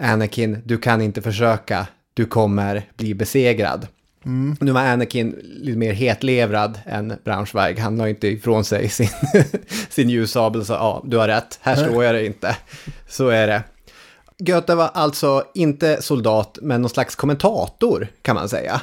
Anakin, 0.00 0.62
du 0.64 0.78
kan 0.78 1.00
inte 1.00 1.22
försöka. 1.22 1.86
Du 2.14 2.24
kommer 2.24 2.88
bli 2.96 3.14
besegrad. 3.14 3.86
Nu 4.60 4.72
var 4.72 4.80
Anakin 4.80 5.36
lite 5.42 5.78
mer 5.78 5.92
hetlevrad 5.92 6.80
än 6.86 7.14
Braunschweig. 7.24 7.78
Han 7.78 7.96
la 7.96 8.08
inte 8.08 8.28
ifrån 8.28 8.64
sig 8.64 8.88
sin, 8.88 9.08
sin 9.88 10.10
ljussabel 10.10 10.64
så 10.64 10.72
ja, 10.72 11.02
du 11.04 11.16
har 11.16 11.28
rätt. 11.28 11.58
Här 11.62 11.76
står 11.76 12.04
jag 12.04 12.14
det 12.14 12.26
inte. 12.26 12.56
Så 13.08 13.28
är 13.28 13.46
det. 13.46 13.62
Goethe 14.38 14.74
var 14.74 14.90
alltså 14.94 15.44
inte 15.54 16.02
soldat, 16.02 16.58
men 16.62 16.82
någon 16.82 16.90
slags 16.90 17.14
kommentator 17.14 18.08
kan 18.22 18.34
man 18.34 18.48
säga. 18.48 18.80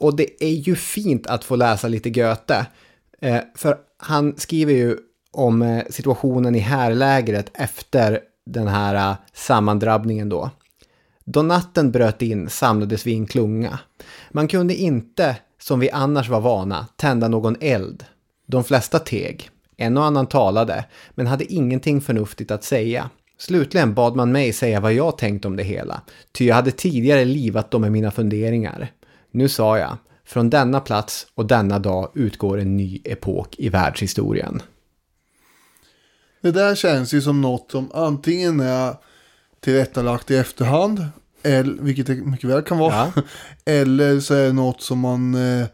Och 0.00 0.16
det 0.16 0.44
är 0.44 0.54
ju 0.54 0.76
fint 0.76 1.26
att 1.26 1.44
få 1.44 1.56
läsa 1.56 1.88
lite 1.88 2.10
Goethe. 2.10 2.66
Eh, 3.20 3.40
för 3.54 3.76
han 4.04 4.34
skriver 4.36 4.72
ju 4.72 4.96
om 5.30 5.62
eh, 5.62 5.84
situationen 5.90 6.54
i 6.54 6.58
härlägret 6.58 7.50
efter 7.54 8.20
den 8.46 8.68
här 8.68 9.10
eh, 9.10 9.16
sammandrabbningen 9.32 10.28
då. 10.28 10.50
Då 11.24 11.42
natten 11.42 11.90
bröt 11.90 12.22
in 12.22 12.48
samlades 12.48 13.06
vi 13.06 13.12
i 13.12 13.16
en 13.16 13.26
klunga. 13.26 13.78
Man 14.30 14.48
kunde 14.48 14.74
inte, 14.74 15.36
som 15.60 15.80
vi 15.80 15.90
annars 15.90 16.28
var 16.28 16.40
vana, 16.40 16.86
tända 16.96 17.28
någon 17.28 17.56
eld. 17.60 18.04
De 18.46 18.64
flesta 18.64 18.98
teg. 18.98 19.50
En 19.76 19.96
och 19.96 20.04
annan 20.04 20.26
talade, 20.26 20.84
men 21.10 21.26
hade 21.26 21.52
ingenting 21.52 22.00
förnuftigt 22.00 22.50
att 22.50 22.64
säga. 22.64 23.10
Slutligen 23.38 23.94
bad 23.94 24.16
man 24.16 24.32
mig 24.32 24.52
säga 24.52 24.80
vad 24.80 24.92
jag 24.92 25.18
tänkt 25.18 25.44
om 25.44 25.56
det 25.56 25.62
hela, 25.62 26.02
ty 26.32 26.46
jag 26.46 26.54
hade 26.54 26.70
tidigare 26.70 27.24
livat 27.24 27.70
dem 27.70 27.80
med 27.80 27.92
mina 27.92 28.10
funderingar. 28.10 28.92
Nu 29.30 29.48
sa 29.48 29.78
jag, 29.78 29.96
från 30.26 30.50
denna 30.50 30.80
plats 30.80 31.26
och 31.34 31.46
denna 31.46 31.78
dag 31.78 32.10
utgår 32.14 32.60
en 32.60 32.76
ny 32.76 33.00
epok 33.04 33.54
i 33.58 33.68
världshistorien. 33.68 34.62
Det 36.40 36.50
där 36.50 36.74
känns 36.74 37.14
ju 37.14 37.22
som 37.22 37.40
något 37.40 37.70
som 37.70 37.90
antingen 37.94 38.60
är 38.60 38.94
tillrättalagt 39.60 40.30
i 40.30 40.36
efterhand, 40.36 41.06
eller, 41.42 41.82
vilket 41.82 42.06
det 42.06 42.14
mycket 42.14 42.50
väl 42.50 42.62
kan 42.62 42.78
vara, 42.78 43.12
eller 43.64 44.20
så 44.20 44.34
är 44.34 44.46
det 44.46 44.52
något 44.52 44.82
som 44.82 44.98
man 44.98 45.34
eh, 45.34 45.66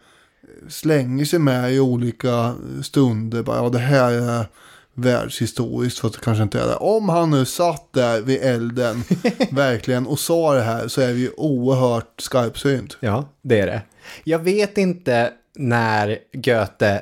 slänger 0.69 1.25
sig 1.25 1.39
med 1.39 1.73
i 1.73 1.79
olika 1.79 2.55
stunder. 2.83 3.43
Bara, 3.43 3.57
ja, 3.57 3.69
det 3.69 3.79
här 3.79 4.11
är 4.11 4.45
världshistoriskt, 4.93 5.99
för 5.99 6.07
att 6.07 6.13
det 6.13 6.19
kanske 6.19 6.43
inte 6.43 6.59
är 6.59 6.67
det. 6.67 6.75
Om 6.75 7.09
han 7.09 7.29
nu 7.29 7.45
satt 7.45 7.93
där 7.93 8.21
vid 8.21 8.41
elden, 8.41 9.03
verkligen, 9.51 10.07
och 10.07 10.19
sa 10.19 10.53
det 10.53 10.61
här, 10.61 10.87
så 10.87 11.01
är 11.01 11.13
vi 11.13 11.29
oerhört 11.37 12.21
skarpsynt. 12.21 12.97
Ja, 12.99 13.25
det 13.41 13.59
är 13.59 13.67
det. 13.67 13.81
Jag 14.23 14.39
vet 14.39 14.77
inte 14.77 15.33
när 15.55 16.17
Goethe 16.33 17.01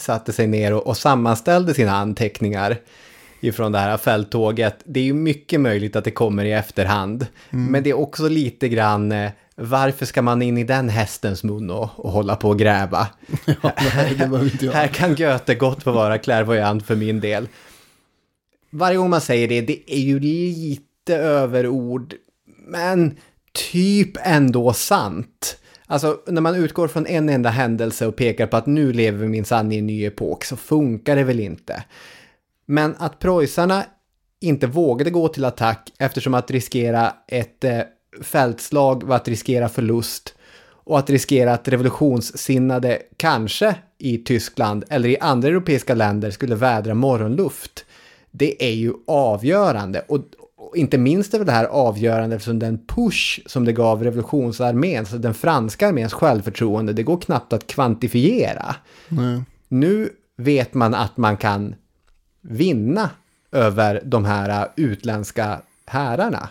satte 0.00 0.32
sig 0.32 0.46
ner 0.46 0.72
och, 0.72 0.86
och 0.86 0.96
sammanställde 0.96 1.74
sina 1.74 1.92
anteckningar 1.92 2.78
ifrån 3.40 3.72
det 3.72 3.78
här 3.78 3.96
fälttåget. 3.96 4.76
Det 4.84 5.00
är 5.00 5.04
ju 5.04 5.14
mycket 5.14 5.60
möjligt 5.60 5.96
att 5.96 6.04
det 6.04 6.10
kommer 6.10 6.44
i 6.44 6.52
efterhand. 6.52 7.26
Men 7.50 7.82
det 7.82 7.90
är 7.90 7.98
också 7.98 8.28
lite 8.28 8.68
grann, 8.68 9.12
eh, 9.12 9.30
varför 9.56 10.06
ska 10.06 10.22
man 10.22 10.42
in 10.42 10.58
i 10.58 10.64
den 10.64 10.88
hästens 10.88 11.44
mun 11.44 11.70
och, 11.70 11.88
och 11.96 12.10
hålla 12.10 12.36
på 12.36 12.48
och 12.48 12.58
gräva? 12.58 13.08
inte 14.42 14.66
jag. 14.66 14.72
Här 14.72 14.88
kan 14.88 15.14
Goethe 15.14 15.54
gott 15.54 15.82
få 15.82 15.92
vara 15.92 16.18
klärvoajant 16.18 16.86
för 16.86 16.96
min 16.96 17.20
del. 17.20 17.48
Varje 18.70 18.96
gång 18.96 19.10
man 19.10 19.20
säger 19.20 19.48
det, 19.48 19.60
det 19.60 19.92
är 19.94 20.00
ju 20.00 20.20
lite 20.20 21.16
överord, 21.16 22.14
men 22.66 23.16
typ 23.72 24.16
ändå 24.22 24.72
sant. 24.72 25.58
Alltså, 25.86 26.20
när 26.26 26.40
man 26.40 26.54
utgår 26.54 26.88
från 26.88 27.06
en 27.06 27.28
enda 27.28 27.50
händelse 27.50 28.06
och 28.06 28.16
pekar 28.16 28.46
på 28.46 28.56
att 28.56 28.66
nu 28.66 28.92
lever 28.92 29.18
vi 29.18 29.28
minsann 29.28 29.72
i 29.72 29.78
en 29.78 29.86
ny 29.86 30.04
epok, 30.04 30.44
så 30.44 30.56
funkar 30.56 31.16
det 31.16 31.24
väl 31.24 31.40
inte. 31.40 31.84
Men 32.66 32.94
att 32.98 33.18
preussarna 33.18 33.84
inte 34.40 34.66
vågade 34.66 35.10
gå 35.10 35.28
till 35.28 35.44
attack 35.44 35.92
eftersom 35.98 36.34
att 36.34 36.50
riskera 36.50 37.12
ett 37.28 37.64
eh, 37.64 37.80
fältslag 38.22 39.04
var 39.04 39.16
att 39.16 39.28
riskera 39.28 39.68
förlust 39.68 40.34
och 40.68 40.98
att 40.98 41.10
riskera 41.10 41.52
att 41.52 41.68
revolutionssinnade 41.68 43.02
kanske 43.16 43.74
i 43.98 44.18
Tyskland 44.18 44.84
eller 44.90 45.08
i 45.08 45.18
andra 45.18 45.48
europeiska 45.48 45.94
länder 45.94 46.30
skulle 46.30 46.54
vädra 46.54 46.94
morgonluft. 46.94 47.84
Det 48.30 48.64
är 48.64 48.74
ju 48.74 48.92
avgörande 49.06 50.04
och, 50.08 50.18
och 50.66 50.76
inte 50.76 50.98
minst 50.98 51.34
är 51.34 51.38
väl 51.38 51.46
det 51.46 51.52
här 51.52 51.64
avgörande 51.64 52.36
eftersom 52.36 52.58
den 52.58 52.78
push 52.86 53.40
som 53.46 53.64
det 53.64 53.72
gav 53.72 54.04
revolutionsarmén, 54.04 54.98
alltså 54.98 55.18
den 55.18 55.34
franska 55.34 55.88
arméns 55.88 56.12
självförtroende, 56.12 56.92
det 56.92 57.02
går 57.02 57.20
knappt 57.20 57.52
att 57.52 57.66
kvantifiera. 57.66 58.76
Nej. 59.08 59.42
Nu 59.68 60.10
vet 60.36 60.74
man 60.74 60.94
att 60.94 61.16
man 61.16 61.36
kan 61.36 61.74
vinna 62.40 63.10
över 63.52 64.02
de 64.04 64.24
här 64.24 64.68
utländska 64.76 65.60
herrarna. 65.86 66.48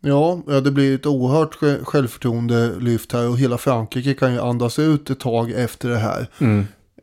Ja, 0.00 0.42
det 0.64 0.70
blir 0.70 0.94
ett 0.94 1.06
oerhört 1.06 1.56
sj- 1.56 1.84
självförtroende-lyft 1.84 3.12
här 3.12 3.28
och 3.28 3.38
hela 3.38 3.58
Frankrike 3.58 4.14
kan 4.14 4.32
ju 4.32 4.40
andas 4.40 4.78
ut 4.78 5.10
ett 5.10 5.20
tag 5.20 5.50
efter 5.50 5.88
det 5.88 5.98
här. 5.98 6.26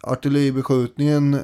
Artilleribeskjutningen 0.02 1.40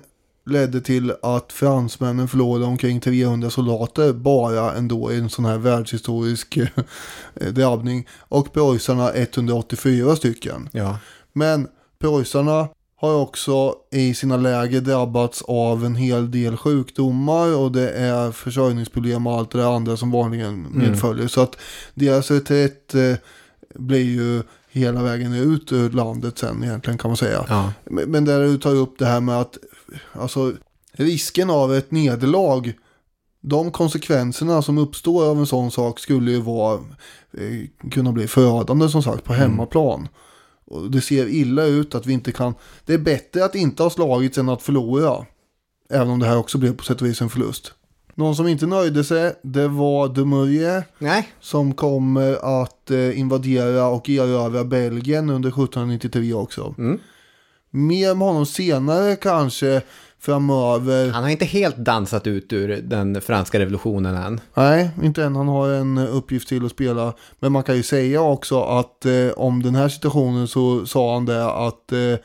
ledde 0.46 0.82
till 0.82 1.14
att 1.22 1.54
fransmännen 1.54 2.28
förlorade 2.28 2.66
omkring 2.66 3.00
300 3.00 3.50
soldater 3.50 4.14
bara 4.14 4.74
ändå 4.74 5.12
i 5.12 5.18
en 5.18 5.30
sån 5.30 5.46
här 5.46 5.58
världshistorisk 5.58 6.58
eh, 7.36 7.48
drabbning. 7.48 8.08
Och 8.20 8.54
preussarna 8.54 9.14
184 9.14 10.16
stycken. 10.16 10.70
Ja. 10.72 10.98
Men 11.34 11.68
preussarna 12.00 12.68
har 12.98 13.16
också 13.16 13.76
i 13.92 14.14
sina 14.14 14.38
läger 14.38 14.82
drabbats 14.82 15.42
av 15.42 15.86
en 15.86 15.96
hel 15.96 16.32
del 16.32 16.58
sjukdomar 16.58 17.58
och 17.58 17.72
det 17.72 17.90
är 17.90 18.32
försörjningsproblem 18.32 19.28
och 19.28 19.34
allt 19.34 19.52
det 19.52 19.58
där 19.58 19.76
andra 19.76 19.98
som 19.98 20.12
vanligen 20.12 20.68
medföljer. 20.72 21.28
Så 21.28 21.42
att 21.42 21.58
deras 21.94 22.32
reträtt 22.32 22.96
eh, 22.96 23.16
blir 23.76 24.04
ju 24.04 24.44
hela 24.70 25.04
vägen 25.04 25.34
ut 25.34 25.72
ur 25.72 25.90
landet 25.90 26.38
sen 26.38 26.64
egentligen 26.64 26.98
kan 26.98 27.10
man 27.10 27.18
säga. 27.18 27.46
Ja. 27.50 27.74
Men 27.84 28.12
men 28.12 28.26
där 28.26 28.40
du 28.40 28.58
tar 28.58 28.76
upp 28.76 29.00
det 29.00 29.06
här 29.06 29.22
med 29.22 29.42
att 29.42 29.58
alltså, 30.14 30.54
risken 30.92 31.50
av 31.50 31.76
ett 31.76 31.92
nederlag, 31.92 32.74
de 33.42 33.72
konsekvenserna 33.72 34.62
som 34.62 34.78
uppstår 34.78 35.30
av 35.30 35.38
en 35.40 35.46
sån 35.46 35.72
sak 35.72 36.00
skulle 36.00 36.32
ju 36.32 36.42
vara, 36.42 36.74
eh, 37.34 37.90
kunna 37.92 38.12
bli 38.12 38.28
förödande 38.28 38.90
som 38.90 39.04
sagt 39.04 39.24
på 39.24 39.34
hemmaplan. 39.34 40.08
Och 40.66 40.92
det 40.92 41.02
ser 41.02 41.28
illa 41.28 41.66
ut 41.66 41.96
att 41.96 42.06
vi 42.06 42.14
inte 42.14 42.32
kan, 42.32 42.54
det 42.86 42.94
är 42.94 42.98
bättre 42.98 43.46
att 43.46 43.56
inte 43.56 43.84
ha 43.84 43.90
slagits 43.90 44.38
än 44.38 44.50
att 44.50 44.62
förlora. 44.62 45.26
Även 45.90 46.10
om 46.10 46.20
det 46.20 46.26
här 46.26 46.38
också 46.38 46.58
blev 46.58 46.76
på 46.76 46.84
sätt 46.84 47.02
och 47.02 47.08
vis 47.08 47.22
en 47.22 47.30
förlust. 47.30 47.74
Någon 48.16 48.36
som 48.36 48.48
inte 48.48 48.66
nöjde 48.66 49.04
sig, 49.04 49.36
det 49.44 49.68
var 49.68 50.08
Dumouriez 50.08 50.84
Nej. 50.98 51.30
som 51.40 51.74
kommer 51.74 52.62
att 52.62 52.92
eh, 52.92 53.20
invadera 53.20 53.88
och 53.88 54.10
erövra 54.10 54.64
Belgien 54.64 55.30
under 55.30 55.50
1793 55.50 56.34
också. 56.34 56.76
Mm. 56.78 57.00
Mer 57.76 58.12
om 58.12 58.22
honom 58.22 58.46
senare 58.46 59.16
kanske 59.16 59.82
framöver. 60.20 61.10
Han 61.10 61.24
har 61.24 61.30
inte 61.30 61.46
helt 61.46 61.78
dansat 61.78 62.28
ut 62.28 62.54
ur 62.54 62.82
den 62.82 63.22
franska 63.22 63.60
revolutionen 63.60 64.16
än. 64.16 64.42
Nej, 64.54 64.90
inte 65.04 65.24
än. 65.24 65.36
Han 65.36 65.48
har 65.48 65.70
en 65.70 65.98
uppgift 65.98 66.50
till 66.50 66.66
att 66.66 66.72
spela. 66.72 67.14
Men 67.40 67.52
man 67.52 67.64
kan 67.64 67.76
ju 67.76 67.84
säga 67.84 68.22
också 68.22 68.62
att 68.62 69.06
eh, 69.06 69.30
om 69.36 69.64
den 69.64 69.76
här 69.76 69.90
situationen 69.90 70.48
så 70.48 70.86
sa 70.86 71.14
han 71.14 71.26
det 71.26 71.52
att 71.52 71.92
eh, 71.92 72.20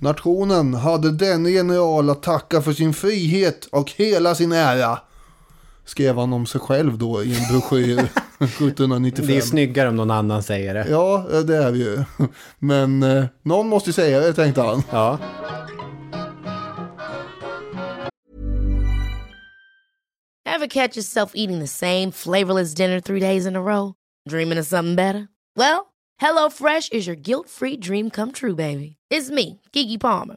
nationen 0.00 0.74
hade 0.74 1.12
denne 1.12 1.50
general 1.50 2.10
att 2.10 2.22
tacka 2.22 2.62
för 2.62 2.72
sin 2.72 2.94
frihet 2.94 3.68
och 3.72 3.90
hela 3.90 4.34
sin 4.34 4.52
ära. 4.52 4.98
Skrev 5.84 6.18
han 6.18 6.32
om 6.32 6.46
sig 6.46 6.60
själv 6.60 6.98
då 6.98 7.22
i 7.22 7.34
en 7.36 7.52
broschyr 7.52 7.98
1795. 8.40 9.26
Det 9.26 9.36
är 9.36 9.40
snyggare 9.40 9.88
om 9.88 9.96
någon 9.96 10.10
annan 10.10 10.42
säger 10.42 10.74
det. 10.74 10.86
Ja, 10.90 11.26
det 11.46 11.56
är 11.56 11.70
vi 11.70 11.78
ju. 11.78 12.04
Men 12.58 13.02
eh, 13.02 13.24
någon 13.42 13.68
måste 13.68 13.90
ju 13.90 13.94
säga 13.94 14.20
det, 14.20 14.32
tänkte 14.34 14.60
han. 14.62 14.82
Ja. 14.90 15.18
Ever 20.46 20.66
catch 20.66 20.96
yourself 20.96 21.32
eating 21.34 21.60
the 21.60 21.66
same 21.66 22.12
flavorless 22.12 22.74
dinner 22.74 23.00
three 23.00 23.20
days 23.20 23.46
in 23.46 23.56
a 23.56 23.62
row? 23.62 23.94
Dreaming 24.28 24.58
of 24.58 24.66
something 24.66 24.94
better? 24.94 25.28
Well, 25.56 25.92
HelloFresh 26.20 26.92
is 26.92 27.06
your 27.06 27.16
guilt-free 27.16 27.78
dream 27.78 28.10
come 28.10 28.32
true, 28.32 28.54
baby. 28.54 28.96
It's 29.10 29.30
me, 29.30 29.60
Kiki 29.72 29.98
Palmer. 29.98 30.36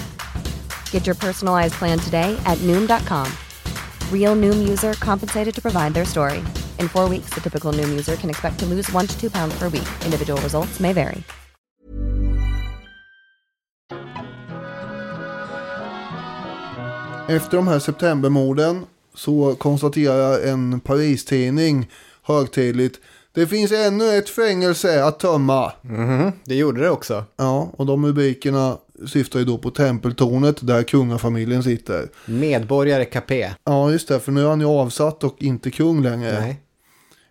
Get 0.91 1.07
your 1.07 1.15
personalized 1.15 1.73
plan 1.73 1.99
today 1.99 2.37
at 2.45 2.57
Noom.com. 2.59 3.27
Real 4.11 4.35
Noom 4.35 4.69
user 4.69 4.93
compensated 4.93 5.53
to 5.55 5.61
provide 5.61 5.93
their 5.93 6.05
story. 6.05 6.37
In 6.79 6.87
four 6.87 7.09
weeks, 7.09 7.33
the 7.33 7.41
typical 7.41 7.73
Noom 7.73 7.89
user 7.89 8.15
can 8.15 8.29
expect 8.29 8.59
to 8.59 8.65
lose 8.65 8.89
one 8.93 9.07
to 9.07 9.19
two 9.19 9.29
pounds 9.29 9.53
per 9.59 9.69
week. 9.69 9.89
Individual 10.05 10.41
results 10.41 10.79
may 10.79 10.93
vary. 10.93 11.23
Efter 17.27 17.57
de 17.57 17.67
här 17.67 17.79
septembermorden 17.79 18.85
så 19.15 19.55
konstaterar 19.55 20.39
en 20.39 20.79
Paris-tidning 20.79 21.89
högtidligt 22.23 22.99
det 23.33 23.47
finns 23.47 23.71
ännu 23.71 24.17
ett 24.17 24.29
fängelse 24.29 25.03
att 25.03 25.19
tömma. 25.19 25.71
Det 26.45 26.55
gjorde 26.55 26.81
det 26.81 26.89
också. 26.89 27.23
Ja, 27.35 27.71
och 27.77 27.85
de 27.85 28.05
rubrikerna 28.05 28.77
syftar 29.07 29.39
ju 29.39 29.45
då 29.45 29.57
på 29.57 29.69
tempeltornet 29.69 30.67
där 30.67 30.83
kungafamiljen 30.83 31.63
sitter. 31.63 32.09
Medborgare 32.25 33.05
Capé. 33.05 33.53
Ja, 33.63 33.91
just 33.91 34.07
det, 34.07 34.19
för 34.19 34.31
nu 34.31 34.41
är 34.41 34.47
han 34.47 34.59
ju 34.59 34.65
avsatt 34.65 35.23
och 35.23 35.35
inte 35.39 35.71
kung 35.71 36.03
längre. 36.03 36.39
Nej. 36.39 36.61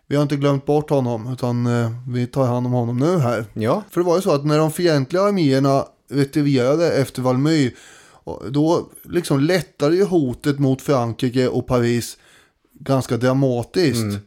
Vi 0.07 0.15
har 0.15 0.23
inte 0.23 0.35
glömt 0.35 0.65
bort 0.65 0.89
honom, 0.89 1.33
utan 1.33 1.65
eh, 1.65 1.91
vi 2.07 2.27
tar 2.27 2.45
hand 2.45 2.65
om 2.65 2.71
honom 2.71 2.97
nu 2.97 3.17
här. 3.17 3.45
Ja. 3.53 3.83
För 3.89 4.01
det 4.01 4.07
var 4.07 4.15
ju 4.15 4.21
så 4.21 4.31
att 4.31 4.45
när 4.45 4.57
de 4.57 4.71
fientliga 4.71 5.23
arméerna 5.23 5.85
retirerade 6.09 6.91
efter 6.91 7.21
Valmy, 7.21 7.71
då 8.49 8.89
liksom 9.03 9.39
lättade 9.39 9.95
ju 9.95 10.03
hotet 10.03 10.59
mot 10.59 10.81
Frankrike 10.81 11.47
och 11.47 11.67
Paris 11.67 12.17
ganska 12.73 13.17
dramatiskt. 13.17 14.19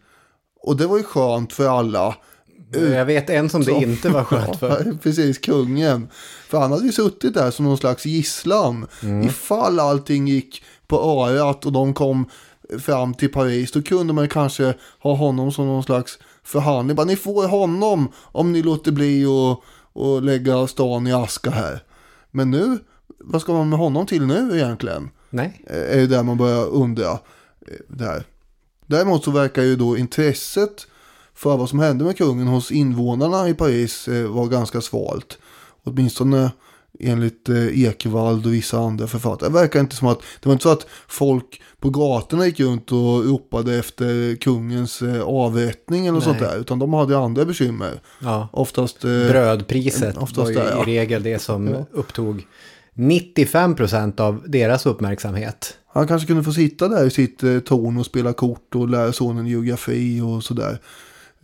Och 0.61 0.77
det 0.77 0.87
var 0.87 0.97
ju 0.97 1.03
skönt 1.03 1.53
för 1.53 1.69
alla. 1.69 2.17
Jag 2.81 3.05
vet 3.05 3.31
en 3.31 3.49
som 3.51 3.61
det 3.61 3.71
Så- 3.73 3.83
inte 3.83 4.09
var 4.09 4.25
skönt 4.25 4.57
för. 4.59 4.83
Ja, 4.87 4.93
precis, 5.03 5.39
kungen. 5.39 6.09
För 6.49 6.59
han 6.59 6.73
hade 6.73 6.85
ju 6.87 6.93
suttit 6.93 7.35
där 7.35 7.51
som 7.51 7.65
någon 7.65 7.79
slags 7.79 8.07
gisslan. 8.07 8.87
Ifall 9.25 9.81
allting 9.81 10.29
gick 10.29 10.65
på 10.87 11.03
örat 11.03 11.67
och 11.67 11.73
de 11.73 11.95
kom 11.95 12.29
fram 12.79 13.15
till 13.15 13.33
Paris, 13.33 13.73
då 13.73 13.83
kunde 13.83 14.13
man 14.13 14.29
kanske 14.29 14.75
ha 15.03 15.15
honom 15.15 15.53
som 15.53 15.67
någon 15.67 15.83
slags 15.83 16.19
förhandling. 16.43 16.97
Bara, 16.97 17.07
ni 17.07 17.17
får 17.17 17.49
honom 17.49 18.13
om 18.17 18.53
ni 18.53 18.63
låter 18.63 18.93
bli 18.93 19.25
och, 19.25 19.65
och 20.03 20.23
lägga 20.23 20.67
stan 20.67 21.07
i 21.07 21.13
aska 21.13 21.51
här. 21.51 21.83
Men 22.31 22.51
nu, 22.51 22.79
vad 23.19 23.41
ska 23.41 23.53
man 23.53 23.69
med 23.69 23.79
honom 23.79 24.07
till 24.07 24.27
nu 24.27 24.51
egentligen? 24.55 25.11
Nej. 25.31 25.65
är 25.67 26.01
ju 26.01 26.07
där 26.07 26.23
man 26.23 26.37
börjar 26.39 26.67
undra. 26.69 27.11
eh, 27.11 27.19
Där. 27.89 28.25
Däremot 28.87 29.25
så 29.25 29.31
verkar 29.31 29.63
ju 29.63 29.77
då 29.77 29.97
intresset 29.99 30.87
för 31.35 31.57
vad 31.57 31.69
som 31.69 31.79
hände 31.79 32.05
med 32.05 32.17
kungen 32.17 32.47
hos 32.47 32.71
invånarna 32.71 33.49
i 33.49 33.55
Paris 33.55 34.09
eh, 34.09 34.27
var 34.27 34.47
ganska 34.47 34.81
svalt. 34.81 35.39
Åtminstone 35.85 36.51
enligt 37.01 37.49
eh, 37.49 37.85
Ekvald 37.85 38.47
och 38.47 38.53
vissa 38.53 38.79
andra 38.79 39.07
författare. 39.07 39.49
Det 39.49 39.55
verkar 39.55 39.81
inte 39.81 39.97
som 39.97 40.09
att 40.09 40.19
det 40.41 40.49
var 40.49 40.53
inte 40.53 40.63
så 40.63 40.69
att 40.73 40.87
folk 41.09 41.63
på 41.81 41.91
gatorna 41.91 42.47
gick 42.47 42.61
runt 42.61 42.93
och 42.93 43.25
ropade 43.25 43.75
efter 43.79 44.37
kungens 44.37 45.03
eh, 45.03 45.23
avrättning 45.23 46.07
eller 46.07 46.13
något 46.15 46.25
sånt 46.25 46.39
där. 46.39 46.57
Utan 46.61 46.79
de 46.79 46.93
hade 46.95 47.19
andra 47.19 47.45
bekymmer. 47.45 48.01
Ja. 48.23 48.49
Oftast... 48.53 49.01
Brödpriset 49.01 50.17
oftast 50.17 50.37
var 50.37 50.49
ju 50.49 50.55
där, 50.55 50.71
ja. 50.71 50.83
i 50.83 50.99
regel 50.99 51.23
det 51.23 51.39
som 51.39 51.69
Ja. 51.69 51.87
upptog 51.93 52.47
95% 52.95 54.21
av 54.21 54.43
deras 54.47 54.87
uppmärksamhet. 54.87 55.75
Han 55.93 56.09
kanske 56.09 56.27
kunde 56.27 56.43
få 56.45 56.53
sitta 56.53 56.89
där 56.89 57.07
i 57.07 57.11
sitt 57.11 57.39
torn 57.65 57.99
och 57.99 58.07
spela 58.07 58.33
kort 58.33 58.75
och 58.75 58.89
lära 58.89 59.13
sonen 59.13 59.47
geografi 59.47 60.21
och 60.21 60.45
sådär. 60.45 60.79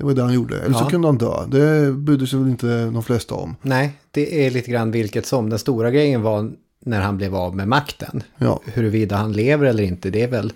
Det 0.01 0.07
var 0.07 0.15
det 0.15 0.23
han 0.23 0.33
gjorde. 0.35 0.61
Eller 0.61 0.75
så 0.75 0.85
Ja. 0.85 0.89
kunde 0.91 1.09
han 1.09 1.19
dö. 1.19 1.47
Det 1.47 1.93
brydde 1.93 2.27
sig 2.27 2.39
väl 2.39 2.49
inte 2.49 2.85
de 2.85 3.03
flesta 3.03 3.35
om. 3.35 3.57
Nej, 3.63 3.93
det 4.11 4.47
är 4.47 4.51
lite 4.51 4.71
grann 4.71 4.91
vilket 4.91 5.27
som. 5.27 5.51
Den 5.51 5.59
stora 5.59 5.91
grejen 5.91 6.23
var 6.23 6.53
när 6.85 7.01
han 7.01 7.17
blev 7.17 7.35
av 7.37 7.57
med 7.57 7.69
makten. 7.69 8.23
Ja. 8.39 8.61
Huruvida 8.65 9.17
han 9.17 9.33
lever 9.33 9.67
eller 9.67 9.83
inte, 9.83 10.11
det 10.11 10.23
är 10.23 10.29
väl 10.29 10.53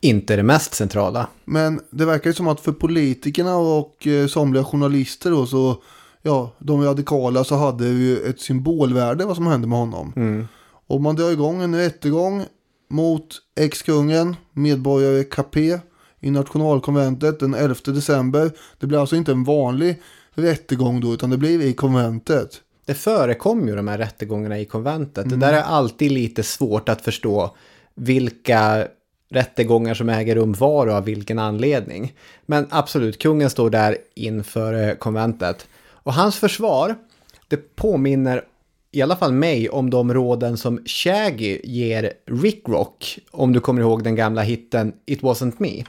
inte 0.00 0.36
det 0.36 0.42
mest 0.42 0.74
centrala. 0.74 1.26
Men 1.44 1.80
det 1.90 2.04
verkar 2.04 2.30
ju 2.30 2.34
som 2.34 2.48
att 2.48 2.60
för 2.60 2.72
politikerna 2.72 3.56
och 3.56 4.06
eh, 4.06 4.26
somliga 4.26 4.64
journalister 4.64 5.30
då 5.30 5.46
så, 5.46 5.76
ja, 6.22 6.52
de 6.58 6.82
radikala 6.84 7.44
så 7.44 7.54
hade 7.56 7.86
ju 7.88 8.18
ett 8.18 8.40
symbolvärde 8.40 9.24
vad 9.24 9.36
som 9.36 9.46
hände 9.46 9.66
med 9.66 9.78
honom. 9.78 10.46
Och 10.86 11.00
man 11.02 11.16
drar 11.16 11.30
igång 11.30 11.62
en 11.62 11.74
rättegång 11.74 12.44
mot 12.90 13.26
ex-kungen, 13.60 14.36
medborgare 14.52 15.24
KP 15.24 15.78
i 16.22 16.30
nationalkonventet 16.30 17.40
den 17.40 17.54
11 17.54 17.74
december. 17.84 18.50
Det 18.78 18.86
blir 18.86 18.98
alltså 18.98 19.16
inte 19.16 19.32
en 19.32 19.44
vanlig 19.44 20.02
rättegång 20.34 21.00
då 21.00 21.14
utan 21.14 21.30
det 21.30 21.36
blir 21.36 21.62
i 21.62 21.72
konventet. 21.72 22.60
Det 22.84 22.94
förekom 22.94 23.68
ju 23.68 23.76
de 23.76 23.88
här 23.88 23.98
rättegångarna 23.98 24.58
i 24.58 24.64
konventet. 24.64 25.30
Det 25.30 25.36
där 25.36 25.52
är 25.52 25.62
alltid 25.62 26.12
lite 26.12 26.42
svårt 26.42 26.88
att 26.88 27.00
förstå 27.00 27.56
vilka 27.94 28.88
rättegångar 29.30 29.94
som 29.94 30.08
äger 30.08 30.34
rum 30.34 30.52
var 30.52 30.86
och 30.86 30.94
av 30.94 31.04
vilken 31.04 31.38
anledning. 31.38 32.12
Men 32.46 32.66
absolut, 32.70 33.18
kungen 33.18 33.50
står 33.50 33.70
där 33.70 33.96
inför 34.14 34.88
eh, 34.88 34.94
konventet. 34.94 35.66
Och 35.82 36.14
hans 36.14 36.38
försvar, 36.38 36.94
det 37.48 37.76
påminner 37.76 38.44
i 38.94 39.02
alla 39.02 39.16
fall 39.16 39.32
mig 39.32 39.68
om 39.68 39.90
de 39.90 40.14
råden 40.14 40.56
som 40.56 40.80
Shaggy 40.86 41.60
ger 41.64 42.12
Rick 42.26 42.68
Rock, 42.68 43.18
om 43.30 43.52
du 43.52 43.60
kommer 43.60 43.80
ihåg 43.80 44.04
den 44.04 44.14
gamla 44.14 44.42
hitten 44.42 44.92
It 45.06 45.20
Wasn't 45.20 45.54
Me. 45.58 45.84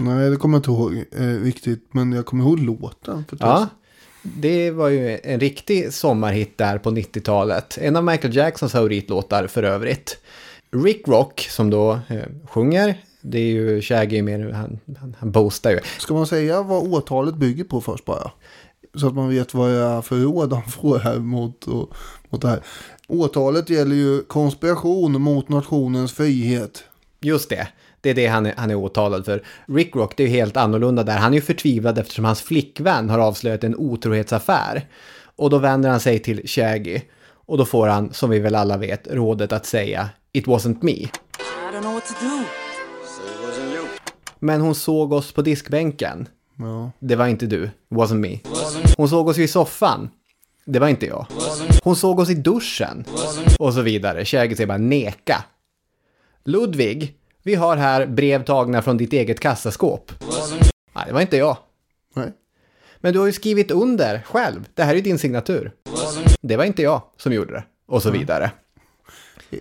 Nej, 0.00 0.30
det 0.30 0.36
kommer 0.36 0.54
jag 0.54 0.58
inte 0.58 0.70
ihåg 0.70 1.04
eh, 1.12 1.42
riktigt, 1.44 1.88
men 1.90 2.12
jag 2.12 2.26
kommer 2.26 2.44
ihåg 2.44 2.58
låten. 2.58 3.24
För 3.28 3.38
Ja, 3.40 3.68
det 4.22 4.70
var 4.70 4.88
ju 4.88 5.20
en 5.24 5.40
riktig 5.40 5.92
sommarhit 5.92 6.58
där 6.58 6.78
på 6.78 6.90
90-talet. 6.90 7.78
En 7.80 7.96
av 7.96 8.04
Michael 8.04 8.36
Jacksons 8.36 8.72
favoritlåtar 8.72 9.46
för 9.46 9.62
övrigt. 9.62 10.16
Rick 10.70 11.08
Rock 11.08 11.46
som 11.50 11.70
då 11.70 11.92
eh, 11.92 12.24
sjunger. 12.48 12.98
Det 13.26 13.38
är 13.38 13.52
ju 13.52 13.82
Shaggy 13.82 14.22
mer, 14.22 14.50
han, 14.50 14.78
han, 14.98 15.16
han 15.18 15.30
boastar 15.30 15.70
ju. 15.70 15.80
Ska 15.98 16.14
man 16.14 16.26
säga 16.26 16.62
vad 16.62 16.82
åtalet 16.82 17.34
bygger 17.34 17.64
på 17.64 17.80
först 17.80 18.04
bara? 18.04 18.30
Så 18.94 19.06
att 19.06 19.14
man 19.14 19.28
vet 19.28 19.54
vad 19.54 19.70
jag 19.70 19.92
är 19.92 20.02
för 20.02 20.16
råd 20.16 20.52
han 20.52 20.70
får 20.70 20.98
här 20.98 21.18
mot, 21.18 21.64
och, 21.64 21.94
mot 22.28 22.42
det 22.42 22.48
här. 22.48 22.60
Åtalet 23.08 23.70
gäller 23.70 23.96
ju 23.96 24.22
konspiration 24.22 25.22
mot 25.22 25.48
nationens 25.48 26.12
frihet. 26.12 26.84
Just 27.20 27.48
det, 27.48 27.68
det 28.00 28.10
är 28.10 28.14
det 28.14 28.26
han 28.26 28.46
är, 28.46 28.54
han 28.56 28.70
är 28.70 28.74
åtalad 28.74 29.24
för. 29.24 29.42
Rick 29.66 29.96
Rock, 29.96 30.16
det 30.16 30.22
är 30.22 30.28
ju 30.28 30.34
helt 30.34 30.56
annorlunda 30.56 31.02
där. 31.02 31.18
Han 31.18 31.32
är 31.32 31.36
ju 31.36 31.42
förtvivlad 31.42 31.98
eftersom 31.98 32.24
hans 32.24 32.42
flickvän 32.42 33.10
har 33.10 33.18
avslöjat 33.18 33.64
en 33.64 33.76
otrohetsaffär. 33.76 34.88
Och 35.36 35.50
då 35.50 35.58
vänder 35.58 35.90
han 35.90 36.00
sig 36.00 36.18
till 36.18 36.48
Shaggy. 36.48 37.00
Och 37.46 37.58
då 37.58 37.64
får 37.64 37.86
han, 37.86 38.12
som 38.12 38.30
vi 38.30 38.38
väl 38.38 38.54
alla 38.54 38.76
vet, 38.76 39.08
rådet 39.10 39.52
att 39.52 39.66
säga 39.66 40.08
It 40.32 40.46
wasn't 40.46 40.78
me. 40.80 41.08
Men 44.44 44.60
hon 44.60 44.74
såg 44.74 45.12
oss 45.12 45.32
på 45.32 45.42
diskbänken. 45.42 46.28
Ja. 46.56 46.90
Det 46.98 47.16
var 47.16 47.26
inte 47.26 47.46
du. 47.46 47.70
Wasn't 47.88 48.14
me. 48.14 48.38
Hon 48.96 49.08
såg 49.08 49.28
oss 49.28 49.38
i 49.38 49.48
soffan. 49.48 50.10
Det 50.64 50.78
var 50.78 50.88
inte 50.88 51.06
jag. 51.06 51.26
Hon 51.82 51.96
såg 51.96 52.18
oss 52.18 52.30
i 52.30 52.34
duschen. 52.34 53.04
Och 53.58 53.74
så 53.74 53.80
vidare. 53.82 54.24
Shaggy 54.24 54.56
säger 54.56 54.66
bara 54.66 54.78
neka. 54.78 55.44
Ludvig, 56.44 57.14
vi 57.42 57.54
har 57.54 57.76
här 57.76 58.06
brev 58.06 58.44
tagna 58.44 58.82
från 58.82 58.96
ditt 58.96 59.12
eget 59.12 59.40
kassaskåp. 59.40 60.12
Nej, 60.92 61.04
det 61.06 61.12
var 61.12 61.20
inte 61.20 61.36
jag. 61.36 61.56
Nej. 62.14 62.32
Men 63.00 63.12
du 63.12 63.18
har 63.18 63.26
ju 63.26 63.32
skrivit 63.32 63.70
under 63.70 64.22
själv. 64.26 64.68
Det 64.74 64.82
här 64.82 64.94
är 64.94 65.00
din 65.00 65.18
signatur. 65.18 65.72
Det 66.40 66.56
var 66.56 66.64
inte 66.64 66.82
jag 66.82 67.02
som 67.16 67.32
gjorde 67.32 67.52
det. 67.52 67.64
Och 67.86 68.02
så 68.02 68.10
vidare. 68.10 68.50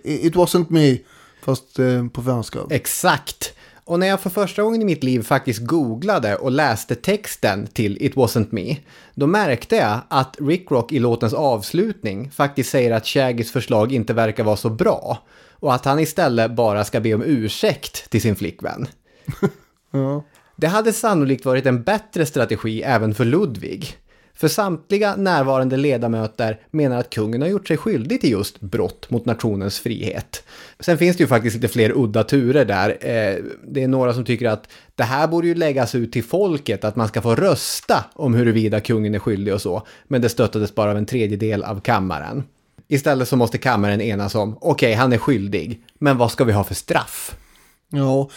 It 0.03 0.35
wasn't 0.35 0.65
me, 0.69 0.97
fast 1.43 1.79
eh, 1.79 2.07
på 2.07 2.23
franska. 2.23 2.59
Exakt. 2.69 3.52
Och 3.85 3.99
när 3.99 4.07
jag 4.07 4.21
för 4.21 4.29
första 4.29 4.63
gången 4.63 4.81
i 4.81 4.85
mitt 4.85 5.03
liv 5.03 5.23
faktiskt 5.23 5.65
googlade 5.65 6.35
och 6.35 6.51
läste 6.51 6.95
texten 6.95 7.67
till 7.67 7.97
It 8.01 8.15
wasn't 8.15 8.47
me, 8.49 8.77
då 9.15 9.27
märkte 9.27 9.75
jag 9.75 9.99
att 10.07 10.37
Rick 10.39 10.71
Rock 10.71 10.91
i 10.91 10.99
låtens 10.99 11.33
avslutning 11.33 12.31
faktiskt 12.31 12.69
säger 12.69 12.91
att 12.91 13.07
Shaggys 13.07 13.51
förslag 13.51 13.91
inte 13.91 14.13
verkar 14.13 14.43
vara 14.43 14.55
så 14.55 14.69
bra 14.69 15.17
och 15.51 15.73
att 15.73 15.85
han 15.85 15.99
istället 15.99 16.51
bara 16.51 16.85
ska 16.85 16.99
be 16.99 17.13
om 17.13 17.23
ursäkt 17.23 18.09
till 18.09 18.21
sin 18.21 18.35
flickvän. 18.35 18.87
Ja. 19.95 20.23
Det 20.55 20.67
hade 20.67 20.93
sannolikt 20.93 21.45
varit 21.45 21.65
en 21.65 21.83
bättre 21.83 22.25
strategi 22.25 22.81
även 22.81 23.13
för 23.13 23.25
Ludvig. 23.25 23.97
För 24.35 24.47
samtliga 24.47 25.15
närvarande 25.15 25.77
ledamöter 25.77 26.59
menar 26.71 26.97
att 26.97 27.09
kungen 27.09 27.41
har 27.41 27.49
gjort 27.49 27.67
sig 27.67 27.77
skyldig 27.77 28.21
till 28.21 28.31
just 28.31 28.59
brott 28.59 29.09
mot 29.09 29.25
nationens 29.25 29.79
frihet. 29.79 30.43
Sen 30.79 30.97
finns 30.97 31.17
det 31.17 31.23
ju 31.23 31.27
faktiskt 31.27 31.55
lite 31.55 31.67
fler 31.67 31.91
udda 31.95 32.23
turer 32.23 32.65
där. 32.65 32.89
Eh, 32.89 33.43
det 33.67 33.83
är 33.83 33.87
några 33.87 34.13
som 34.13 34.25
tycker 34.25 34.49
att 34.49 34.69
det 34.95 35.03
här 35.03 35.27
borde 35.27 35.47
ju 35.47 35.55
läggas 35.55 35.95
ut 35.95 36.11
till 36.11 36.23
folket, 36.23 36.83
att 36.83 36.95
man 36.95 37.07
ska 37.07 37.21
få 37.21 37.35
rösta 37.35 38.05
om 38.13 38.33
huruvida 38.33 38.79
kungen 38.79 39.15
är 39.15 39.19
skyldig 39.19 39.53
och 39.53 39.61
så. 39.61 39.87
Men 40.07 40.21
det 40.21 40.29
stöttades 40.29 40.75
bara 40.75 40.91
av 40.91 40.97
en 40.97 41.05
tredjedel 41.05 41.63
av 41.63 41.81
kammaren. 41.81 42.43
Istället 42.87 43.27
så 43.27 43.35
måste 43.35 43.57
kammaren 43.57 44.01
enas 44.01 44.35
om, 44.35 44.57
okej, 44.61 44.93
han 44.93 45.13
är 45.13 45.17
skyldig, 45.17 45.81
men 45.99 46.17
vad 46.17 46.31
ska 46.31 46.43
vi 46.43 46.53
ha 46.53 46.63
för 46.63 46.75
straff? 46.75 47.35
ja, 47.93 48.29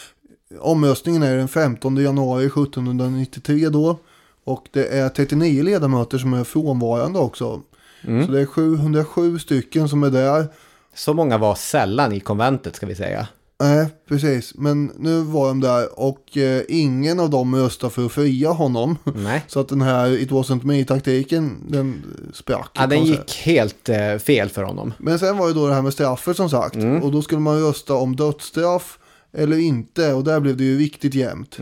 omröstningen 0.61 1.23
är 1.23 1.37
den 1.37 1.49
15 1.49 1.97
januari 1.97 2.47
1793 2.47 3.69
då. 3.69 3.99
Och 4.47 4.69
det 4.73 4.87
är 4.87 5.09
39 5.09 5.63
ledamöter 5.63 6.19
som 6.19 6.35
är 6.35 6.45
frånvarande 6.45 7.19
också. 7.19 7.63
Så 8.03 8.33
det 8.33 8.41
är 8.41 8.47
707 8.47 9.39
stycken 9.39 9.89
som 9.89 10.03
är 10.03 10.11
där. 10.11 10.47
Så 10.95 11.15
många 11.15 11.39
var 11.39 11.55
sällan 11.55 12.13
i 12.13 12.21
konventet, 12.21 12.77
ska 12.77 12.87
vi 12.87 12.95
säga. 12.95 13.27
Nej, 13.61 13.87
precis. 14.09 14.55
Men 14.55 14.93
nu 14.99 15.21
var 15.21 15.49
de 15.49 15.61
där 15.61 16.01
och 16.01 16.37
eh, 16.37 16.63
ingen 16.69 17.21
av 17.21 17.31
dem 17.31 17.57
röstade 17.57 17.93
för 17.93 18.07
att 18.07 18.13
fria 18.13 18.51
honom. 18.51 18.99
Nej. 19.05 19.45
Så 19.49 19.61
att 19.61 19.69
den 19.69 19.81
här 19.83 20.09
It 20.19 20.31
wasn't 20.31 20.65
me-taktiken, 20.65 21.57
den 21.69 22.03
sprack. 22.33 22.71
Ja, 22.75 22.87
den 22.87 22.91
säga. 22.91 23.05
gick 23.05 23.35
helt 23.45 23.89
eh, 23.89 24.17
fel 24.19 24.49
för 24.49 24.63
honom. 24.63 24.93
Men 24.99 25.19
sen 25.19 25.39
var 25.39 25.49
det 25.49 25.55
då 25.55 25.69
det 25.69 25.75
här 25.75 25.83
med 25.83 25.93
straffet 25.93 26.37
som 26.37 26.51
sagt. 26.51 26.77
Och 27.03 27.13
då 27.13 27.23
skulle 27.23 27.41
man 27.41 27.61
rösta 27.61 27.95
om 27.95 28.17
dödsstraff 28.17 28.99
eller 29.33 29.59
inte. 29.59 30.13
Och 30.13 30.25
där 30.25 30.41
blev 30.41 30.57
det 30.57 30.65
ju 30.65 30.79
riktigt 30.79 31.15
jämnt. 31.15 31.59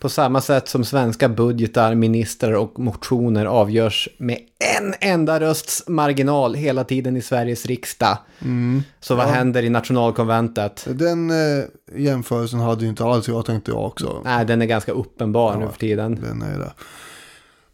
På 0.00 0.08
samma 0.08 0.40
sätt 0.40 0.68
som 0.68 0.84
svenska 0.84 1.28
budgetar, 1.28 1.94
ministrar 1.94 2.52
och 2.52 2.78
motioner 2.78 3.46
avgörs 3.46 4.08
med 4.18 4.38
en 4.78 4.94
enda 5.00 5.40
rösts 5.40 5.88
marginal 5.88 6.54
hela 6.54 6.84
tiden 6.84 7.16
i 7.16 7.22
Sveriges 7.22 7.66
riksdag. 7.66 8.18
Så 9.00 9.14
vad 9.14 9.26
händer 9.26 9.62
i 9.62 9.70
nationalkonventet? 9.70 10.86
Den 10.90 11.30
eh, 11.30 11.64
jämförelsen 11.96 12.60
hade 12.60 12.82
ju 12.82 12.90
inte 12.90 13.04
alls 13.04 13.28
jag 13.28 13.46
tänkte 13.46 13.70
jag 13.70 13.84
också. 13.84 14.22
Nej, 14.24 14.46
den 14.46 14.62
är 14.62 14.66
ganska 14.66 14.92
uppenbar 14.92 15.56
nu 15.56 15.68
för 15.68 15.78
tiden. 15.78 16.14
Den 16.14 16.42
är 16.42 16.58
det. 16.58 16.72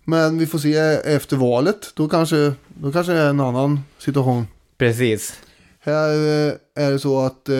Men 0.04 0.38
vi 0.38 0.46
får 0.46 0.58
se 0.58 0.76
efter 1.14 1.36
valet. 1.36 1.92
Då 1.94 2.08
kanske, 2.08 2.52
då 2.68 2.92
kanske 2.92 3.12
det 3.12 3.18
är 3.18 3.30
en 3.30 3.40
annan 3.40 3.80
situation. 3.98 4.46
Precis. 4.78 5.34
Här 5.80 6.08
eh, 6.10 6.84
är 6.84 6.90
det 6.90 6.98
så 6.98 7.20
att, 7.20 7.48
eh, 7.48 7.56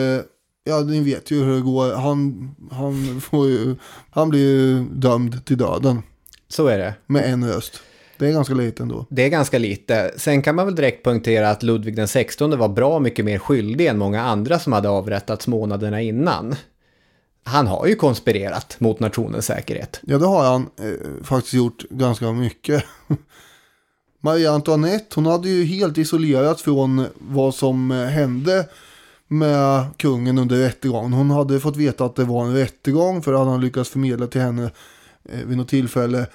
ja 0.63 0.79
ni 0.79 0.99
vet 0.99 1.31
ju 1.31 1.43
hur 1.43 1.55
det 1.55 1.61
går. 1.61 1.93
Han, 1.95 2.51
han, 2.71 3.21
får 3.21 3.47
ju, 3.47 3.75
han 4.09 4.29
blir 4.29 4.39
ju 4.39 4.83
dömd 4.83 5.45
till 5.45 5.57
döden 5.57 6.01
Så 6.47 6.67
är 6.67 6.77
det. 6.77 6.93
med 7.07 7.33
en 7.33 7.47
röst. 7.53 7.81
Det 8.17 8.27
är 8.27 8.31
ganska 8.31 8.53
lite 8.53 8.83
ändå. 8.83 9.05
Det 9.09 9.25
är 9.25 9.29
ganska 9.29 9.57
lite. 9.59 10.13
Sen 10.17 10.41
kan 10.41 10.55
man 10.55 10.65
väl 10.65 10.75
direkt 10.75 11.03
poängtera 11.03 11.49
att 11.49 11.63
Ludvig 11.63 11.95
den 11.95 12.07
16 12.07 12.57
var 12.57 12.69
bra 12.69 12.99
mycket 12.99 13.25
mer 13.25 13.39
skyldig 13.39 13.87
än 13.87 13.97
många 13.97 14.21
andra 14.21 14.59
som 14.59 14.73
hade 14.73 14.89
avrättats 14.89 15.47
månaderna 15.47 16.01
innan. 16.01 16.55
Han 17.43 17.67
har 17.67 17.87
ju 17.87 17.95
konspirerat 17.95 18.75
mot 18.79 18.99
nationens 18.99 19.45
säkerhet. 19.45 19.99
Ja 20.03 20.17
det 20.17 20.25
har 20.25 20.43
han 20.43 20.61
eh, 20.61 21.23
faktiskt 21.23 21.53
gjort 21.53 21.83
ganska 21.89 22.31
mycket. 22.31 22.83
Maria 24.23 24.51
Antoinette 24.51 25.15
hon 25.15 25.25
hade 25.25 25.49
ju 25.49 25.63
helt 25.65 25.97
isolerats 25.97 26.61
från 26.63 27.05
vad 27.19 27.55
som 27.55 27.91
eh, 27.91 28.05
hände 28.05 28.67
med 29.31 29.85
kungen 29.97 30.37
under 30.37 30.57
rättegången. 30.57 31.13
Hon 31.13 31.31
hade 31.31 31.59
fått 31.59 31.77
veta 31.77 32.05
att 32.05 32.15
det 32.15 32.23
var 32.23 32.45
en 32.45 32.53
rättegång 32.53 33.21
för 33.21 33.33
att 33.33 33.47
han 33.47 33.61
lyckats 33.61 33.89
förmedla 33.89 34.27
till 34.27 34.41
henne 34.41 34.71
eh, 35.23 35.39
vid 35.45 35.57
något 35.57 35.67
tillfälle. 35.67 36.27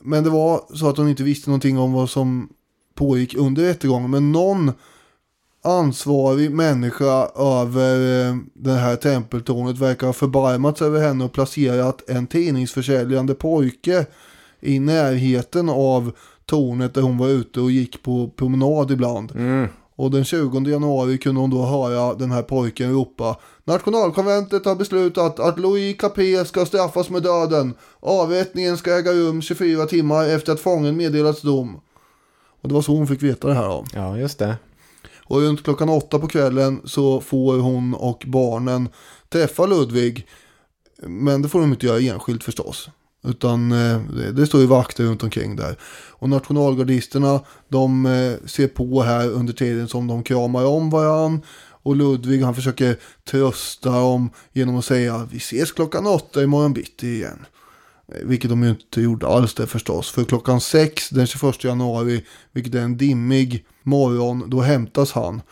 Men 0.00 0.24
det 0.24 0.30
var 0.30 0.60
så 0.74 0.88
att 0.88 0.96
hon 0.96 1.08
inte 1.08 1.22
visste 1.22 1.50
någonting 1.50 1.78
om 1.78 1.92
vad 1.92 2.10
som 2.10 2.48
pågick 2.94 3.34
under 3.34 3.62
rättegången. 3.62 4.10
Men 4.10 4.32
någon 4.32 4.72
ansvarig 5.62 6.50
människa 6.50 7.28
över 7.36 8.26
eh, 8.28 8.36
det 8.54 8.72
här 8.72 8.96
tempeltornet 8.96 9.78
verkar 9.78 10.06
ha 10.06 10.14
förbarmat 10.14 10.82
över 10.82 11.00
henne 11.00 11.24
och 11.24 11.32
placerat 11.32 12.10
en 12.10 12.26
tidningsförsäljande 12.26 13.34
pojke 13.34 14.06
i 14.60 14.78
närheten 14.78 15.68
av 15.68 16.12
tornet 16.46 16.94
där 16.94 17.02
hon 17.02 17.18
var 17.18 17.28
ute 17.28 17.60
och 17.60 17.70
gick 17.70 18.02
på 18.02 18.30
promenad 18.36 18.90
ibland. 18.90 19.32
Mm. 19.36 19.68
Och 20.02 20.10
den 20.10 20.24
20 20.24 20.70
januari 20.70 21.18
kunde 21.18 21.40
hon 21.40 21.50
då 21.50 21.62
höra 21.62 22.14
den 22.14 22.30
här 22.30 22.42
pojken 22.42 22.92
ropa 22.92 23.36
Nationalkonventet 23.64 24.64
har 24.64 24.74
beslutat 24.74 25.40
att 25.40 25.58
Louis 25.58 25.96
Capet 25.98 26.48
ska 26.48 26.66
straffas 26.66 27.10
med 27.10 27.22
döden. 27.22 27.74
Avrättningen 28.00 28.76
ska 28.76 28.98
äga 28.98 29.12
rum 29.12 29.42
24 29.42 29.86
timmar 29.86 30.28
efter 30.28 30.52
att 30.52 30.60
fången 30.60 30.96
meddelats 30.96 31.42
dom. 31.42 31.80
Och 32.62 32.68
det 32.68 32.74
var 32.74 32.82
så 32.82 32.92
hon 32.92 33.06
fick 33.06 33.22
veta 33.22 33.48
det 33.48 33.54
här 33.54 33.68
då. 33.68 33.84
Ja, 33.94 34.18
just 34.18 34.38
det. 34.38 34.56
Och 35.24 35.40
runt 35.40 35.64
klockan 35.64 35.88
åtta 35.88 36.18
på 36.18 36.28
kvällen 36.28 36.80
så 36.84 37.20
får 37.20 37.58
hon 37.58 37.94
och 37.94 38.24
barnen 38.26 38.88
träffa 39.28 39.66
Ludvig. 39.66 40.26
Men 41.02 41.42
det 41.42 41.48
får 41.48 41.60
de 41.60 41.72
inte 41.72 41.86
göra 41.86 42.00
enskilt 42.00 42.44
förstås. 42.44 42.88
Utan 43.24 43.72
eh, 43.72 44.00
det, 44.16 44.32
det 44.32 44.46
står 44.46 44.60
ju 44.60 44.66
vakter 44.66 45.04
runt 45.04 45.22
omkring 45.22 45.56
där. 45.56 45.76
Och 46.10 46.28
nationalgardisterna 46.28 47.40
de 47.68 48.06
eh, 48.06 48.46
ser 48.46 48.68
på 48.68 49.02
här 49.02 49.30
under 49.30 49.52
tiden 49.52 49.88
som 49.88 50.06
de 50.06 50.22
kramar 50.22 50.64
om 50.64 50.90
varann. 50.90 51.40
Och 51.84 51.96
Ludvig 51.96 52.42
han 52.42 52.54
försöker 52.54 52.96
trösta 53.30 53.90
dem 53.90 54.30
genom 54.52 54.76
att 54.76 54.84
säga 54.84 55.28
vi 55.30 55.36
ses 55.36 55.72
klockan 55.72 56.06
åtta 56.06 56.42
imorgon 56.42 56.72
bitti 56.72 57.08
igen. 57.08 57.46
Eh, 58.08 58.26
vilket 58.26 58.50
de 58.50 58.62
ju 58.62 58.70
inte 58.70 59.00
gjorde 59.00 59.26
alls 59.26 59.54
det 59.54 59.66
förstås. 59.66 60.10
För 60.10 60.24
klockan 60.24 60.60
sex 60.60 61.08
den 61.10 61.26
21 61.26 61.64
januari, 61.64 62.24
vilket 62.52 62.74
är 62.74 62.80
en 62.80 62.96
dimmig 62.96 63.64
morgon, 63.82 64.50
då 64.50 64.60
hämtas 64.60 65.12
han. 65.12 65.42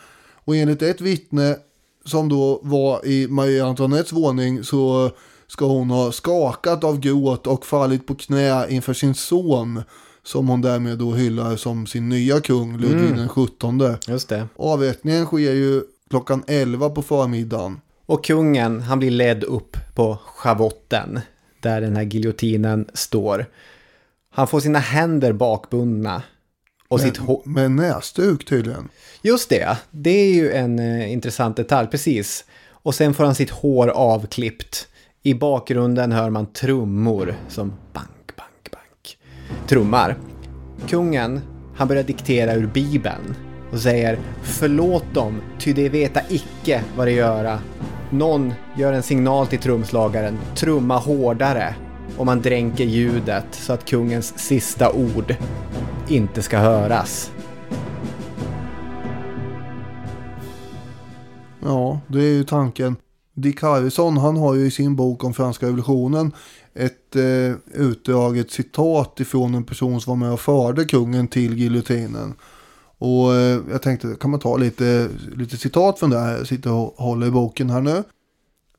Och 0.45 0.57
enligt 0.57 0.83
ett 0.83 1.01
vittne 1.01 1.57
som 2.05 2.29
då 2.29 2.61
var 2.63 3.07
i 3.07 3.29
Marie 3.29 3.65
Antoinettes 3.65 4.13
våning 4.13 4.65
så 4.65 5.11
ska 5.51 5.65
hon 5.65 5.91
ha 5.91 6.13
skakat 6.13 6.85
av 6.85 7.01
gråt 7.01 7.47
och 7.47 7.67
fallit 7.67 8.07
på 8.07 8.15
knä 8.15 8.67
inför 8.71 8.95
sin 8.95 9.15
son. 9.15 9.83
Som 10.23 10.49
hon 10.49 10.61
därmed 10.61 10.99
då 10.99 11.13
hyllar 11.13 11.57
som 11.57 11.87
sin 11.87 12.09
nya 12.09 12.41
kung, 12.41 12.79
Ludvig 12.79 13.17
den 13.17 13.29
17. 13.29 13.97
Just 14.07 14.29
det. 14.29 14.49
Avrättningen 14.57 15.27
sker 15.27 15.53
ju 15.53 15.83
klockan 16.11 16.45
11 16.47 16.91
på 16.91 17.03
förmiddagen. 17.03 17.81
Och 18.07 18.25
kungen, 18.25 18.81
han 18.81 18.99
blir 18.99 19.11
ledd 19.11 19.45
upp 19.45 19.77
på 19.95 20.19
schavotten. 20.25 21.21
Där 21.61 21.81
den 21.81 21.97
här 21.97 22.03
giljotinen 22.03 22.89
står. 22.95 23.47
Han 24.31 24.49
får 24.49 24.61
sina 24.61 24.79
händer 24.79 25.33
bakbundna. 25.33 26.23
Och 26.89 27.01
sitt 27.01 27.17
hår... 27.17 27.43
Med 27.45 27.71
näsduk 27.71 28.45
tydligen. 28.45 28.89
Just 29.23 29.49
det, 29.49 29.77
det 29.91 30.11
är 30.11 30.35
ju 30.35 30.53
en 30.53 30.79
eh, 30.79 31.13
intressant 31.13 31.57
detalj, 31.57 31.89
precis. 31.89 32.45
Och 32.71 32.95
sen 32.95 33.15
får 33.15 33.25
han 33.25 33.35
sitt 33.35 33.51
hår 33.51 33.89
avklippt. 33.89 34.87
I 35.23 35.35
bakgrunden 35.35 36.13
hör 36.13 36.31
man 36.31 36.47
trummor 36.47 37.35
som 37.49 37.73
bank, 37.93 38.37
bank, 38.37 38.71
bank. 38.73 39.19
Trummar. 39.69 40.17
Kungen, 40.89 41.41
han 41.77 41.89
börjar 41.89 42.03
diktera 42.03 42.55
ur 42.55 42.67
Bibeln 42.67 43.35
och 43.73 43.79
säger 43.79 44.19
Förlåt 44.43 45.05
dem, 45.15 45.41
ty 45.59 45.73
de 45.73 45.89
veta 45.89 46.21
icke 46.29 46.85
vad 46.97 47.07
de 47.07 47.13
göra. 47.13 47.59
Någon 48.11 48.53
gör 48.77 48.93
en 48.93 49.03
signal 49.03 49.47
till 49.47 49.59
trumslagaren, 49.59 50.39
trumma 50.55 50.97
hårdare. 50.97 51.75
Och 52.17 52.27
man 52.27 52.43
dränker 52.43 52.85
ljudet 52.85 53.47
så 53.51 53.73
att 53.73 53.85
kungens 53.85 54.39
sista 54.39 54.93
ord 54.93 55.35
inte 56.09 56.43
ska 56.43 56.59
höras. 56.59 57.33
Ja, 61.63 62.01
det 62.07 62.19
är 62.19 62.33
ju 62.33 62.45
tanken. 62.45 62.97
Dick 63.35 63.63
Harrison, 63.63 64.17
han 64.17 64.37
har 64.37 64.55
ju 64.55 64.67
i 64.67 64.71
sin 64.71 64.97
bok 64.97 65.25
om 65.25 65.35
franska 65.35 65.67
revolutionen 65.67 66.33
ett 66.75 67.17
eh, 67.17 67.53
utdraget 67.75 68.51
citat 68.51 69.21
ifrån 69.21 69.55
en 69.55 69.65
person 69.65 70.01
som 70.01 70.11
var 70.11 70.27
med 70.27 70.35
och 70.35 70.41
förde 70.41 70.85
kungen 70.85 71.29
till 71.29 71.59
giljotinen. 71.59 72.35
Och 72.99 73.35
eh, 73.35 73.61
jag 73.71 73.83
tänkte, 73.83 74.17
kan 74.21 74.31
man 74.31 74.41
ta 74.41 74.57
lite, 74.57 75.09
lite 75.37 75.57
citat 75.57 75.99
från 75.99 76.11
det 76.11 76.19
här? 76.19 76.37
Jag 76.37 76.47
sitter 76.47 76.73
och 76.73 76.95
håller 76.97 77.27
i 77.27 77.31
boken 77.31 77.71
här 77.71 77.81
nu. 77.81 78.03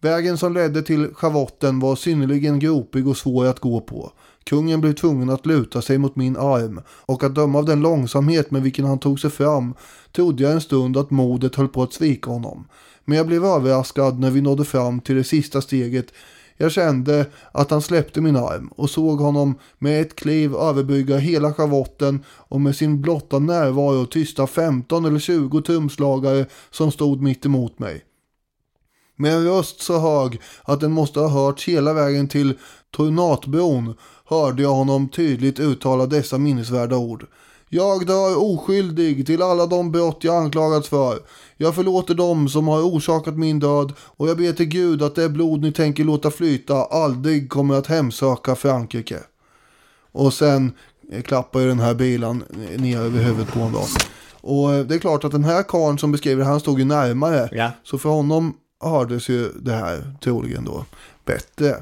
Vägen 0.01 0.37
som 0.37 0.53
ledde 0.53 0.81
till 0.81 1.13
schavotten 1.13 1.79
var 1.79 1.95
synnerligen 1.95 2.59
gropig 2.59 3.07
och 3.07 3.17
svår 3.17 3.45
att 3.45 3.59
gå 3.59 3.81
på. 3.81 4.11
Kungen 4.43 4.81
blev 4.81 4.93
tvungen 4.93 5.29
att 5.29 5.45
luta 5.45 5.81
sig 5.81 5.97
mot 5.97 6.15
min 6.15 6.37
arm 6.37 6.81
och 6.87 7.23
att 7.23 7.35
döma 7.35 7.59
av 7.59 7.65
den 7.65 7.81
långsamhet 7.81 8.51
med 8.51 8.61
vilken 8.61 8.85
han 8.85 8.99
tog 8.99 9.19
sig 9.19 9.29
fram 9.29 9.73
trodde 10.11 10.43
jag 10.43 10.51
en 10.51 10.61
stund 10.61 10.97
att 10.97 11.11
modet 11.11 11.55
höll 11.55 11.67
på 11.67 11.83
att 11.83 11.93
svika 11.93 12.31
honom. 12.31 12.67
Men 13.05 13.17
jag 13.17 13.27
blev 13.27 13.45
överraskad 13.45 14.19
när 14.19 14.31
vi 14.31 14.41
nådde 14.41 14.65
fram 14.65 14.99
till 14.99 15.15
det 15.15 15.23
sista 15.23 15.61
steget. 15.61 16.13
Jag 16.57 16.71
kände 16.71 17.25
att 17.51 17.71
han 17.71 17.81
släppte 17.81 18.21
min 18.21 18.35
arm 18.35 18.67
och 18.75 18.89
såg 18.89 19.19
honom 19.19 19.55
med 19.79 20.01
ett 20.01 20.15
kliv 20.15 20.55
överbygga 20.55 21.17
hela 21.17 21.53
schavotten 21.53 22.23
och 22.27 22.61
med 22.61 22.75
sin 22.75 23.01
blotta 23.01 23.39
närvaro 23.39 24.05
tysta 24.05 24.47
15 24.47 25.05
eller 25.05 25.19
20 25.19 25.61
tumslagare 25.61 26.45
som 26.71 26.91
stod 26.91 27.21
mitt 27.21 27.45
emot 27.45 27.79
mig. 27.79 28.05
Med 29.15 29.33
en 29.33 29.45
röst 29.45 29.81
så 29.81 29.99
hög 29.99 30.41
att 30.63 30.79
den 30.79 30.91
måste 30.91 31.19
ha 31.19 31.27
hörts 31.27 31.67
hela 31.67 31.93
vägen 31.93 32.27
till 32.27 32.53
Tornatbron 32.91 33.93
hörde 34.25 34.61
jag 34.61 34.73
honom 34.73 35.09
tydligt 35.09 35.59
uttala 35.59 36.05
dessa 36.05 36.37
minnesvärda 36.37 36.97
ord. 36.97 37.25
Jag 37.73 38.07
dör 38.07 38.37
oskyldig 38.37 39.25
till 39.25 39.41
alla 39.41 39.65
de 39.65 39.91
brott 39.91 40.17
jag 40.21 40.35
anklagats 40.35 40.89
för. 40.89 41.19
Jag 41.57 41.75
förlåter 41.75 42.13
dem 42.13 42.49
som 42.49 42.67
har 42.67 42.81
orsakat 42.81 43.37
min 43.37 43.59
död 43.59 43.93
och 43.99 44.29
jag 44.29 44.37
ber 44.37 44.53
till 44.53 44.65
Gud 44.65 45.01
att 45.03 45.15
det 45.15 45.29
blod 45.29 45.61
ni 45.61 45.71
tänker 45.71 46.03
låta 46.03 46.31
flyta 46.31 46.75
aldrig 46.75 47.49
kommer 47.49 47.75
att 47.75 47.87
hemsöka 47.87 48.55
Frankrike. 48.55 49.19
Och 50.11 50.33
sen 50.33 50.71
klappar 51.23 51.59
ju 51.59 51.67
den 51.67 51.79
här 51.79 51.93
bilen 51.93 52.43
ner 52.77 52.99
över 52.99 53.23
huvudet 53.23 53.53
på 53.53 53.59
honom. 53.59 53.85
Och 54.41 54.73
eh, 54.73 54.85
det 54.85 54.95
är 54.95 54.99
klart 54.99 55.23
att 55.23 55.31
den 55.31 55.43
här 55.43 55.63
karln 55.63 55.97
som 55.97 56.11
beskriver 56.11 56.43
han 56.43 56.59
stod 56.59 56.79
ju 56.79 56.85
närmare. 56.85 57.49
Ja. 57.51 57.71
Så 57.83 57.97
för 57.97 58.09
honom 58.09 58.53
hördes 58.83 59.29
ju 59.29 59.49
det 59.49 59.73
här 59.73 60.15
troligen 60.23 60.65
då 60.65 60.85
bättre. 61.25 61.75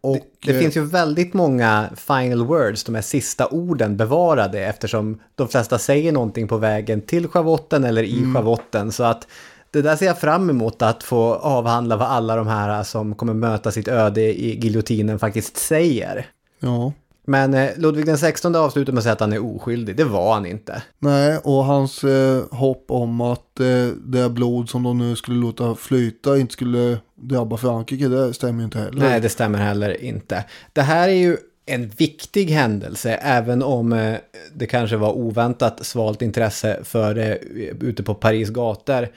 Och, 0.00 0.18
Det 0.46 0.52
eh, 0.52 0.58
finns 0.58 0.76
ju 0.76 0.84
väldigt 0.84 1.34
många 1.34 1.88
final 1.96 2.46
words, 2.46 2.84
de 2.84 2.94
här 2.94 3.02
sista 3.02 3.46
orden 3.46 3.96
bevarade 3.96 4.60
eftersom 4.66 5.20
de 5.34 5.48
flesta 5.48 5.78
säger 5.78 6.12
någonting 6.12 6.48
på 6.48 6.56
vägen 6.56 7.00
till 7.00 7.28
schavotten 7.28 7.84
eller 7.84 8.02
i 8.02 8.18
Mm. 8.18 8.34
schavotten. 8.34 8.92
Så 8.92 9.02
att 9.04 9.26
det 9.70 9.82
där 9.82 9.96
ser 9.96 10.06
jag 10.06 10.18
fram 10.18 10.50
emot 10.50 10.82
att 10.82 11.02
få 11.02 11.34
avhandla 11.34 11.96
vad 11.96 12.08
alla 12.08 12.36
de 12.36 12.46
här 12.46 12.82
som 12.82 13.14
kommer 13.14 13.34
möta 13.34 13.70
sitt 13.72 13.88
öde 13.88 14.20
i 14.20 14.58
giljotinen 14.60 15.18
faktiskt 15.18 15.56
säger. 15.56 16.26
Ja, 16.60 16.92
Men 17.28 17.54
eh, 17.54 17.70
Ludvig 17.76 18.06
den 18.06 18.18
16 18.18 18.54
avslutar 18.54 18.92
med 18.92 18.98
att 18.98 19.02
säga 19.02 19.12
att 19.12 19.20
han 19.20 19.32
är 19.32 19.56
oskyldig. 19.56 19.96
Det 19.96 20.04
var 20.04 20.34
han 20.34 20.46
inte. 20.46 20.82
nej 20.98 21.38
och 21.44 21.64
hans 21.64 22.04
eh, 22.04 22.44
hopp 22.50 22.84
om 22.88 23.20
att 23.20 23.60
eh, 23.60 23.86
det 24.04 24.30
blod 24.30 24.68
som 24.68 24.82
de 24.82 24.98
nu 24.98 25.16
skulle 25.16 25.40
låta 25.40 25.74
flyta 25.74 26.38
inte 26.38 26.52
skulle 26.52 26.98
drabba 27.14 27.56
Frankrike, 27.56 28.08
det 28.08 28.34
stämmer 28.34 28.58
ju 28.58 28.64
inte 28.64 28.78
heller. 28.78 29.00
Nej, 29.00 29.20
det 29.20 29.28
stämmer 29.28 29.58
heller 29.58 30.02
inte. 30.02 30.44
Det 30.72 30.82
här 30.82 31.08
är 31.08 31.12
ju 31.12 31.36
en 31.66 31.88
viktig 31.88 32.50
händelse, 32.50 33.14
även 33.14 33.62
om 33.62 33.92
eh, 33.92 34.16
det 34.54 34.66
kanske 34.66 34.96
var 34.96 35.12
oväntat 35.12 35.86
svalt 35.86 36.22
intresse 36.22 36.80
för 36.84 37.14
det 37.14 37.38
ute 37.80 38.02
på 38.02 38.14
Paris 38.14 38.50
gator. 38.50 39.08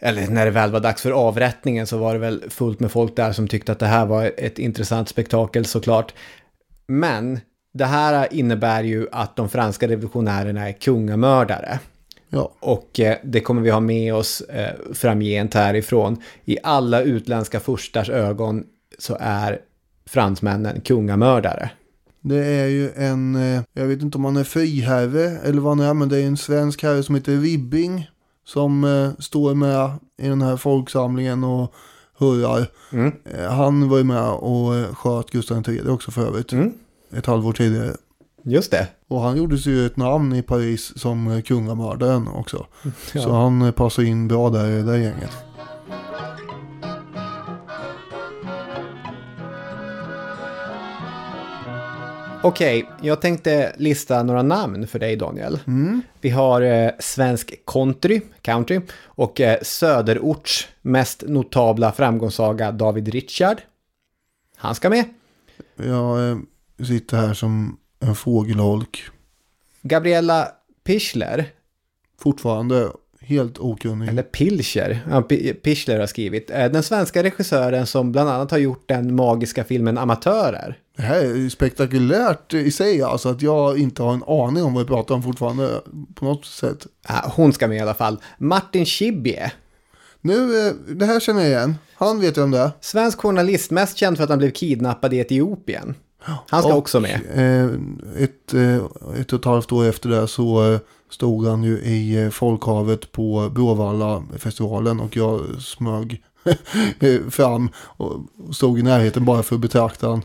Eller 0.00 0.26
när 0.26 0.44
det 0.44 0.50
väl 0.50 0.70
var 0.70 0.80
dags 0.80 1.02
för 1.02 1.10
avrättningen 1.10 1.86
så 1.86 1.98
var 1.98 2.12
det 2.12 2.18
väl 2.18 2.44
fullt 2.50 2.80
med 2.80 2.92
folk 2.92 3.16
där 3.16 3.32
som 3.32 3.48
tyckte 3.48 3.72
att 3.72 3.78
det 3.78 3.86
här 3.86 4.06
var 4.06 4.32
ett 4.36 4.58
intressant 4.58 5.08
spektakel 5.08 5.64
såklart. 5.64 6.14
Men 6.86 7.40
det 7.74 7.84
här 7.84 8.34
innebär 8.34 8.82
ju 8.82 9.06
att 9.12 9.36
de 9.36 9.48
franska 9.48 9.88
revolutionärerna 9.88 10.68
är 10.68 10.72
kungamördare. 10.72 11.78
Ja, 12.28 12.52
Och 12.60 13.00
eh, 13.00 13.16
det 13.24 13.40
kommer 13.40 13.62
vi 13.62 13.70
ha 13.70 13.80
med 13.80 14.14
oss 14.14 14.40
eh, 14.40 14.74
framgent 14.94 15.54
härifrån. 15.54 16.16
I 16.44 16.58
alla 16.62 17.02
utländska 17.02 17.60
furstars 17.60 18.10
ögon 18.10 18.64
så 18.98 19.16
är 19.20 19.60
fransmännen 20.06 20.80
kungamördare. 20.80 21.70
det 22.20 22.44
är 22.44 22.66
ju 22.66 22.90
en, 22.96 23.34
eh, 23.34 23.62
jag 23.72 23.86
vet 23.86 24.02
inte 24.02 24.18
om 24.18 24.24
han 24.24 24.36
är 24.36 24.44
friherre 24.44 25.38
eller 25.44 25.60
vad 25.60 25.78
han 25.78 25.88
är, 25.88 25.94
men 25.94 26.08
det 26.08 26.18
är 26.18 26.26
en 26.26 26.36
svensk 26.36 26.82
herre 26.82 27.02
som 27.02 27.14
heter 27.14 27.36
Ribbing. 27.36 28.10
Som 28.46 29.14
står 29.18 29.54
med 29.54 29.90
i 30.22 30.28
den 30.28 30.42
här 30.42 30.56
folksamlingen 30.56 31.44
och 31.44 31.74
hurrar. 32.18 32.66
Mm. 32.92 33.12
Eh, 33.24 33.50
han 33.50 33.88
var 33.88 33.98
ju 33.98 34.04
med 34.04 34.30
och 34.30 34.74
eh, 34.74 34.94
sköt 34.94 35.30
Gustav 35.30 35.68
III 35.68 35.88
också 35.88 36.10
för 36.10 36.26
övrigt. 36.26 36.52
Mm. 36.52 36.72
Ett 37.12 37.26
halvår 37.26 37.52
tidigare. 37.52 37.96
Just 38.44 38.70
det. 38.70 38.88
Och 39.08 39.20
han 39.20 39.36
gjorde 39.36 39.58
sig 39.58 39.72
ju 39.72 39.86
ett 39.86 39.96
namn 39.96 40.34
i 40.34 40.42
Paris 40.42 40.92
som 40.98 41.30
eh, 41.30 41.42
kungamördaren 41.42 42.28
också. 42.28 42.66
Ja. 43.12 43.22
Så 43.22 43.32
han 43.32 43.72
passar 43.72 44.02
in 44.02 44.28
bra 44.28 44.50
där 44.50 44.70
i 44.70 44.74
det 44.74 44.82
där 44.82 44.96
gänget. 44.96 45.30
Okej, 52.44 52.90
jag 53.02 53.20
tänkte 53.20 53.72
lista 53.76 54.22
några 54.22 54.42
namn 54.42 54.86
för 54.86 54.98
dig 54.98 55.16
Daniel. 55.16 55.58
Vi 56.20 56.30
har 56.30 56.62
eh, 56.62 56.90
svensk 56.98 57.54
country, 57.66 58.20
country 58.42 58.80
och 59.04 59.40
eh, 59.40 59.58
söderorts 59.62 60.68
mest 60.82 61.24
notabla 61.26 61.92
framgångssaga 61.92 62.72
David 62.72 63.08
Richard. 63.08 63.62
Han 64.56 64.74
ska 64.74 64.90
med. 64.90 65.04
Jag 65.76 66.30
eh, 66.30 66.36
sitter 66.86 67.16
här 67.16 67.34
som 67.34 67.76
en 68.00 68.14
fågelholk. 68.14 69.02
Gabriella 69.82 70.48
Pichler, 70.84 71.46
Fortfarande 72.18 72.90
helt 73.20 73.58
okunnig. 73.58 74.08
Eller 74.08 74.22
Pilcher, 74.22 75.00
ja, 75.10 75.22
Pichler 75.62 76.00
har 76.00 76.06
skrivit. 76.06 76.50
Eh, 76.50 76.70
Den 76.70 76.82
svenska 76.82 77.22
regissören 77.22 77.86
som 77.86 78.12
bland 78.12 78.28
annat 78.28 78.50
har 78.50 78.58
gjort 78.58 78.88
den 78.88 79.14
magiska 79.14 79.64
filmen 79.64 79.98
Amatörer. 79.98 80.78
Det 80.96 81.02
här 81.02 81.20
är 81.20 81.34
ju 81.34 81.50
spektakulärt 81.50 82.54
i 82.54 82.70
sig, 82.70 83.02
alltså 83.02 83.28
att 83.28 83.42
jag 83.42 83.78
inte 83.78 84.02
har 84.02 84.12
en 84.12 84.24
aning 84.26 84.64
om 84.64 84.74
vad 84.74 84.82
vi 84.82 84.88
pratar 84.88 85.14
om 85.14 85.22
fortfarande 85.22 85.80
på 86.14 86.24
något 86.24 86.44
sätt. 86.44 86.86
Ja, 87.08 87.32
hon 87.36 87.52
ska 87.52 87.68
med 87.68 87.76
i 87.76 87.80
alla 87.80 87.94
fall. 87.94 88.20
Martin 88.38 88.86
Schibbye. 88.86 89.52
Nu, 90.20 90.66
eh, 90.66 90.74
det 90.74 91.06
här 91.06 91.20
känner 91.20 91.40
jag 91.40 91.50
igen. 91.50 91.74
Han 91.94 92.20
vet 92.20 92.36
jag 92.36 92.44
om 92.44 92.50
det. 92.50 92.70
Svensk 92.80 93.18
journalist, 93.18 93.70
mest 93.70 93.96
känd 93.96 94.16
för 94.16 94.24
att 94.24 94.30
han 94.30 94.38
blev 94.38 94.50
kidnappad 94.50 95.14
i 95.14 95.18
Etiopien. 95.18 95.94
Han 96.24 96.62
ska 96.62 96.72
Och, 96.72 96.78
också 96.78 97.00
med. 97.00 97.20
Eh, 97.34 97.64
ett, 98.22 98.54
eh, 98.54 98.76
ett 99.20 99.32
och 99.32 99.38
ett 99.38 99.44
halvt 99.44 99.72
år 99.72 99.84
efter 99.84 100.08
det 100.08 100.28
så 100.28 100.78
stod 101.10 101.46
han 101.46 101.62
ju 101.62 101.78
i 101.78 102.30
folkhavet 102.32 103.12
på 103.12 103.50
Bråvalla-festivalen 103.54 105.00
och 105.00 105.16
jag 105.16 105.40
smög 105.62 106.22
fram 107.30 107.70
och 107.76 108.20
stod 108.52 108.78
i 108.78 108.82
närheten 108.82 109.24
bara 109.24 109.42
för 109.42 109.54
att 109.54 109.60
betrakta 109.60 110.08
han. 110.08 110.22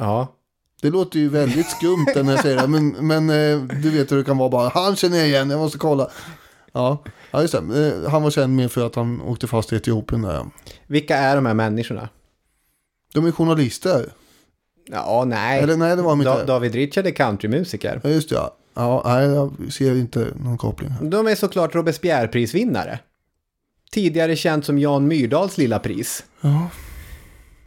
Ja. 0.00 0.34
Det 0.82 0.90
låter 0.90 1.18
ju 1.18 1.28
väldigt 1.28 1.70
skumt 1.70 2.06
när 2.24 2.30
jag 2.32 2.40
säger 2.42 2.56
det, 2.56 2.66
men, 2.68 2.88
men 2.88 3.30
eh, 3.30 3.58
du 3.82 3.90
vet 3.90 4.12
hur 4.12 4.16
det 4.16 4.24
kan 4.24 4.38
vara 4.38 4.48
bara. 4.48 4.68
Han 4.68 4.96
känner 4.96 5.18
jag 5.18 5.28
igen, 5.28 5.50
jag 5.50 5.58
måste 5.58 5.78
kolla. 5.78 6.10
Ja, 6.72 7.02
ja 7.30 7.42
just 7.42 7.54
det. 7.68 7.86
Eh, 8.04 8.10
Han 8.10 8.22
var 8.22 8.30
känd 8.30 8.56
mer 8.56 8.68
för 8.68 8.86
att 8.86 8.94
han 8.94 9.20
åkte 9.20 9.46
fast 9.46 9.72
i 9.72 9.76
Etiopien 9.76 10.22
där. 10.22 10.46
Vilka 10.86 11.16
är 11.16 11.36
de 11.36 11.46
här 11.46 11.54
människorna? 11.54 12.08
De 13.14 13.26
är 13.26 13.32
journalister. 13.32 14.12
Ja, 14.90 15.24
nej. 15.26 15.60
Eller 15.62 15.76
nej, 15.76 15.96
det 15.96 16.02
var 16.02 16.12
inte. 16.12 16.24
Da- 16.28 16.44
David 16.44 16.74
Richard 16.74 17.06
är 17.06 17.10
countrymusiker. 17.10 18.00
Ja, 18.04 18.10
just 18.10 18.28
det. 18.28 18.34
Ja. 18.34 18.56
Ja, 18.74 19.02
nej, 19.06 19.26
jag 19.26 19.72
ser 19.72 19.94
inte 19.96 20.28
någon 20.44 20.58
koppling. 20.58 20.90
här. 20.90 21.04
De 21.06 21.26
är 21.26 21.34
såklart 21.34 21.74
Robespierre-prisvinnare. 21.74 22.98
Tidigare 23.92 24.36
känt 24.36 24.64
som 24.64 24.78
Jan 24.78 25.08
Myrdals 25.08 25.58
lilla 25.58 25.78
pris. 25.78 26.24
Ja. 26.40 26.68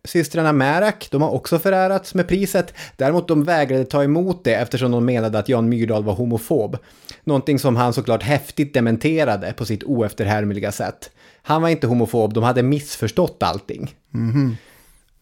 Systrarna 0.07 0.51
Märak, 0.53 1.07
de 1.11 1.21
har 1.21 1.29
också 1.29 1.59
förärats 1.59 2.13
med 2.13 2.27
priset. 2.27 2.73
Däremot 2.95 3.27
de 3.27 3.43
vägrade 3.43 3.85
ta 3.85 4.03
emot 4.03 4.43
det 4.43 4.55
eftersom 4.55 4.91
de 4.91 5.05
menade 5.05 5.39
att 5.39 5.49
Jan 5.49 5.69
Myrdal 5.69 6.03
var 6.03 6.13
homofob. 6.13 6.77
Någonting 7.23 7.59
som 7.59 7.75
han 7.75 7.93
såklart 7.93 8.23
häftigt 8.23 8.73
dementerade 8.73 9.53
på 9.53 9.65
sitt 9.65 9.83
oefterhärmliga 9.83 10.71
sätt. 10.71 11.11
Han 11.41 11.61
var 11.61 11.69
inte 11.69 11.87
homofob, 11.87 12.33
de 12.33 12.43
hade 12.43 12.63
missförstått 12.63 13.43
allting. 13.43 13.95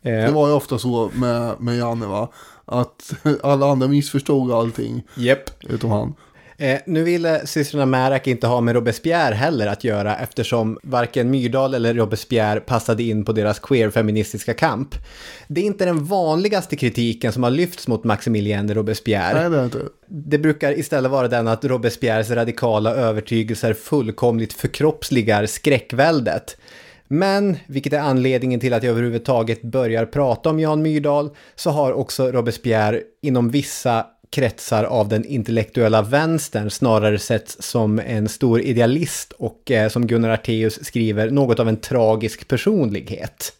Eh, 0.04 0.12
Det 0.12 0.32
var 0.32 0.48
ju 0.48 0.54
ofta 0.54 0.78
så 0.78 1.12
med, 1.16 1.54
med 1.60 1.78
Janne 1.78 2.06
va. 2.06 2.30
Att 2.66 3.14
alla 3.44 3.72
andra 3.72 3.88
missförstod 3.88 4.52
allting 4.52 5.04
Japp. 5.16 5.50
utom 5.70 5.92
han. 5.92 6.14
Eh, 6.62 6.80
nu 6.86 7.04
ville 7.04 7.48
systrarna 7.48 7.86
Märak 7.86 8.28
inte 8.28 8.48
ha 8.48 8.62
med 8.62 8.76
Robespierre 8.76 9.36
heller 9.36 9.68
att 9.68 9.84
göra 9.84 10.16
eftersom 10.18 10.80
varken 10.84 11.32
Myrdal 11.32 11.74
eller 11.74 11.94
Robespierre 11.94 12.60
passade 12.60 13.04
in 13.04 13.26
på 13.26 13.32
deras 13.32 13.60
queer-feministiska 13.60 14.54
kamp. 14.54 14.96
Det 15.48 15.62
är 15.62 15.66
inte 15.66 15.86
den 15.86 16.06
vanligaste 16.06 16.76
kritiken 16.76 17.32
som 17.32 17.44
har 17.44 17.50
lyfts 17.50 17.88
mot 17.88 18.04
Maximilien 18.04 18.68
de 18.68 18.74
Robespierre. 18.74 19.42
Nej, 19.42 19.50
det 19.50 19.58
är 19.58 19.66
inte. 19.66 19.80
Det 20.08 20.38
brukar 20.38 20.80
istället 20.80 21.12
vara 21.12 21.28
den 21.28 21.48
att 21.48 21.66
Robespierres 21.66 22.30
radikala 22.30 22.96
övertygelser 22.96 23.74
fullkomligt 23.74 24.54
förkroppsligar 24.54 25.46
skräckväldet. 25.46 26.58
Men, 27.08 27.58
vilket 27.68 27.94
är 27.94 28.00
anledningen 28.00 28.60
till 28.60 28.74
att 28.74 28.84
jag 28.84 28.92
överhuvudtaget 28.92 29.62
börjar 29.62 30.06
prata 30.06 30.50
om 30.50 30.60
Jan 30.60 30.82
Myrdal, 30.82 31.30
så 31.56 31.70
har 31.70 31.94
också 31.94 32.32
Robespierre 32.32 33.02
inom 33.22 33.50
vissa 33.50 34.06
kretsar 34.32 34.84
av 34.84 35.10
den 35.10 35.26
intellektuella 35.26 36.02
vänstern 36.02 36.70
snarare 36.70 37.20
setts 37.20 37.62
som 37.62 38.00
en 38.00 38.30
stor 38.30 38.62
idealist 38.62 39.32
och 39.32 39.72
eh, 39.72 39.90
som 39.90 40.08
Gunnar 40.08 40.30
Arteus 40.30 40.86
skriver, 40.86 41.30
något 41.30 41.60
av 41.60 41.70
en 41.70 41.78
tragisk 41.78 42.48
personlighet. 42.48 43.54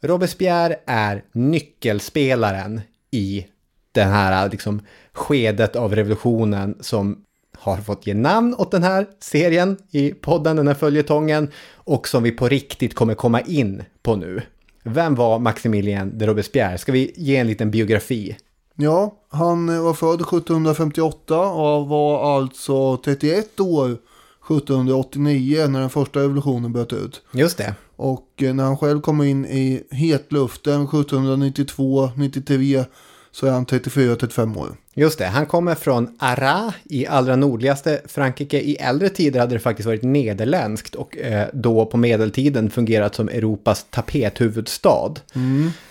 Robespierre 0.00 0.76
är 0.86 1.24
nyckelspelaren 1.32 2.80
i 3.10 3.46
det 3.92 4.02
här 4.02 4.44
eh, 4.44 4.50
liksom, 4.50 4.82
skedet 5.12 5.76
av 5.76 5.94
revolutionen 5.94 6.78
som 6.80 7.24
har 7.58 7.76
fått 7.76 8.06
ge 8.06 8.14
namn 8.14 8.54
åt 8.58 8.70
den 8.70 8.82
här 8.82 9.06
serien 9.20 9.76
i 9.90 10.10
podden, 10.10 10.56
den 10.56 10.66
här 10.66 10.74
följetongen, 10.74 11.50
och 11.74 12.08
som 12.08 12.22
vi 12.22 12.30
på 12.30 12.48
riktigt 12.48 12.94
kommer 12.94 13.14
komma 13.14 13.40
in 13.40 13.82
på 14.02 14.16
nu. 14.16 14.42
Vem 14.84 15.14
var 15.14 15.38
Maximilien 15.38 16.18
de 16.18 16.26
Robespierre? 16.26 16.78
Ska 16.78 16.92
vi 16.92 17.12
ge 17.16 17.36
en 17.36 17.46
liten 17.46 17.70
biografi? 17.70 18.36
Ja, 18.76 19.14
han 19.28 19.82
var 19.84 19.94
född 19.94 20.20
1758 20.20 21.38
och 21.38 21.88
var 21.88 22.36
alltså 22.36 22.96
31 22.96 23.60
år 23.60 23.90
1789 23.90 25.66
när 25.68 25.80
den 25.80 25.90
första 25.90 26.20
revolutionen 26.20 26.72
bröt 26.72 26.92
ut. 26.92 27.22
Just 27.32 27.58
det. 27.58 27.74
Och 27.96 28.42
eh, 28.42 28.54
när 28.54 28.64
han 28.64 28.76
själv 28.76 29.00
kom 29.00 29.22
in 29.22 29.44
i 29.44 29.82
hetluften 29.90 30.88
1792-93 30.88 32.84
så 33.32 33.46
är 33.46 33.50
han 33.50 33.66
34-35 33.66 34.58
år. 34.58 34.76
Just 34.94 35.18
det, 35.18 35.26
han 35.26 35.46
kommer 35.46 35.74
från 35.74 36.08
Arras 36.18 36.74
i 36.84 37.06
allra 37.06 37.36
nordligaste 37.36 38.00
Frankrike. 38.06 38.60
I 38.60 38.76
äldre 38.76 39.08
tider 39.08 39.40
hade 39.40 39.54
det 39.54 39.60
faktiskt 39.60 39.86
varit 39.86 40.02
nederländskt 40.02 40.94
och 40.94 41.18
eh, 41.18 41.48
då 41.52 41.86
på 41.86 41.96
medeltiden 41.96 42.70
fungerat 42.70 43.14
som 43.14 43.28
Europas 43.28 43.86
tapethuvudstad. 43.90 45.14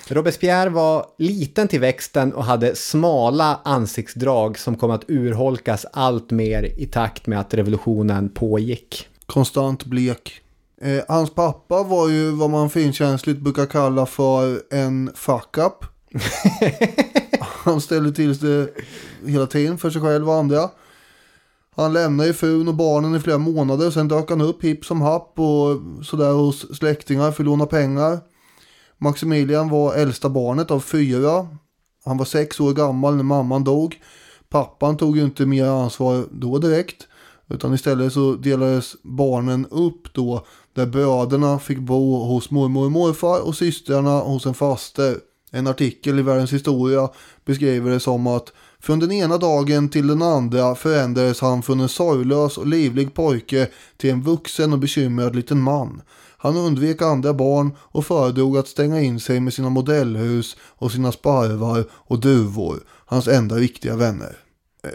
Robespierre 0.07 0.69
var 0.69 1.05
liten 1.17 1.67
till 1.67 1.79
växten 1.79 2.33
och 2.33 2.43
hade 2.43 2.75
smala 2.75 3.59
ansiktsdrag 3.63 4.59
som 4.59 4.75
kom 4.75 4.91
att 4.91 5.03
urholkas 5.07 5.85
allt 5.93 6.31
mer 6.31 6.63
i 6.77 6.85
takt 6.85 7.27
med 7.27 7.39
att 7.39 7.53
revolutionen 7.53 8.29
pågick. 8.29 9.07
Konstant 9.25 9.85
blek. 9.85 10.41
Eh, 10.81 11.03
hans 11.07 11.35
pappa 11.35 11.83
var 11.83 12.09
ju 12.09 12.31
vad 12.31 12.49
man 12.49 12.69
finkänsligt 12.69 13.39
brukar 13.39 13.65
kalla 13.65 14.05
för 14.05 14.61
en 14.73 15.11
fuck-up. 15.15 15.85
han 17.63 17.81
ställde 17.81 18.11
till 18.11 18.37
det 18.37 18.69
hela 19.25 19.47
tiden 19.47 19.77
för 19.77 19.89
sig 19.89 20.01
själv 20.01 20.29
och 20.29 20.35
andra. 20.35 20.69
Han 21.75 21.93
lämnade 21.93 22.27
ju 22.27 22.33
frun 22.33 22.67
och 22.67 22.75
barnen 22.75 23.15
i 23.15 23.19
flera 23.19 23.37
månader. 23.37 23.91
Sen 23.91 24.07
dök 24.07 24.29
han 24.29 24.41
upp 24.41 24.63
hipp 24.63 24.85
som 24.85 25.01
happ 25.01 25.39
och 25.39 26.05
sådär 26.05 26.31
hos 26.31 26.77
släktingar 26.77 27.31
för 27.31 27.43
att 27.43 27.45
låna 27.45 27.65
pengar. 27.65 28.19
Maximilian 28.97 29.69
var 29.69 29.93
äldsta 29.93 30.29
barnet 30.29 30.71
av 30.71 30.79
fyra. 30.79 31.47
Han 32.05 32.17
var 32.17 32.25
sex 32.25 32.59
år 32.59 32.73
gammal 32.73 33.15
när 33.15 33.23
mamman 33.23 33.63
dog. 33.63 34.01
Pappan 34.49 34.97
tog 34.97 35.17
ju 35.17 35.23
inte 35.23 35.45
mer 35.45 35.65
ansvar 35.65 36.25
då 36.31 36.57
direkt. 36.57 37.07
Utan 37.49 37.73
istället 37.73 38.13
så 38.13 38.33
delades 38.33 38.95
barnen 39.03 39.65
upp 39.65 40.13
då. 40.13 40.45
Där 40.73 40.85
bröderna 40.85 41.59
fick 41.59 41.79
bo 41.79 42.23
hos 42.23 42.51
mormor 42.51 42.85
och 42.85 42.91
morfar 42.91 43.47
och 43.47 43.55
systrarna 43.55 44.19
hos 44.19 44.45
en 44.45 44.53
faster. 44.53 45.17
En 45.51 45.67
artikel 45.67 46.19
i 46.19 46.21
Världens 46.21 46.53
historia 46.53 47.09
beskriver 47.45 47.91
det 47.91 47.99
som 47.99 48.27
att 48.27 48.51
från 48.79 48.99
den 48.99 49.11
ena 49.11 49.37
dagen 49.37 49.89
till 49.89 50.07
den 50.07 50.21
andra 50.21 50.75
förändrades 50.75 51.41
han 51.41 51.63
från 51.63 51.79
en 51.79 51.89
sorglös 51.89 52.57
och 52.57 52.67
livlig 52.67 53.13
pojke 53.13 53.67
till 53.97 54.09
en 54.09 54.21
vuxen 54.23 54.73
och 54.73 54.79
bekymrad 54.79 55.35
liten 55.35 55.61
man. 55.61 56.01
Han 56.37 56.57
undvek 56.57 57.01
andra 57.01 57.33
barn 57.33 57.71
och 57.79 58.05
föredrog 58.05 58.57
att 58.57 58.67
stänga 58.67 59.01
in 59.01 59.19
sig 59.19 59.39
med 59.39 59.53
sina 59.53 59.69
modellhus 59.69 60.57
och 60.61 60.91
sina 60.91 61.11
sparvar 61.11 61.85
och 61.91 62.19
duvor, 62.19 62.79
hans 63.05 63.27
enda 63.27 63.55
viktiga 63.55 63.95
vänner. 63.95 64.37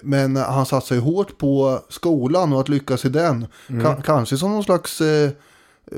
Men 0.03 0.37
han 0.37 0.67
satsade 0.67 1.01
ju 1.01 1.05
hårt 1.05 1.39
på 1.39 1.81
skolan 1.89 2.53
och 2.53 2.61
att 2.61 2.69
lyckas 2.69 3.05
i 3.05 3.09
den. 3.09 3.47
Ka- 3.69 4.03
kanske 4.03 4.37
som 4.37 4.51
någon 4.51 4.65
slags 4.65 5.01
eh, 5.01 5.31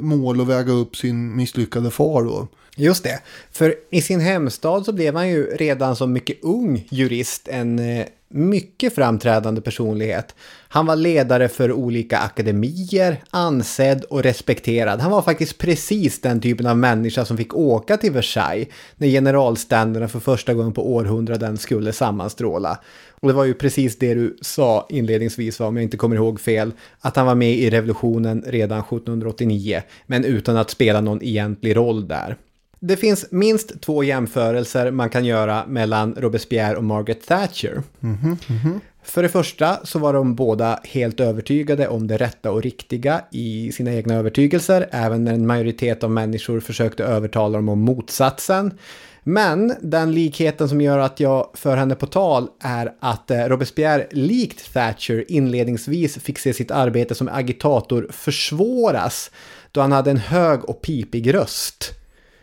mål 0.01 0.41
att 0.41 0.47
väga 0.47 0.73
upp 0.73 0.97
sin 0.97 1.37
misslyckade 1.37 1.91
far 1.91 2.23
då. 2.25 2.49
Just 2.81 3.05
det, 3.05 3.21
för 3.53 3.75
i 3.91 4.03
sin 4.03 4.21
hemstad 4.21 4.85
så 4.85 4.93
blev 4.93 5.15
han 5.15 5.29
ju 5.29 5.47
redan 5.47 5.97
som 5.97 6.13
mycket 6.13 6.45
ung 6.45 6.87
jurist 6.91 7.49
en 7.49 7.79
eh, 7.79 8.07
mycket 8.29 8.95
framträdande 8.95 9.61
personlighet. 9.61 10.35
Han 10.69 10.87
var 10.87 10.97
ledare 10.97 11.49
för 11.49 11.73
olika 11.73 12.19
akademier, 12.19 13.23
ansedd 13.31 14.05
och 14.05 14.23
respekterad. 14.23 15.01
Han 15.01 15.11
var 15.11 15.23
faktiskt 15.23 15.59
precis 15.59 16.21
den 16.21 16.41
typen 16.41 16.67
av 16.67 16.79
människa 16.79 17.25
som 17.25 17.37
fick 17.37 17.55
åka 17.55 17.97
till 17.97 18.13
Versailles 18.13 18.69
när 18.97 19.09
generalständerna 19.09 20.09
för 20.09 20.21
första 20.21 20.55
gången 20.55 20.73
på 20.73 20.95
århundraden 20.95 21.59
skulle 21.59 21.93
sammanstråla. 21.93 22.79
Och 23.21 23.29
det 23.29 23.35
var 23.35 23.45
ju 23.45 23.55
precis 23.55 23.99
det 23.99 24.15
du 24.15 24.37
sa 24.41 24.87
inledningsvis, 24.91 25.61
om 25.61 25.77
jag 25.77 25.83
inte 25.83 25.97
kommer 25.97 26.17
ihåg 26.17 26.41
fel, 26.41 26.73
att 27.01 27.17
han 27.17 27.27
var 27.27 27.35
med 27.35 27.55
i 27.55 27.71
revolutionen 27.71 28.45
redan 28.47 28.79
1789, 28.79 29.83
men 30.07 30.25
utan 30.25 30.57
att 30.57 30.71
spela 30.71 31.01
någon 31.01 31.23
egentlig 31.23 31.77
roll 31.77 32.09
där. 32.09 32.37
Det 32.81 32.97
finns 32.97 33.27
minst 33.31 33.81
två 33.81 34.03
jämförelser 34.03 34.91
man 34.91 35.11
kan 35.11 35.25
göra 35.25 35.67
mellan 35.67 36.15
Robespierre 36.15 36.77
och 36.77 36.85
Margaret 36.85 37.27
Thatcher. 37.27 37.83
För 39.03 39.23
det 39.23 39.29
första 39.29 39.87
så 39.87 39.99
var 39.99 40.13
de 40.13 40.35
båda 40.35 40.81
helt 40.85 41.21
övertygade 41.21 41.89
om 41.89 42.07
det 42.07 42.17
rätta 42.17 42.51
och 42.51 42.63
riktiga 42.63 43.25
i 43.31 43.73
sina 43.73 43.93
egna 43.93 44.15
övertygelser, 44.15 44.89
även 44.91 45.25
när 45.25 45.35
en 45.35 45.47
majoritet 45.47 46.05
av 46.05 46.11
människor 46.11 46.61
försökte 46.61 47.05
övertala 47.05 47.59
dem 47.59 47.69
om 47.69 47.81
motsatsen. 47.81 48.73
Men 49.23 49.75
den 49.81 50.13
likheten 50.13 50.69
som 50.69 50.81
gör 50.81 50.99
att 50.99 51.21
jag 51.21 51.51
för 51.55 51.77
henne 51.77 51.95
på 51.95 52.07
tal 52.07 52.49
är 52.61 52.93
att 53.01 53.31
eh, 53.31 53.45
Robespierre 53.45 54.07
likt 54.11 54.73
Thatcher 54.73 55.25
inledningsvis 55.29 56.19
fick 56.19 56.39
se 56.39 56.53
sitt 56.53 56.71
arbete 56.71 57.15
som 57.15 57.29
agitator 57.29 58.09
försvåras 58.11 59.31
då 59.73 59.81
han 59.81 59.93
hade 59.93 60.11
en 60.11 60.17
hög 60.17 60.65
och 60.65 60.83
pipig 60.83 61.35
röst. 61.35 61.98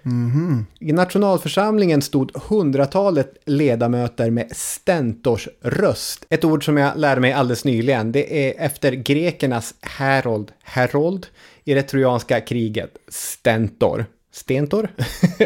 Mhm. 0.06 0.66
I 0.80 0.91
nationalförsamlingen 0.91 2.01
stod 2.01 2.32
hundratalet 2.36 3.38
ledamöter 3.45 4.30
med 4.30 4.47
stentors 4.51 5.47
röst. 5.62 6.26
Ett 6.30 6.45
ord 6.45 6.66
som 6.66 6.78
jag 6.78 6.97
lärde 6.97 7.22
mig 7.22 7.34
alldeles 7.34 7.66
nyligen. 7.66 8.12
Det 8.12 8.49
är 8.49 8.66
efter 8.66 8.91
grekernas 8.91 9.74
Herold, 9.82 10.51
Herold 10.64 11.28
i 11.64 11.74
det 11.74 11.84
trojanska 11.84 12.41
kriget. 12.41 12.97
Stentor. 13.08 14.06
Stentor? 14.32 14.89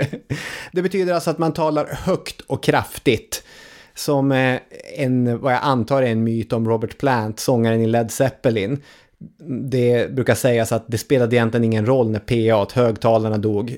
det 0.72 0.82
betyder 0.82 1.14
alltså 1.14 1.30
att 1.30 1.38
man 1.38 1.53
talar 1.53 1.86
högt 1.86 2.41
och 2.41 2.64
kraftigt. 2.64 3.43
Som 3.95 4.32
eh, 4.32 4.60
en, 4.95 5.39
vad 5.39 5.53
jag 5.53 5.60
antar 5.64 6.03
är 6.03 6.07
en 6.07 6.24
myt 6.24 6.53
om 6.53 6.70
Robert 6.70 6.97
Plant, 6.97 7.39
sångaren 7.39 7.82
i 7.82 7.88
Led 7.88 8.12
Zeppelin. 8.12 8.82
Det 9.70 10.11
brukar 10.11 10.36
sägas 10.36 10.72
att 10.72 10.84
det 10.88 10.97
spelade 10.97 11.36
egentligen 11.36 11.63
ingen 11.63 11.86
roll 11.86 12.09
när 12.09 12.20
PA, 12.20 12.61
att 12.61 12.72
högtalarna 12.72 13.38
dog 13.38 13.78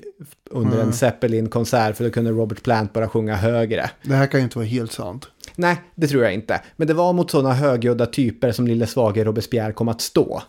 under 0.50 0.78
en 0.78 0.92
Zeppelin-konsert 0.92 1.96
för 1.96 2.04
då 2.04 2.10
kunde 2.10 2.30
Robert 2.30 2.62
Plant 2.62 2.92
bara 2.92 3.08
sjunga 3.08 3.36
högre. 3.36 3.90
Det 4.02 4.14
här 4.14 4.26
kan 4.26 4.40
ju 4.40 4.44
inte 4.44 4.58
vara 4.58 4.66
helt 4.66 4.92
sant. 4.92 5.28
Nej, 5.56 5.80
det 5.94 6.08
tror 6.08 6.24
jag 6.24 6.34
inte. 6.34 6.60
Men 6.76 6.86
det 6.86 6.94
var 6.94 7.12
mot 7.12 7.30
sådana 7.30 7.54
högljudda 7.54 8.06
typer 8.06 8.52
som 8.52 8.66
lille 8.66 8.86
svage 8.86 9.24
Robespierre 9.24 9.72
kom 9.72 9.88
att 9.88 10.00
stå. 10.00 10.42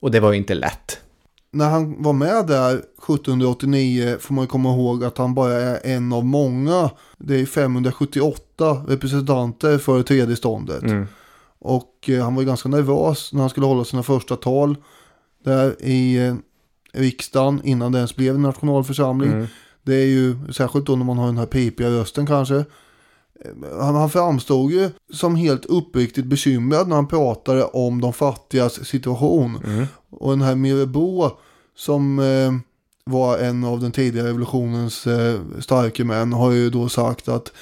Och 0.00 0.10
det 0.10 0.20
var 0.20 0.32
ju 0.32 0.38
inte 0.38 0.54
lätt. 0.54 1.00
När 1.50 1.68
han 1.68 2.02
var 2.02 2.12
med 2.12 2.46
där 2.46 2.74
1789 2.74 4.16
får 4.20 4.34
man 4.34 4.46
komma 4.46 4.68
ihåg 4.68 5.04
att 5.04 5.18
han 5.18 5.34
bara 5.34 5.52
är 5.52 5.78
en 5.84 6.12
av 6.12 6.24
många. 6.24 6.90
Det 7.18 7.40
är 7.40 7.46
578 7.46 8.84
representanter 8.88 9.78
för 9.78 10.02
tredje 10.02 10.36
ståndet. 10.36 10.82
Och 11.60 12.10
eh, 12.10 12.24
han 12.24 12.34
var 12.34 12.42
ju 12.42 12.48
ganska 12.48 12.68
nervös 12.68 13.32
när 13.32 13.40
han 13.40 13.50
skulle 13.50 13.66
hålla 13.66 13.84
sina 13.84 14.02
första 14.02 14.36
tal 14.36 14.76
där 15.44 15.82
i 15.84 16.26
eh, 16.26 16.34
riksdagen 16.92 17.60
innan 17.64 17.92
det 17.92 17.98
ens 17.98 18.16
blev 18.16 18.34
en 18.34 18.42
nationalförsamling. 18.42 19.30
Det 19.82 19.94
är 19.94 20.06
ju 20.06 20.36
särskilt 20.52 20.86
då 20.86 20.96
när 20.96 21.04
man 21.04 21.18
har 21.18 21.26
den 21.26 21.38
här 21.38 21.46
pipiga 21.46 21.90
rösten 21.90 22.26
kanske. 22.26 22.56
Eh, 22.56 22.64
Han, 23.80 23.94
han 23.94 24.10
framstod 24.10 24.70
ju 24.72 24.90
som 25.12 25.36
helt 25.36 25.64
uppriktigt 25.64 26.26
bekymrad 26.26 26.88
när 26.88 26.96
han 26.96 27.06
pratade 27.08 27.64
om 27.64 28.00
de 28.00 28.12
fattigas 28.12 28.84
situation. 28.86 29.58
Och 30.10 30.30
den 30.30 30.42
här 30.42 30.54
Mirabeau 30.54 31.30
som 31.76 32.18
eh, 32.18 32.52
var 33.04 33.38
en 33.38 33.64
av 33.64 33.80
den 33.80 33.92
tidigare 33.92 34.28
revolutionens 34.28 35.06
eh, 35.06 35.40
starka 35.60 36.04
män 36.04 36.32
har 36.32 36.50
ju 36.50 36.70
då 36.70 36.88
sagt 36.88 37.28
att 37.28 37.52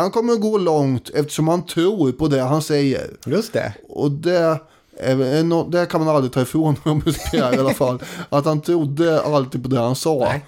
han 0.00 0.10
kommer 0.10 0.36
gå 0.36 0.58
långt 0.58 1.10
eftersom 1.10 1.48
han 1.48 1.66
tror 1.66 2.12
på 2.12 2.28
det 2.28 2.40
han 2.40 2.62
säger. 2.62 3.10
Just 3.26 3.52
det. 3.52 3.74
Och 3.88 4.10
det, 4.10 4.58
är, 5.00 5.70
det 5.70 5.86
kan 5.86 6.04
man 6.04 6.16
aldrig 6.16 6.32
ta 6.32 6.42
ifrån 6.42 6.76
Robespierre 6.84 7.56
i 7.56 7.58
alla 7.58 7.74
fall. 7.74 8.02
Att 8.28 8.44
han 8.44 8.60
trodde 8.60 9.22
alltid 9.22 9.62
på 9.62 9.68
det 9.68 9.80
han 9.80 9.96
sa. 9.96 10.18
Nej. 10.18 10.44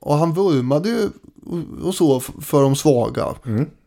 Och 0.00 0.14
han 0.14 0.32
vurmade 0.32 0.88
ju 0.88 1.08
och 1.82 1.94
så 1.94 2.20
för 2.20 2.62
de 2.62 2.76
svaga. 2.76 3.26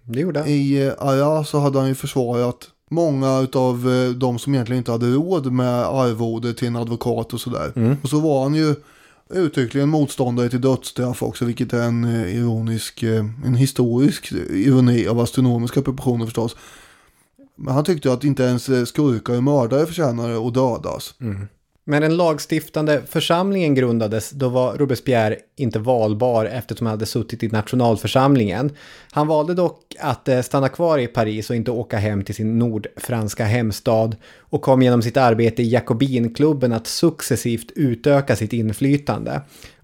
Det 0.03 0.19
gjorde 0.19 0.39
han. 0.39 0.49
I 0.49 0.85
eh, 0.85 1.07
Arras 1.07 1.49
så 1.49 1.59
hade 1.59 1.79
han 1.79 1.87
ju 1.87 1.95
försvarat 1.95 2.67
många 2.89 3.47
av 3.53 3.87
de 4.15 4.39
som 4.39 4.53
egentligen 4.53 4.77
inte 4.77 4.91
hade 4.91 5.05
råd 5.05 5.51
med 5.51 5.85
arvode 5.85 6.53
till 6.53 6.67
en 6.67 6.75
advokat 6.75 7.33
och 7.33 7.41
sådär. 7.41 7.97
Och 8.03 8.09
så 8.09 8.19
var 8.19 8.43
han 8.43 8.55
ju 8.55 8.75
uttryckligen 9.33 9.89
motståndare 9.89 10.49
till 10.49 10.61
dödsstraff 10.61 11.23
också, 11.23 11.45
vilket 11.45 11.73
är 11.73 11.83
en 11.83 12.03
eh, 12.03 12.35
ironisk, 12.35 13.03
eh, 13.03 13.25
en 13.45 13.55
historisk 13.55 14.31
eh, 14.31 14.37
ironi 14.37 15.07
av 15.07 15.19
astronomiska 15.19 15.81
proportioner 15.81 16.25
förstås. 16.25 16.55
Men 17.55 17.73
han 17.73 17.83
tyckte 17.83 18.13
att 18.13 18.23
inte 18.23 18.43
ens 18.43 18.89
skurkar 18.89 19.37
och 19.37 19.43
mördare 19.43 19.85
förtjänar 19.85 20.47
att 20.47 20.53
dödas. 20.53 21.13
Mm. 21.21 21.47
Men 21.91 22.01
den 22.01 22.17
lagstiftande 22.17 23.01
församlingen 23.07 23.75
grundades, 23.75 24.29
då 24.29 24.49
var 24.49 24.77
Robespierre 24.77 25.37
inte 25.55 25.79
valbar 25.79 26.45
eftersom 26.45 26.87
han 26.87 26.93
hade 26.93 27.05
suttit 27.05 27.43
i 27.43 27.47
nationalförsamlingen. 27.47 28.71
Han 29.11 29.27
valde 29.27 29.53
dock 29.53 29.95
att 29.99 30.27
eh, 30.27 30.41
stanna 30.41 30.69
kvar 30.69 30.97
i 30.97 31.07
Paris 31.07 31.49
och 31.49 31.55
inte 31.55 31.71
åka 31.71 31.97
hem 31.97 32.23
till 32.23 32.35
sin 32.35 32.59
nordfranska 32.59 33.45
hemstad 33.45 34.15
och 34.39 34.61
kom 34.61 34.81
genom 34.81 35.01
sitt 35.01 35.17
arbete 35.17 35.63
i 35.63 35.69
Jacobinklubben 35.69 36.73
att 36.73 36.87
successivt 36.87 37.71
utöka 37.75 38.35
sitt 38.35 38.53
inflytande. 38.53 39.41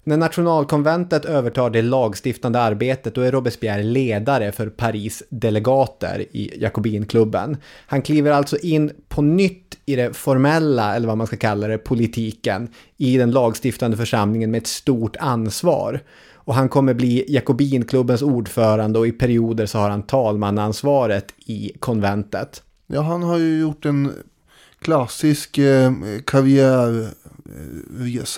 När 0.08 0.16
nationalkonventet 0.16 1.24
övertar 1.24 1.70
det 1.70 1.82
lagstiftande 1.82 2.60
arbetet 2.60 3.14
då 3.14 3.20
är 3.20 3.32
Robespierre 3.32 3.82
ledare 3.82 4.52
för 4.52 4.68
Paris 4.68 5.22
delegater 5.28 6.24
i 6.30 6.62
Jakobinklubben. 6.62 7.56
Han 7.86 8.02
kliver 8.02 8.30
alltså 8.30 8.56
in 8.56 8.90
på 9.08 9.22
nytt 9.22 9.78
i 9.86 9.96
det 9.96 10.16
formella, 10.16 10.96
eller 10.96 11.08
vad 11.08 11.18
man 11.18 11.26
ska 11.26 11.36
kalla 11.36 11.68
det, 11.68 11.78
politiken 11.78 12.68
i 12.96 13.16
den 13.16 13.30
lagstiftande 13.30 13.96
församlingen 13.96 14.50
med 14.50 14.58
ett 14.58 14.66
stort 14.66 15.16
ansvar. 15.16 16.00
Och 16.32 16.54
han 16.54 16.68
kommer 16.68 16.94
bli 16.94 17.24
Jakobinklubbens 17.28 18.22
ordförande 18.22 18.98
och 18.98 19.06
i 19.06 19.12
perioder 19.12 19.66
så 19.66 19.78
har 19.78 19.90
han 19.90 20.02
talmannaansvaret 20.02 21.34
i 21.46 21.72
konventet. 21.78 22.62
Ja, 22.86 23.00
han 23.00 23.22
har 23.22 23.38
ju 23.38 23.60
gjort 23.60 23.84
en 23.84 24.12
klassisk 24.80 25.58
eh, 25.58 25.92
karriärresa 26.24 27.14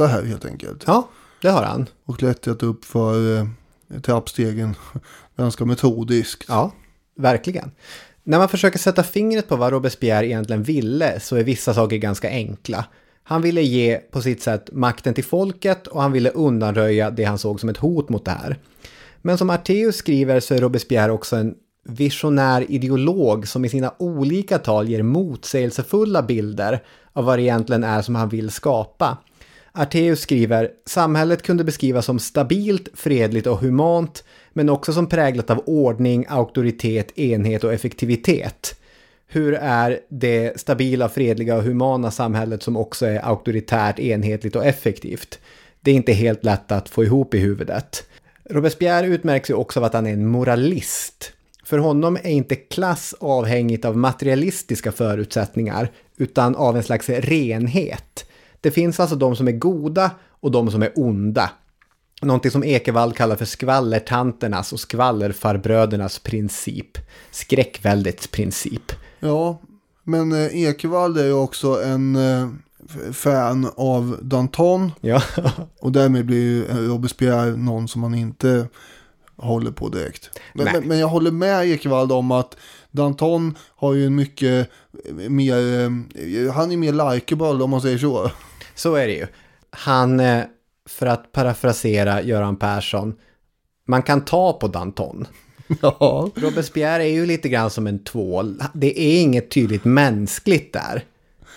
här 0.06 0.22
helt 0.22 0.44
enkelt. 0.44 0.84
Ja, 0.86 1.08
det 1.42 1.50
har 1.50 1.62
han. 1.62 1.86
Och 2.04 2.18
klättrat 2.18 2.62
upp 2.62 2.84
för 2.84 3.38
eh, 3.38 4.00
trappstegen 4.00 4.74
ganska 5.36 5.64
metodiskt. 5.64 6.44
Ja, 6.48 6.72
verkligen. 7.16 7.70
När 8.24 8.38
man 8.38 8.48
försöker 8.48 8.78
sätta 8.78 9.02
fingret 9.02 9.48
på 9.48 9.56
vad 9.56 9.72
Robespierre 9.72 10.26
egentligen 10.26 10.62
ville 10.62 11.20
så 11.20 11.36
är 11.36 11.44
vissa 11.44 11.74
saker 11.74 11.96
ganska 11.96 12.28
enkla. 12.28 12.84
Han 13.22 13.42
ville 13.42 13.62
ge 13.62 13.96
på 13.96 14.22
sitt 14.22 14.42
sätt 14.42 14.70
makten 14.72 15.14
till 15.14 15.24
folket 15.24 15.86
och 15.86 16.02
han 16.02 16.12
ville 16.12 16.30
undanröja 16.30 17.10
det 17.10 17.24
han 17.24 17.38
såg 17.38 17.60
som 17.60 17.68
ett 17.68 17.76
hot 17.76 18.08
mot 18.08 18.24
det 18.24 18.30
här. 18.30 18.58
Men 19.22 19.38
som 19.38 19.50
Arteus 19.50 19.96
skriver 19.96 20.40
så 20.40 20.54
är 20.54 20.60
Robespierre 20.60 21.12
också 21.12 21.36
en 21.36 21.54
visionär 21.84 22.70
ideolog 22.70 23.48
som 23.48 23.64
i 23.64 23.68
sina 23.68 23.94
olika 23.98 24.58
tal 24.58 24.88
ger 24.88 25.02
motsägelsefulla 25.02 26.22
bilder 26.22 26.82
av 27.12 27.24
vad 27.24 27.38
det 27.38 27.42
egentligen 27.42 27.84
är 27.84 28.02
som 28.02 28.14
han 28.14 28.28
vill 28.28 28.50
skapa. 28.50 29.18
Arteus 29.80 30.20
skriver, 30.20 30.70
samhället 30.86 31.42
kunde 31.42 31.64
beskrivas 31.64 32.06
som 32.06 32.18
stabilt, 32.18 32.88
fredligt 32.94 33.46
och 33.46 33.58
humant, 33.58 34.24
men 34.52 34.68
också 34.68 34.92
som 34.92 35.06
präglat 35.06 35.50
av 35.50 35.62
ordning, 35.66 36.26
auktoritet, 36.28 37.18
enhet 37.18 37.64
och 37.64 37.72
effektivitet. 37.72 38.80
Hur 39.26 39.54
är 39.54 39.98
det 40.08 40.60
stabila, 40.60 41.08
fredliga 41.08 41.56
och 41.56 41.62
humana 41.62 42.10
samhället 42.10 42.62
som 42.62 42.76
också 42.76 43.06
är 43.06 43.26
auktoritärt, 43.26 43.98
enhetligt 43.98 44.56
och 44.56 44.66
effektivt? 44.66 45.38
Det 45.80 45.90
är 45.90 45.94
inte 45.94 46.12
helt 46.12 46.44
lätt 46.44 46.72
att 46.72 46.88
få 46.88 47.04
ihop 47.04 47.34
i 47.34 47.38
huvudet. 47.38 48.04
Robespierre 48.44 49.06
utmärks 49.06 49.50
ju 49.50 49.54
också 49.54 49.80
av 49.80 49.84
att 49.84 49.94
han 49.94 50.06
är 50.06 50.12
en 50.12 50.26
moralist. 50.26 51.32
För 51.64 51.78
honom 51.78 52.16
är 52.16 52.30
inte 52.30 52.56
klass 52.56 53.14
avhängigt 53.20 53.84
av 53.84 53.96
materialistiska 53.96 54.92
förutsättningar, 54.92 55.90
utan 56.16 56.56
av 56.56 56.76
en 56.76 56.82
slags 56.82 57.08
renhet. 57.08 58.26
Det 58.60 58.70
finns 58.70 59.00
alltså 59.00 59.16
de 59.16 59.36
som 59.36 59.48
är 59.48 59.52
goda 59.52 60.10
och 60.40 60.50
de 60.50 60.70
som 60.70 60.82
är 60.82 60.92
onda. 60.94 61.50
Någonting 62.22 62.50
som 62.50 62.64
Ekevall 62.64 63.12
kallar 63.12 63.36
för 63.36 63.44
skvallertanternas 63.44 64.72
och 64.72 64.80
skvallerfarbrödernas 64.80 66.18
princip. 66.18 66.98
Skräckväldets 67.30 68.26
princip. 68.26 68.92
Ja, 69.20 69.58
men 70.04 70.32
eh, 70.32 70.62
Ekevall 70.62 71.16
är 71.16 71.24
ju 71.24 71.32
också 71.32 71.82
en 71.82 72.16
eh, 72.16 72.48
fan 73.12 73.70
av 73.76 74.18
Danton. 74.22 74.92
Ja, 75.00 75.22
Och 75.80 75.92
därmed 75.92 76.26
blir 76.26 76.38
ju 76.38 76.66
eh, 76.66 76.76
Robespierre 76.76 77.56
någon 77.56 77.88
som 77.88 78.00
man 78.00 78.14
inte 78.14 78.68
håller 79.36 79.70
på 79.70 79.88
direkt. 79.88 80.30
Men, 80.54 80.64
men, 80.64 80.88
men 80.88 80.98
jag 80.98 81.08
håller 81.08 81.30
med 81.30 81.66
Ekevall 81.66 82.12
om 82.12 82.30
att 82.30 82.56
Danton 82.90 83.58
har 83.76 83.94
ju 83.94 84.06
en 84.06 84.14
mycket 84.14 84.70
mer, 85.28 86.50
han 86.50 86.72
är 86.72 86.76
mer 86.76 87.12
likeable 87.12 87.64
om 87.64 87.70
man 87.70 87.80
säger 87.80 87.98
så. 87.98 88.30
Så 88.80 88.94
är 88.94 89.06
det 89.06 89.14
ju. 89.14 89.26
Han, 89.70 90.20
eh, 90.20 90.44
för 90.88 91.06
att 91.06 91.32
parafrasera 91.32 92.22
Göran 92.22 92.56
Persson, 92.56 93.14
man 93.86 94.02
kan 94.02 94.24
ta 94.24 94.52
på 94.52 94.68
Danton. 94.68 95.26
Ja. 95.82 96.30
Robespierre 96.34 97.04
är 97.04 97.12
ju 97.12 97.26
lite 97.26 97.48
grann 97.48 97.70
som 97.70 97.86
en 97.86 98.04
tvål. 98.04 98.62
Det 98.74 99.00
är 99.00 99.20
inget 99.22 99.50
tydligt 99.50 99.84
mänskligt 99.84 100.72
där 100.72 101.04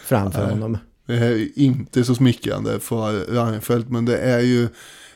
framför 0.05 0.49
honom. 0.49 0.77
Det 1.05 1.13
är 1.13 1.59
inte 1.59 2.03
så 2.03 2.15
smickrande 2.15 2.79
för 2.79 3.25
Reinfeldt 3.25 3.89
men 3.89 4.05
det 4.05 4.17
är 4.17 4.39
ju, 4.39 4.67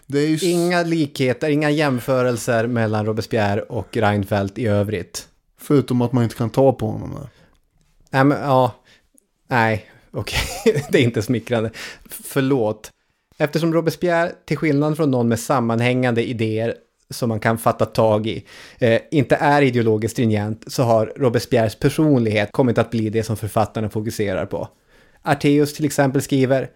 det 0.05 0.20
är 0.20 0.28
ju 0.28 0.51
Inga 0.51 0.84
likheter, 0.84 1.49
inga 1.49 1.70
jämförelser 1.70 2.68
mellan 2.68 3.05
Robespierre 3.05 3.62
och 3.62 3.97
Reinfeldt 3.97 4.58
i 4.58 4.68
övrigt. 4.68 5.28
förutom 5.60 6.01
att 6.01 6.12
man 6.12 6.24
inte 6.24 6.36
kan 6.36 6.49
ta 6.49 6.74
på 6.74 6.88
honom. 6.88 7.12
Där. 7.14 7.30
Nej, 8.10 8.24
men 8.24 8.38
ja. 8.41 8.76
Nej, 9.47 9.86
okej. 10.18 10.84
det 10.89 10.97
är 10.97 11.03
inte 11.03 11.22
smickrande. 11.22 11.72
Förlåt. 12.09 12.91
Eftersom 13.38 13.74
Robespierre, 13.74 14.32
till 14.45 14.57
skillnad 14.57 14.97
från 14.97 15.11
någon 15.11 15.28
med 15.28 15.39
sammanhängande 15.39 16.30
idéer, 16.30 16.76
som 17.09 17.30
man 17.30 17.39
kan 17.39 17.57
fatta 17.57 17.86
tag 17.86 18.28
i 18.28 18.45
eh, 18.80 19.01
inte 19.11 19.36
är 19.36 19.61
ideologiskt 19.61 20.11
stringent 20.11 20.63
så 20.68 20.84
har 20.84 21.13
Robespierres 21.15 21.76
personlighet 21.76 22.51
kommit 22.51 22.78
att 22.78 22.91
bli 22.91 23.09
det 23.09 23.24
som 23.24 23.38
författarna 23.38 23.89
fokuserar 23.89 24.45
på. 24.45 24.68
Arteus 25.22 25.74
till 25.74 25.86
exempel 25.86 26.22
skriver 26.22 26.70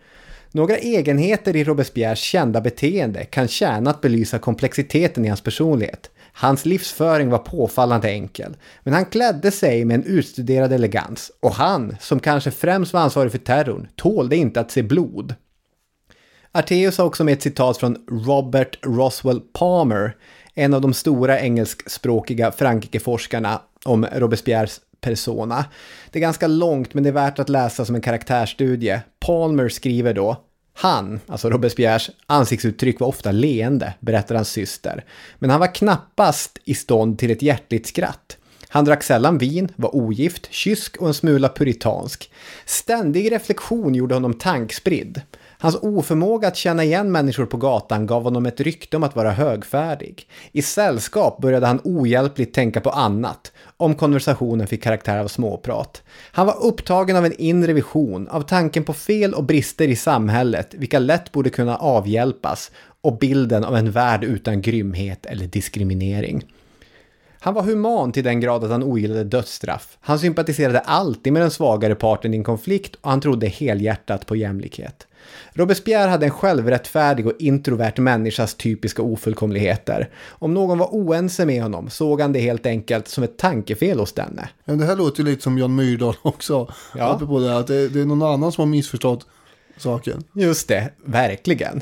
några 0.52 0.78
egenheter 0.78 1.56
i 1.56 1.64
Robespierres 1.64 2.20
kända 2.20 2.62
beteende 2.62 3.26
kan 3.26 3.48
tjäna 3.48 3.90
att 3.90 4.02
belysa 4.02 4.40
komplexiteten 4.40 5.26
i 5.26 5.28
hans 5.28 5.42
personlighet. 5.42 6.11
Hans 6.34 6.66
livsföring 6.66 7.30
var 7.30 7.38
påfallande 7.38 8.10
enkel, 8.10 8.58
men 8.84 8.94
han 8.94 9.06
klädde 9.06 9.52
sig 9.52 9.86
med 9.86 9.96
en 9.96 10.04
utstuderad 10.04 10.74
elegans 10.74 11.32
och 11.40 11.54
han, 11.54 11.96
som 12.00 12.20
kanske 12.20 12.52
främst 12.52 12.94
var 12.94 13.02
ansvarig 13.02 13.32
för 13.32 13.40
terrorn, 13.40 13.88
tålde 13.96 14.36
inte 14.36 14.60
att 14.60 14.72
se 14.72 14.84
blod. 14.84 15.36
Arteus 16.52 16.98
har 16.98 17.06
också 17.06 17.24
med 17.24 17.34
ett 17.34 17.42
citat 17.42 17.78
från 17.78 17.98
Robert 18.26 18.80
Roswell 18.82 19.40
Palmer, 19.40 20.16
en 20.56 20.74
av 20.74 20.82
de 20.82 20.94
stora 20.94 21.40
engelskspråkiga 21.40 22.52
Frankrike-forskarna 22.52 23.62
om 23.86 24.06
Robespierres 24.06 24.82
persona. 25.02 25.66
Det 26.12 26.20
är 26.20 26.22
ganska 26.22 26.48
långt 26.48 26.94
men 26.94 27.04
det 27.04 27.10
är 27.10 27.14
värt 27.14 27.40
att 27.40 27.50
läsa 27.50 27.86
som 27.86 27.96
en 27.96 28.02
karaktärsstudie. 28.02 29.02
Palmer 29.20 29.70
skriver 29.70 30.14
då 30.14 30.38
han, 30.74 31.20
alltså 31.28 31.50
Robespierres, 31.50 32.10
ansiktsuttryck 32.26 33.00
var 33.00 33.08
ofta 33.08 33.32
leende, 33.32 33.94
berättar 34.00 34.36
hans 34.36 34.50
syster. 34.50 35.06
Men 35.40 35.50
han 35.50 35.60
var 35.60 35.76
knappast 35.76 36.60
i 36.66 36.74
stånd 36.74 37.20
till 37.20 37.32
ett 37.32 37.42
hjärtligt 37.42 37.88
skratt. 37.88 38.38
Han 38.68 38.86
drack 38.86 39.04
sällan 39.04 39.38
vin, 39.38 39.70
var 39.76 39.96
ogift, 39.96 40.48
kysk 40.52 40.98
och 40.98 41.08
en 41.08 41.14
smula 41.14 41.50
puritansk. 41.50 42.32
Ständig 42.66 43.32
reflektion 43.32 43.96
gjorde 43.96 44.16
honom 44.16 44.34
tankspridd. 44.34 45.22
Hans 45.62 45.76
oförmåga 45.82 46.48
att 46.48 46.56
känna 46.56 46.84
igen 46.84 47.12
människor 47.12 47.46
på 47.46 47.58
gatan 47.58 48.08
gav 48.08 48.24
honom 48.24 48.46
ett 48.46 48.60
rykte 48.60 48.98
om 48.98 49.04
att 49.04 49.16
vara 49.16 49.32
högfärdig. 49.32 50.28
I 50.52 50.62
sällskap 50.62 51.42
började 51.42 51.68
han 51.68 51.82
ohjälpligt 51.84 52.56
tänka 52.56 52.82
på 52.82 52.90
annat, 52.90 53.52
om 53.78 53.96
konversationen 53.96 54.68
fick 54.68 54.84
karaktär 54.84 55.18
av 55.18 55.28
småprat. 55.28 56.04
Han 56.32 56.48
var 56.48 56.64
upptagen 56.64 57.16
av 57.16 57.26
en 57.26 57.42
inre 57.42 57.74
vision, 57.74 58.28
av 58.28 58.42
tanken 58.42 58.84
på 58.84 58.94
fel 58.94 59.34
och 59.34 59.44
brister 59.44 59.88
i 59.88 59.96
samhället, 59.96 60.74
vilka 60.74 61.00
lätt 61.00 61.32
borde 61.32 61.50
kunna 61.50 61.78
avhjälpas, 61.78 62.72
och 63.02 63.18
bilden 63.18 63.64
av 63.64 63.76
en 63.76 63.92
värld 63.92 64.24
utan 64.24 64.62
grymhet 64.62 65.26
eller 65.26 65.46
diskriminering. 65.46 66.46
Han 67.40 67.54
var 67.54 67.64
human 67.64 68.12
till 68.12 68.24
den 68.24 68.40
grad 68.40 68.64
att 68.64 68.72
han 68.72 68.84
ogillade 68.84 69.24
dödsstraff. 69.24 69.98
Han 70.02 70.20
sympatiserade 70.20 70.80
alltid 70.80 71.34
med 71.34 71.42
den 71.42 71.52
svagare 71.52 71.96
parten 71.96 72.34
i 72.34 72.38
en 72.38 72.44
konflikt 72.44 72.96
och 72.96 73.10
han 73.10 73.22
trodde 73.22 73.48
helhjärtat 73.48 74.26
på 74.26 74.36
jämlikhet. 74.36 75.08
Robespierre 75.54 76.10
hade 76.10 76.26
en 76.26 76.32
självrättfärdig 76.32 77.28
och 77.28 77.34
introvert 77.40 77.94
människas 77.98 78.56
typiska 78.56 79.02
ofullkomligheter. 79.02 80.10
Om 80.30 80.54
någon 80.54 80.78
var 80.78 80.88
oense 80.88 81.46
med 81.46 81.64
honom 81.64 81.90
såg 81.90 82.22
han 82.22 82.34
det 82.34 82.40
helt 82.40 82.66
enkelt 82.66 83.08
som 83.08 83.24
ett 83.24 83.38
tankefel 83.38 84.00
hos 84.00 84.14
denne. 84.14 84.50
Men 84.66 84.78
det 84.78 84.86
här 84.86 84.96
låter 84.96 85.24
ju 85.24 85.30
lite 85.30 85.42
som 85.42 85.58
Jan 85.58 85.76
Myrdal 85.76 86.16
också. 86.22 86.74
Ja. 86.96 87.14
Apropå 87.14 87.40
det, 87.40 87.58
att 87.58 87.68
det, 87.68 87.90
det 87.90 88.02
är 88.02 88.06
någon 88.06 88.24
annan 88.24 88.52
som 88.52 88.62
har 88.62 88.70
missförstått 88.70 89.26
saken. 89.78 90.24
Just 90.34 90.68
det, 90.68 90.90
verkligen. 91.06 91.82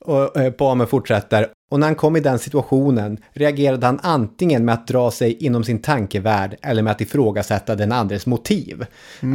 Och 0.00 0.36
eh, 0.36 0.52
Palmer 0.52 0.86
fortsätter. 0.86 1.48
Och 1.70 1.80
när 1.80 1.86
han 1.86 1.96
kom 1.96 2.16
i 2.16 2.20
den 2.20 2.38
situationen 2.38 3.18
reagerade 3.32 3.86
han 3.86 4.00
antingen 4.02 4.64
med 4.64 4.74
att 4.74 4.86
dra 4.86 5.10
sig 5.10 5.32
inom 5.32 5.64
sin 5.64 5.82
tankevärld 5.82 6.56
eller 6.62 6.82
med 6.82 6.90
att 6.90 7.00
ifrågasätta 7.00 7.74
den 7.76 7.92
andres 7.92 8.26
motiv. 8.26 8.86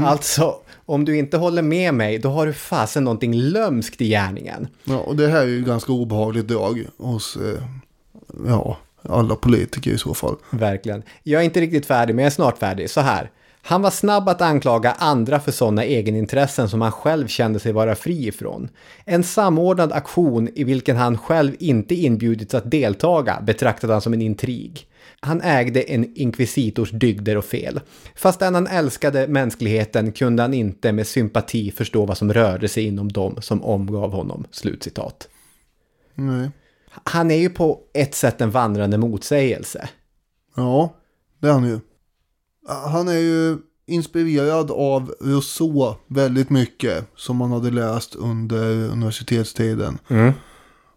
Alltså, 0.06 0.56
om 0.86 1.06
du 1.06 1.18
inte 1.18 1.38
håller 1.38 1.62
med 1.62 1.94
mig, 1.94 2.20
då 2.20 2.30
har 2.30 2.46
du 2.46 2.54
fasen 2.54 3.04
någonting 3.04 3.34
lömskt 3.34 4.02
i 4.02 4.08
gärningen. 4.08 4.68
Ja, 4.84 4.98
och 4.98 5.16
det 5.16 5.28
här 5.28 5.42
är 5.42 5.48
ju 5.48 5.64
ganska 5.64 5.92
obehagligt 5.92 6.48
drag 6.48 6.86
hos 6.98 7.38
eh, 7.38 7.64
ja, 8.48 8.78
alla 9.02 9.36
politiker 9.36 9.92
i 9.92 9.98
så 9.98 10.14
fall. 10.14 10.36
Verkligen. 10.50 11.04
Jag 11.24 11.42
är 11.42 11.46
inte 11.46 11.62
riktigt 11.62 11.86
färdig, 11.86 12.16
men 12.16 12.24
jag 12.24 12.32
är 12.32 12.36
snart 12.36 12.58
färdig. 12.58 12.90
Så 12.90 13.02
här. 13.02 13.32
Han 13.68 13.82
var 13.82 13.92
snabb 13.92 14.30
att 14.30 14.42
anklaga 14.42 14.92
andra 14.92 15.40
för 15.40 15.52
sådana 15.52 15.84
egenintressen 15.84 16.70
som 16.70 16.82
han 16.82 16.92
själv 16.92 17.28
kände 17.28 17.60
sig 17.60 17.72
vara 17.72 17.96
fri 17.96 18.28
ifrån. 18.28 18.70
En 19.06 19.24
samordnad 19.24 19.92
aktion 19.92 20.50
i 20.56 20.64
vilken 20.64 20.98
han 20.98 21.18
själv 21.18 21.56
inte 21.60 21.96
inbjudits 21.96 22.54
att 22.54 22.72
deltaga 22.72 23.42
betraktade 23.42 23.94
han 23.94 24.02
som 24.02 24.14
en 24.14 24.22
intrig. 24.22 24.88
Han 25.20 25.42
ägde 25.42 25.82
en 25.82 26.18
inkvisitors 26.18 26.92
dygder 26.92 27.38
och 27.38 27.46
fel. 27.46 27.80
Fastän 28.16 28.56
han 28.56 28.68
älskade 28.68 29.28
mänskligheten 29.28 30.12
kunde 30.12 30.44
han 30.44 30.54
inte 30.54 30.92
med 30.92 31.08
sympati 31.08 31.72
förstå 31.72 32.06
vad 32.06 32.18
som 32.18 32.34
rörde 32.34 32.68
sig 32.68 32.84
inom 32.84 33.12
dem 33.12 33.38
som 33.42 33.64
omgav 33.64 34.12
honom. 34.12 34.46
Slutcitat. 34.52 35.28
Nej. 36.16 36.50
Han 37.04 37.32
är 37.32 37.38
ju 37.38 37.50
på 37.50 37.80
ett 37.94 38.16
sätt 38.16 38.42
en 38.42 38.52
vandrande 38.52 38.98
motsägelse. 38.98 39.90
Ja, 40.56 40.94
det 41.40 41.48
är 41.48 41.52
han 41.52 41.66
ju. 41.66 41.80
Han 42.68 43.08
är 43.08 43.20
ju 43.20 43.58
inspirerad 43.88 44.72
av 44.72 45.14
Rousseau 45.22 45.96
väldigt 46.08 46.50
mycket 46.50 47.06
som 47.16 47.38
man 47.38 47.52
hade 47.52 47.72
läst 47.72 48.16
under 48.16 48.72
universitetstiden. 48.72 49.98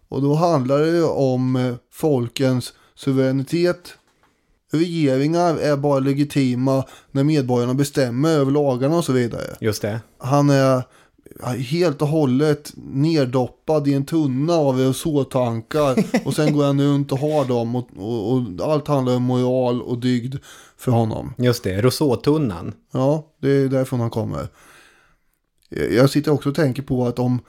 Och 0.09 0.21
då 0.21 0.33
handlar 0.33 0.79
det 0.79 0.89
ju 0.89 1.03
om 1.03 1.55
eh, 1.55 1.75
folkens 1.93 2.73
suveränitet. 2.95 3.93
Regeringar 4.71 5.57
är 5.57 5.77
bara 5.77 5.99
legitima 5.99 6.83
när 7.11 7.23
medborgarna 7.23 7.73
bestämmer 7.73 8.29
över 8.29 8.51
lagarna 8.51 8.97
och 8.97 9.05
så 9.05 9.13
vidare. 9.13 9.55
Just 9.61 9.81
det. 9.81 10.01
Han 10.17 10.49
är 10.49 10.83
helt 11.69 12.01
och 12.01 12.07
hållet 12.07 12.73
nerdoppad 12.75 13.87
i 13.87 13.93
en 13.93 14.05
tunna 14.05 14.53
av 14.53 14.79
Rousseau-tankar. 14.79 16.05
och 16.25 16.33
sen 16.33 16.53
går 16.53 16.65
han 16.65 16.81
runt 16.81 17.11
och 17.11 17.19
har 17.19 17.45
dem. 17.45 17.75
Och, 17.75 17.89
och, 17.97 18.31
och 18.31 18.71
allt 18.71 18.87
handlar 18.87 19.15
om 19.15 19.23
moral 19.23 19.81
och 19.81 19.97
dygd 19.97 20.35
för 20.77 20.91
honom. 20.91 21.33
Just 21.37 21.63
det, 21.63 21.81
Rousseau-tunnan. 21.81 22.73
Ja, 22.91 23.27
det 23.41 23.49
är 23.49 23.67
därifrån 23.67 23.99
han 23.99 24.09
kommer. 24.09 24.47
Jag 25.69 26.09
sitter 26.09 26.31
också 26.31 26.49
och 26.49 26.55
tänker 26.55 26.83
på 26.83 27.07
att 27.07 27.19
om 27.19 27.39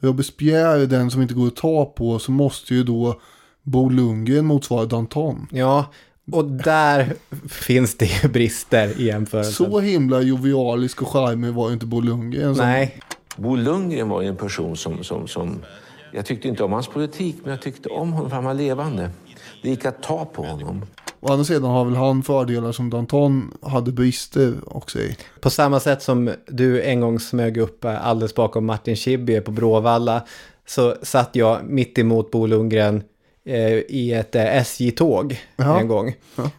Robespierre 0.00 0.82
är 0.82 0.86
den 0.86 1.10
som 1.10 1.22
inte 1.22 1.34
går 1.34 1.46
att 1.46 1.56
ta 1.56 1.84
på 1.84 2.18
så 2.18 2.32
måste 2.32 2.74
ju 2.74 2.84
då 2.84 3.20
Bo 3.62 3.88
Lundgren 3.88 4.46
motsvara 4.46 4.84
Danton. 4.84 5.46
Ja, 5.50 5.92
och 6.32 6.44
där 6.44 7.12
finns 7.48 7.96
det 7.96 8.06
ju 8.22 8.28
brister 8.28 9.00
i 9.00 9.04
jämförelsen. 9.06 9.52
Så 9.70 9.80
himla 9.80 10.20
jovialisk 10.20 11.02
och 11.02 11.08
charmig 11.08 11.52
var 11.52 11.66
ju 11.68 11.72
inte 11.74 11.86
Bo 11.86 12.00
Lundgren. 12.00 12.54
som- 12.54 12.66
Nej, 12.66 13.00
Bo 13.36 13.56
Lundgren 13.56 14.08
var 14.08 14.22
ju 14.22 14.28
en 14.28 14.36
person 14.36 14.76
som, 14.76 15.04
som, 15.04 15.28
som... 15.28 15.58
Jag 16.14 16.26
tyckte 16.26 16.48
inte 16.48 16.64
om 16.64 16.72
hans 16.72 16.88
politik, 16.88 17.36
men 17.42 17.50
jag 17.50 17.62
tyckte 17.62 17.88
om 17.88 18.12
honom 18.12 18.28
för 18.30 18.36
han 18.36 18.44
var 18.44 18.54
levande. 18.54 19.10
Det 19.62 19.68
gick 19.68 19.84
att 19.84 20.02
ta 20.02 20.24
på 20.24 20.42
honom. 20.42 20.84
Å 21.20 21.32
andra 21.32 21.44
sidan 21.44 21.64
har 21.70 21.84
väl 21.84 21.96
han 21.96 22.22
fördelar 22.22 22.72
som 22.72 22.90
Danton 22.90 23.52
hade 23.62 23.92
brister 23.92 24.54
också 24.66 24.98
i. 24.98 25.16
på 25.40 25.50
samma 25.50 25.80
sätt 25.80 26.02
som 26.02 26.30
du 26.46 26.82
en 26.82 27.00
gång 27.00 27.20
smög 27.20 27.56
upp 27.56 27.84
eh, 27.84 28.06
alldeles 28.06 28.34
bakom 28.34 28.66
Martin 28.66 28.96
Schibbye 28.96 29.40
på 29.40 29.50
Bråvalla 29.50 30.22
så 30.66 30.94
satt 31.02 31.36
jag 31.36 31.58
mitt 31.64 31.98
emot 31.98 32.30
Bo 32.30 32.46
Lundgren 32.46 33.02
i 33.44 34.12
ett 34.12 34.34
eh, 34.34 34.56
SJ-tåg 34.56 35.40
Ja. 35.56 35.80
en 35.80 35.88
gång. 35.88 36.14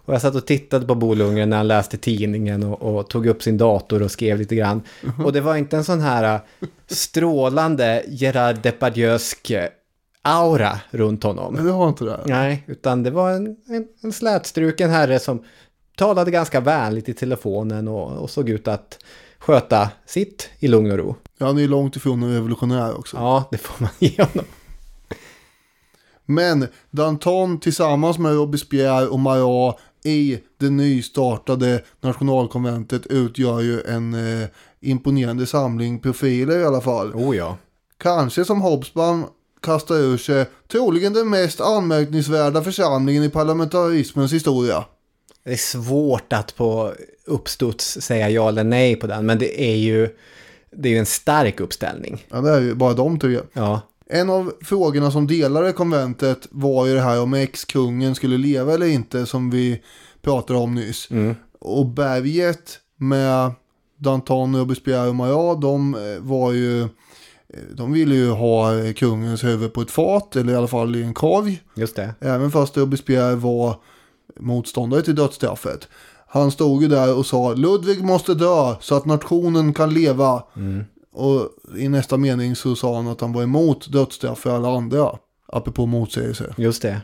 Och 0.06 0.14
jag 0.14 0.22
satt 0.22 0.36
och 0.36 0.46
tittade 0.48 0.86
på 0.86 0.96
Bo 0.96 1.14
Lundgren 1.14 1.50
när 1.50 1.58
han 1.58 1.68
läste 1.68 1.98
tidningen 1.98 2.64
och, 2.64 2.82
och 2.82 3.10
tog 3.10 3.26
upp 3.28 3.44
sin 3.44 3.58
dator 3.58 4.02
och 4.04 4.12
skrev 4.12 4.38
lite 4.38 4.56
grann. 4.56 4.82
Och 5.24 5.34
det 5.34 5.42
var 5.42 5.56
inte 5.56 5.78
en 5.78 5.84
sån 5.84 6.02
här 6.02 6.34
eh, 6.36 6.68
strålande 6.88 8.04
Gerard 8.08 8.56
Depardieusk 8.62 9.50
eh, 9.50 9.68
aura 10.22 10.80
runt 10.92 11.24
honom. 11.24 11.54
Men 11.54 11.66
det 11.66 11.72
har 11.72 11.88
inte 11.90 12.04
det. 12.06 12.20
Nej, 12.26 12.64
utan 12.68 13.04
det 13.04 13.12
var 13.12 13.32
en, 13.32 13.46
en, 13.68 13.88
en 14.04 14.14
slätstruken 14.14 14.90
herre 14.90 15.20
som 15.20 15.44
talade 15.98 16.32
ganska 16.32 16.60
vänligt 16.60 17.10
i 17.10 17.14
telefonen 17.14 17.88
och, 17.88 18.12
och 18.12 18.30
såg 18.30 18.50
ut 18.50 18.68
att 18.68 19.00
sköta 19.40 19.90
sitt 20.06 20.50
i 20.60 20.68
lugn 20.68 20.92
och 20.92 20.98
ro. 20.98 21.16
Ja, 21.38 21.46
han 21.46 21.58
är 21.58 21.62
ju 21.62 21.68
långt 21.68 21.96
ifrån 21.96 22.24
en 22.24 22.34
revolutionär 22.34 22.98
också. 22.98 23.18
Ja, 23.18 23.44
det 23.52 23.58
får 23.58 23.82
man 23.84 23.92
ge 24.00 24.24
honom. 24.24 24.46
Men 26.26 26.68
Danton 26.92 27.60
tillsammans 27.60 28.18
med 28.18 28.36
Robespierre 28.36 29.08
och 29.08 29.20
Marat 29.20 29.80
i 30.04 30.40
det 30.58 30.70
nystartade 30.70 31.84
nationalkonventet 32.02 33.08
utgör 33.08 33.62
ju 33.62 33.82
en 33.82 34.14
eh, 34.14 34.48
imponerande 34.82 35.46
samling 35.46 36.00
profiler 36.00 36.60
i 36.60 36.66
alla 36.66 36.82
fall. 36.82 37.14
Oh 37.14 37.38
ja. 37.38 37.58
Kanske 37.98 38.46
som 38.46 38.62
Hobsbawm 38.62 39.26
kastar 39.62 39.96
ur 39.96 40.18
sig, 40.18 40.46
troligen 40.72 41.14
den 41.14 41.30
mest 41.30 41.62
anmärkningsvärda 41.62 42.62
församlingen 42.62 43.24
i 43.24 43.30
parlamentarismens 43.30 44.34
historia. 44.34 44.86
Det 45.44 45.52
är 45.52 45.58
svårt 45.58 46.34
att 46.34 46.56
på 46.56 46.94
uppstuds 47.26 48.02
säga 48.02 48.30
ja 48.30 48.50
eller 48.50 48.64
nej 48.64 48.96
på 48.96 49.08
den, 49.08 49.26
men 49.26 49.40
det 49.40 49.62
är 49.62 49.76
ju, 49.76 50.10
det 50.72 50.90
är 50.90 50.94
ju 50.94 51.00
en 51.00 51.06
stark 51.06 51.60
uppställning. 51.60 52.26
Ja, 52.30 52.42
det 52.42 52.50
är 52.50 52.62
ju 52.62 52.76
bara 52.76 52.94
de 52.94 53.20
tre. 53.20 53.40
Ja, 53.54 53.82
En 54.10 54.30
av 54.30 54.54
frågorna 54.62 55.12
som 55.12 55.28
delade 55.28 55.74
konventet 55.74 56.48
var 56.52 56.86
ju 56.86 56.94
det 56.94 57.02
här 57.02 57.22
om 57.22 57.34
ex-kungen 57.34 58.16
skulle 58.16 58.38
leva 58.38 58.74
eller 58.74 58.88
inte 58.88 59.26
som 59.26 59.50
vi 59.50 59.82
pratade 60.22 60.60
om 60.60 60.76
nyss. 60.76 61.10
Och 61.60 61.86
berget 61.86 62.80
med 62.98 63.52
Danton, 63.98 64.56
Robespierre 64.56 65.10
och 65.10 65.16
Marat, 65.16 65.62
de 65.62 65.96
eh, 65.96 66.22
var 66.22 66.52
ju 66.52 66.88
De 67.74 67.94
ville 67.94 68.16
ju 68.16 68.30
ha 68.30 68.78
eh, 68.78 68.94
kungens 68.94 69.44
huvud 69.44 69.74
på 69.74 69.82
ett 69.82 69.92
fat 69.92 70.36
eller 70.36 70.54
i 70.54 70.56
alla 70.56 70.68
fall 70.68 70.96
i 70.96 71.04
en 71.04 71.14
korg. 71.14 71.62
Just 71.76 71.96
det. 71.96 72.16
Även 72.20 72.52
fast 72.52 72.78
Robespierre 72.78 73.36
var 73.36 73.76
motståndare 74.40 75.02
till 75.02 75.16
dödsstraffet. 75.16 75.88
Han 76.28 76.52
stod 76.52 76.82
ju 76.82 76.88
där 76.88 77.18
och 77.18 77.26
sa 77.26 77.54
Ludvig 77.54 78.04
måste 78.04 78.34
dö 78.34 78.76
så 78.82 78.96
att 78.96 79.06
nationen 79.06 79.74
kan 79.74 79.94
leva. 79.94 80.44
Och 81.14 81.50
i 81.78 81.90
nästa 81.90 82.18
mening 82.18 82.56
så 82.56 82.76
sa 82.76 82.96
han 82.96 83.08
att 83.08 83.22
han 83.22 83.34
var 83.34 83.44
emot 83.44 83.92
dödsstraff 83.92 84.40
för 84.40 84.56
alla 84.56 84.70
andra. 84.70 85.18
Apropå 85.48 85.86
motsägelse. 85.86 86.54
Just 86.58 86.82
det. 86.82 87.02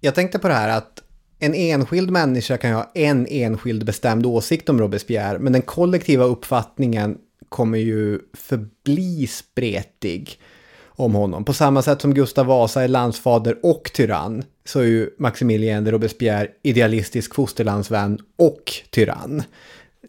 Jag 0.00 0.14
tänkte 0.14 0.38
på 0.38 0.48
det 0.48 0.54
här 0.54 0.78
att 0.78 1.02
en 1.38 1.54
enskild 1.54 2.10
människa 2.10 2.56
kan 2.56 2.70
ju 2.70 2.76
ha 2.76 2.90
en 2.94 3.26
enskild 3.26 3.84
bestämd 3.84 4.26
åsikt 4.26 4.68
om 4.68 4.80
Robespierre, 4.80 5.38
men 5.38 5.52
den 5.52 5.62
kollektiva 5.62 6.24
uppfattningen 6.24 7.18
kommer 7.48 7.78
ju 7.78 8.20
förbli 8.32 9.26
spretig 9.26 10.40
om 10.86 11.14
honom. 11.14 11.44
På 11.44 11.52
samma 11.52 11.82
sätt 11.82 12.00
som 12.00 12.14
Gustav 12.14 12.46
Vasa 12.46 12.82
är 12.82 12.88
landsfader 12.88 13.58
och 13.62 13.90
tyrann, 13.94 14.44
så 14.64 14.80
är 14.80 14.84
ju 14.84 15.10
Maximilien 15.18 15.84
de 15.84 15.90
Robespierre 15.90 16.48
idealistisk 16.62 17.34
fosterlandsvän 17.34 18.18
och 18.36 18.72
tyrann. 18.90 19.42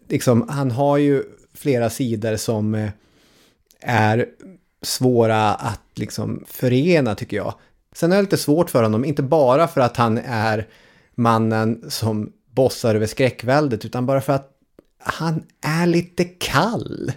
Liksom, 0.08 0.48
han 0.48 0.70
har 0.70 0.96
ju 0.96 1.22
flera 1.54 1.90
sidor 1.90 2.36
som 2.36 2.74
eh, 2.74 2.90
är 3.80 4.26
svåra 4.82 5.54
att 5.54 5.80
liksom 5.94 6.44
förena 6.46 7.14
tycker 7.14 7.36
jag. 7.36 7.54
Sen 7.94 8.12
är 8.12 8.16
det 8.16 8.22
lite 8.22 8.36
svårt 8.36 8.70
för 8.70 8.82
honom, 8.82 9.04
inte 9.04 9.22
bara 9.22 9.68
för 9.68 9.80
att 9.80 9.96
han 9.96 10.18
är 10.18 10.68
mannen 11.14 11.84
som 11.88 12.32
bossar 12.54 12.94
över 12.94 13.06
skräckväldet, 13.06 13.84
utan 13.84 14.06
bara 14.06 14.20
för 14.20 14.32
att 14.32 14.50
han 14.98 15.42
är 15.60 15.86
lite 15.86 16.24
kall. 16.24 17.12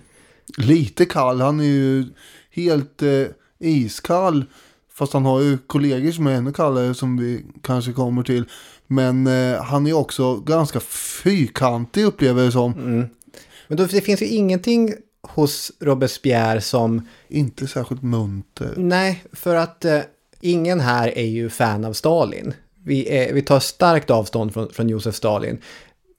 Lite 0.58 1.06
kall, 1.06 1.42
han 1.42 1.60
är 1.60 1.64
ju 1.64 2.06
helt 2.52 3.02
eh, 3.02 3.26
iskall. 3.60 4.46
Fast 4.94 5.14
han 5.14 5.26
har 5.26 5.42
ju 5.42 5.58
kollegor 5.58 6.12
som 6.12 6.28
är 6.28 6.32
ännu 6.32 6.54
kallare 6.54 6.94
som 6.94 7.18
vi 7.18 7.46
kanske 7.62 7.94
kommer 7.94 8.24
till. 8.24 8.46
Men 8.88 9.28
eh, 9.28 9.64
han 9.64 9.88
är 9.88 9.94
också 9.94 10.36
ganska 10.36 10.80
fyrkantig 11.24 12.04
upplever 12.04 12.42
jag 12.42 12.48
det 12.48 12.52
som. 12.52 12.72
Men 13.68 13.78
då, 13.78 13.86
det 13.86 14.02
finns 14.02 14.22
ju 14.22 14.26
ingenting 14.26 14.94
hos 15.28 15.72
Robespierre 15.80 16.62
som, 16.62 17.08
Inte 17.28 17.68
särskilt 17.68 18.04
munter. 18.04 18.74
nej, 18.78 19.24
för 19.34 19.56
att 19.56 19.86
eh, 19.86 20.00
ingen 20.42 20.80
här 20.80 21.18
är 21.18 21.26
ju 21.26 21.50
fan 21.50 21.86
av 21.86 21.94
Stalin. 21.94 22.54
Vi, 22.86 23.18
är, 23.18 23.34
vi 23.34 23.42
tar 23.42 23.60
starkt 23.60 24.10
avstånd 24.10 24.54
från, 24.54 24.70
från 24.70 24.90
Josef 24.90 25.16
Stalin. 25.16 25.58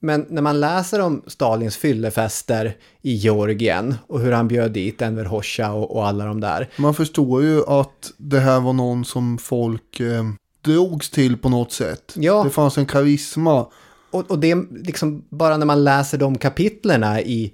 Men 0.01 0.27
när 0.29 0.43
man 0.43 0.61
läser 0.61 1.01
om 1.01 1.23
Stalins 1.27 1.77
fyllefester 1.77 2.77
i 3.03 3.15
Georgien 3.15 3.95
och 4.07 4.21
hur 4.21 4.33
han 4.33 4.49
bjöd 4.49 4.73
dit 4.73 5.03
Enver 5.03 5.25
Hoxha 5.25 5.73
och, 5.73 5.97
och 5.97 6.07
alla 6.07 6.25
de 6.25 6.41
där. 6.41 6.71
Man 6.77 6.95
förstår 6.95 7.43
ju 7.43 7.65
att 7.67 8.13
det 8.17 8.41
här 8.41 8.61
var 8.61 8.73
någon 8.73 9.05
som 9.05 9.39
folk 9.39 10.01
eh, 10.01 10.25
drogs 10.61 11.11
till 11.11 11.37
på 11.37 11.49
något 11.49 11.73
sätt. 11.73 12.13
Ja. 12.17 12.45
Det 12.45 12.51
fanns 12.51 12.79
en 12.79 12.87
karisma. 12.87 13.67
Och, 14.11 14.31
och 14.31 14.39
det 14.39 14.57
liksom 14.71 15.25
bara 15.29 15.57
när 15.57 15.67
man 15.67 15.85
läser 15.85 16.19
de 16.19 16.39
kapitlerna 16.39 17.21
i 17.21 17.53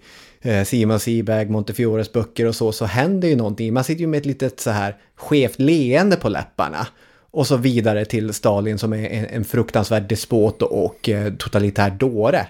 Simon 0.66 1.00
Seberg, 1.00 1.48
Montefiores 1.48 2.12
böcker 2.12 2.46
och 2.46 2.54
så, 2.54 2.72
så 2.72 2.84
händer 2.84 3.28
ju 3.28 3.36
någonting. 3.36 3.74
Man 3.74 3.84
sitter 3.84 4.00
ju 4.00 4.06
med 4.06 4.18
ett 4.18 4.26
litet 4.26 4.60
så 4.60 4.70
här 4.70 4.96
skevt 5.16 5.58
leende 5.58 6.16
på 6.16 6.28
läpparna. 6.28 6.86
Och 7.32 7.46
så 7.46 7.56
vidare 7.56 8.04
till 8.04 8.34
Stalin 8.34 8.78
som 8.78 8.92
är 8.92 9.08
en, 9.08 9.26
en 9.26 9.44
fruktansvärd 9.44 10.08
despot 10.08 10.62
och, 10.62 10.84
och 10.84 11.08
eh, 11.08 11.32
totalitär 11.34 11.90
dåre. 11.90 12.46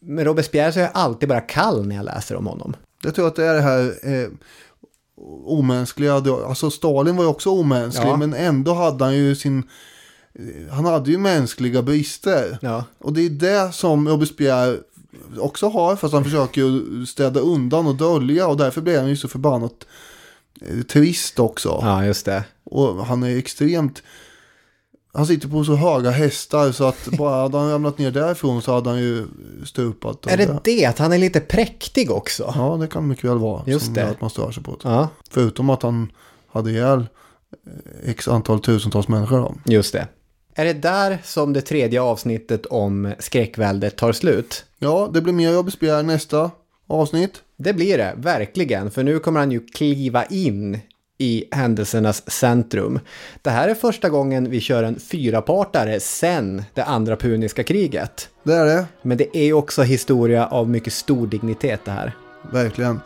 Men 0.00 0.24
Robespierre 0.24 0.72
så 0.72 0.78
är 0.78 0.82
jag 0.82 0.90
alltid 0.94 1.28
bara 1.28 1.40
kall 1.40 1.86
när 1.86 1.96
jag 1.96 2.04
läser 2.04 2.36
om 2.36 2.46
honom. 2.46 2.76
Jag 3.02 3.14
tror 3.14 3.26
att 3.26 3.36
det 3.36 3.44
är 3.46 3.54
det 3.54 3.60
här 3.60 3.92
eh, 4.02 4.28
omänskliga. 5.44 6.14
Alltså 6.14 6.70
Stalin 6.70 7.16
var 7.16 7.24
ju 7.24 7.30
också 7.30 7.50
omänsklig. 7.50 8.08
Ja. 8.08 8.16
Men 8.16 8.34
ändå 8.34 8.74
hade 8.74 9.04
han 9.04 9.16
ju 9.16 9.34
sin... 9.34 9.58
eh, 10.38 10.74
Han 10.74 10.84
hade 10.84 11.10
ju 11.10 11.18
mänskliga 11.18 11.82
brister. 11.82 12.58
Ja. 12.62 12.84
Och 12.98 13.12
det 13.12 13.20
är 13.20 13.30
det 13.30 13.72
som 13.72 14.08
Robespierre 14.08 14.76
också 15.38 15.68
har. 15.68 15.96
Fast 15.96 16.14
han 16.14 16.24
försöker 16.24 16.60
ju 16.60 17.06
städa 17.06 17.40
undan 17.40 17.86
och 17.86 17.94
dölja. 17.94 18.48
Och 18.48 18.56
därför 18.56 18.80
blir 18.80 18.98
han 18.98 19.08
ju 19.08 19.16
så 19.16 19.28
förbannat 19.28 19.86
eh, 20.60 20.82
trist 20.82 21.38
också. 21.38 21.78
Ja, 21.82 22.04
just 22.04 22.26
det. 22.26 22.44
Och 22.64 23.06
han 23.06 23.22
är 23.22 23.38
extremt... 23.38 24.02
Han 25.12 25.26
sitter 25.26 25.48
på 25.48 25.64
så 25.64 25.74
höga 25.74 26.10
hästar 26.10 26.72
så 26.72 26.84
att 26.84 27.08
bara 27.18 27.42
hade 27.42 27.58
han 27.58 27.70
ramlat 27.70 27.98
ner 27.98 28.10
därifrån 28.10 28.62
så 28.62 28.72
hade 28.74 28.90
han 28.90 28.98
ju 28.98 29.26
stupat. 29.64 30.26
Är 30.26 30.36
det 30.36 30.60
det 30.64 30.84
att 30.84 30.98
han 30.98 31.12
är 31.12 31.18
lite 31.18 31.40
präktig 31.40 32.10
också? 32.10 32.52
Ja, 32.56 32.76
det 32.80 32.86
kan 32.86 33.08
mycket 33.08 33.24
väl 33.24 33.38
vara. 33.38 33.62
Just 33.66 33.94
det. 33.94 34.08
att 34.08 34.20
man 34.20 34.30
stör 34.30 34.50
sig 34.50 34.62
på 34.62 34.70
det. 34.82 34.88
Ja, 34.88 35.08
Förutom 35.30 35.70
att 35.70 35.82
han 35.82 36.12
hade 36.48 36.70
ihjäl 36.70 36.98
eh, 37.66 38.10
x 38.10 38.28
antal 38.28 38.60
tusentals 38.60 39.08
människor. 39.08 39.38
Då. 39.38 39.54
just 39.64 39.92
det. 39.92 40.08
Är 40.58 40.64
det 40.64 40.72
där 40.72 41.18
som 41.24 41.52
det 41.52 41.60
tredje 41.60 42.00
avsnittet 42.00 42.66
om 42.66 43.12
skräckväldet 43.18 43.96
tar 43.96 44.12
slut? 44.12 44.64
Ja, 44.78 45.10
det 45.12 45.20
blir 45.20 45.32
mer 45.32 45.52
Robespierre 45.52 46.02
nästa 46.02 46.50
avsnitt. 46.86 47.42
Det 47.56 47.72
blir 47.72 47.98
det, 47.98 48.14
verkligen. 48.16 48.90
För 48.90 49.02
nu 49.02 49.18
kommer 49.18 49.40
han 49.40 49.52
ju 49.52 49.66
kliva 49.66 50.24
in 50.24 50.78
i 51.18 51.44
händelsernas 51.50 52.30
centrum. 52.30 53.00
Det 53.42 53.50
här 53.50 53.68
är 53.68 53.74
första 53.74 54.08
gången 54.08 54.50
vi 54.50 54.60
kör 54.60 54.82
en 54.82 55.00
fyrapartare 55.00 56.00
sen 56.00 56.62
det 56.74 56.84
andra 56.84 57.16
puniska 57.16 57.62
kriget. 57.62 58.28
Det 58.42 58.54
är 58.54 58.64
det, 58.64 58.86
Men 59.02 59.16
det 59.16 59.36
är 59.36 59.52
också 59.52 59.82
historia 59.82 60.46
av 60.46 60.68
mycket 60.68 60.92
stor 60.92 61.26
dignitet 61.26 61.80
det 61.84 61.90
här. 61.90 62.12
verkligen. 62.52 63.00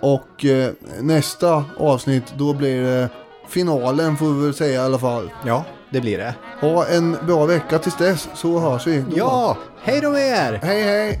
Och 0.00 0.44
eh, 0.44 0.70
nästa 1.00 1.64
avsnitt, 1.78 2.24
då 2.36 2.54
blir 2.54 2.82
det 2.82 3.08
finalen 3.48 4.16
får 4.16 4.26
vi 4.34 4.44
väl 4.44 4.54
säga 4.54 4.82
i 4.82 4.84
alla 4.84 4.98
fall. 4.98 5.30
Ja, 5.46 5.64
det 5.94 6.00
blir 6.00 6.18
det. 6.18 6.34
Ha 6.60 6.86
en 6.86 7.16
bra 7.26 7.44
vecka 7.46 7.78
tills 7.78 7.96
dess, 7.96 8.28
så 8.34 8.58
hörs 8.58 8.86
vi. 8.86 9.00
då. 9.00 9.16
Ja, 9.16 9.56
hej 9.82 10.00
då 10.00 10.10
med 10.10 10.20
er! 10.20 10.60
Hej 10.62 10.82
hej! 10.82 11.20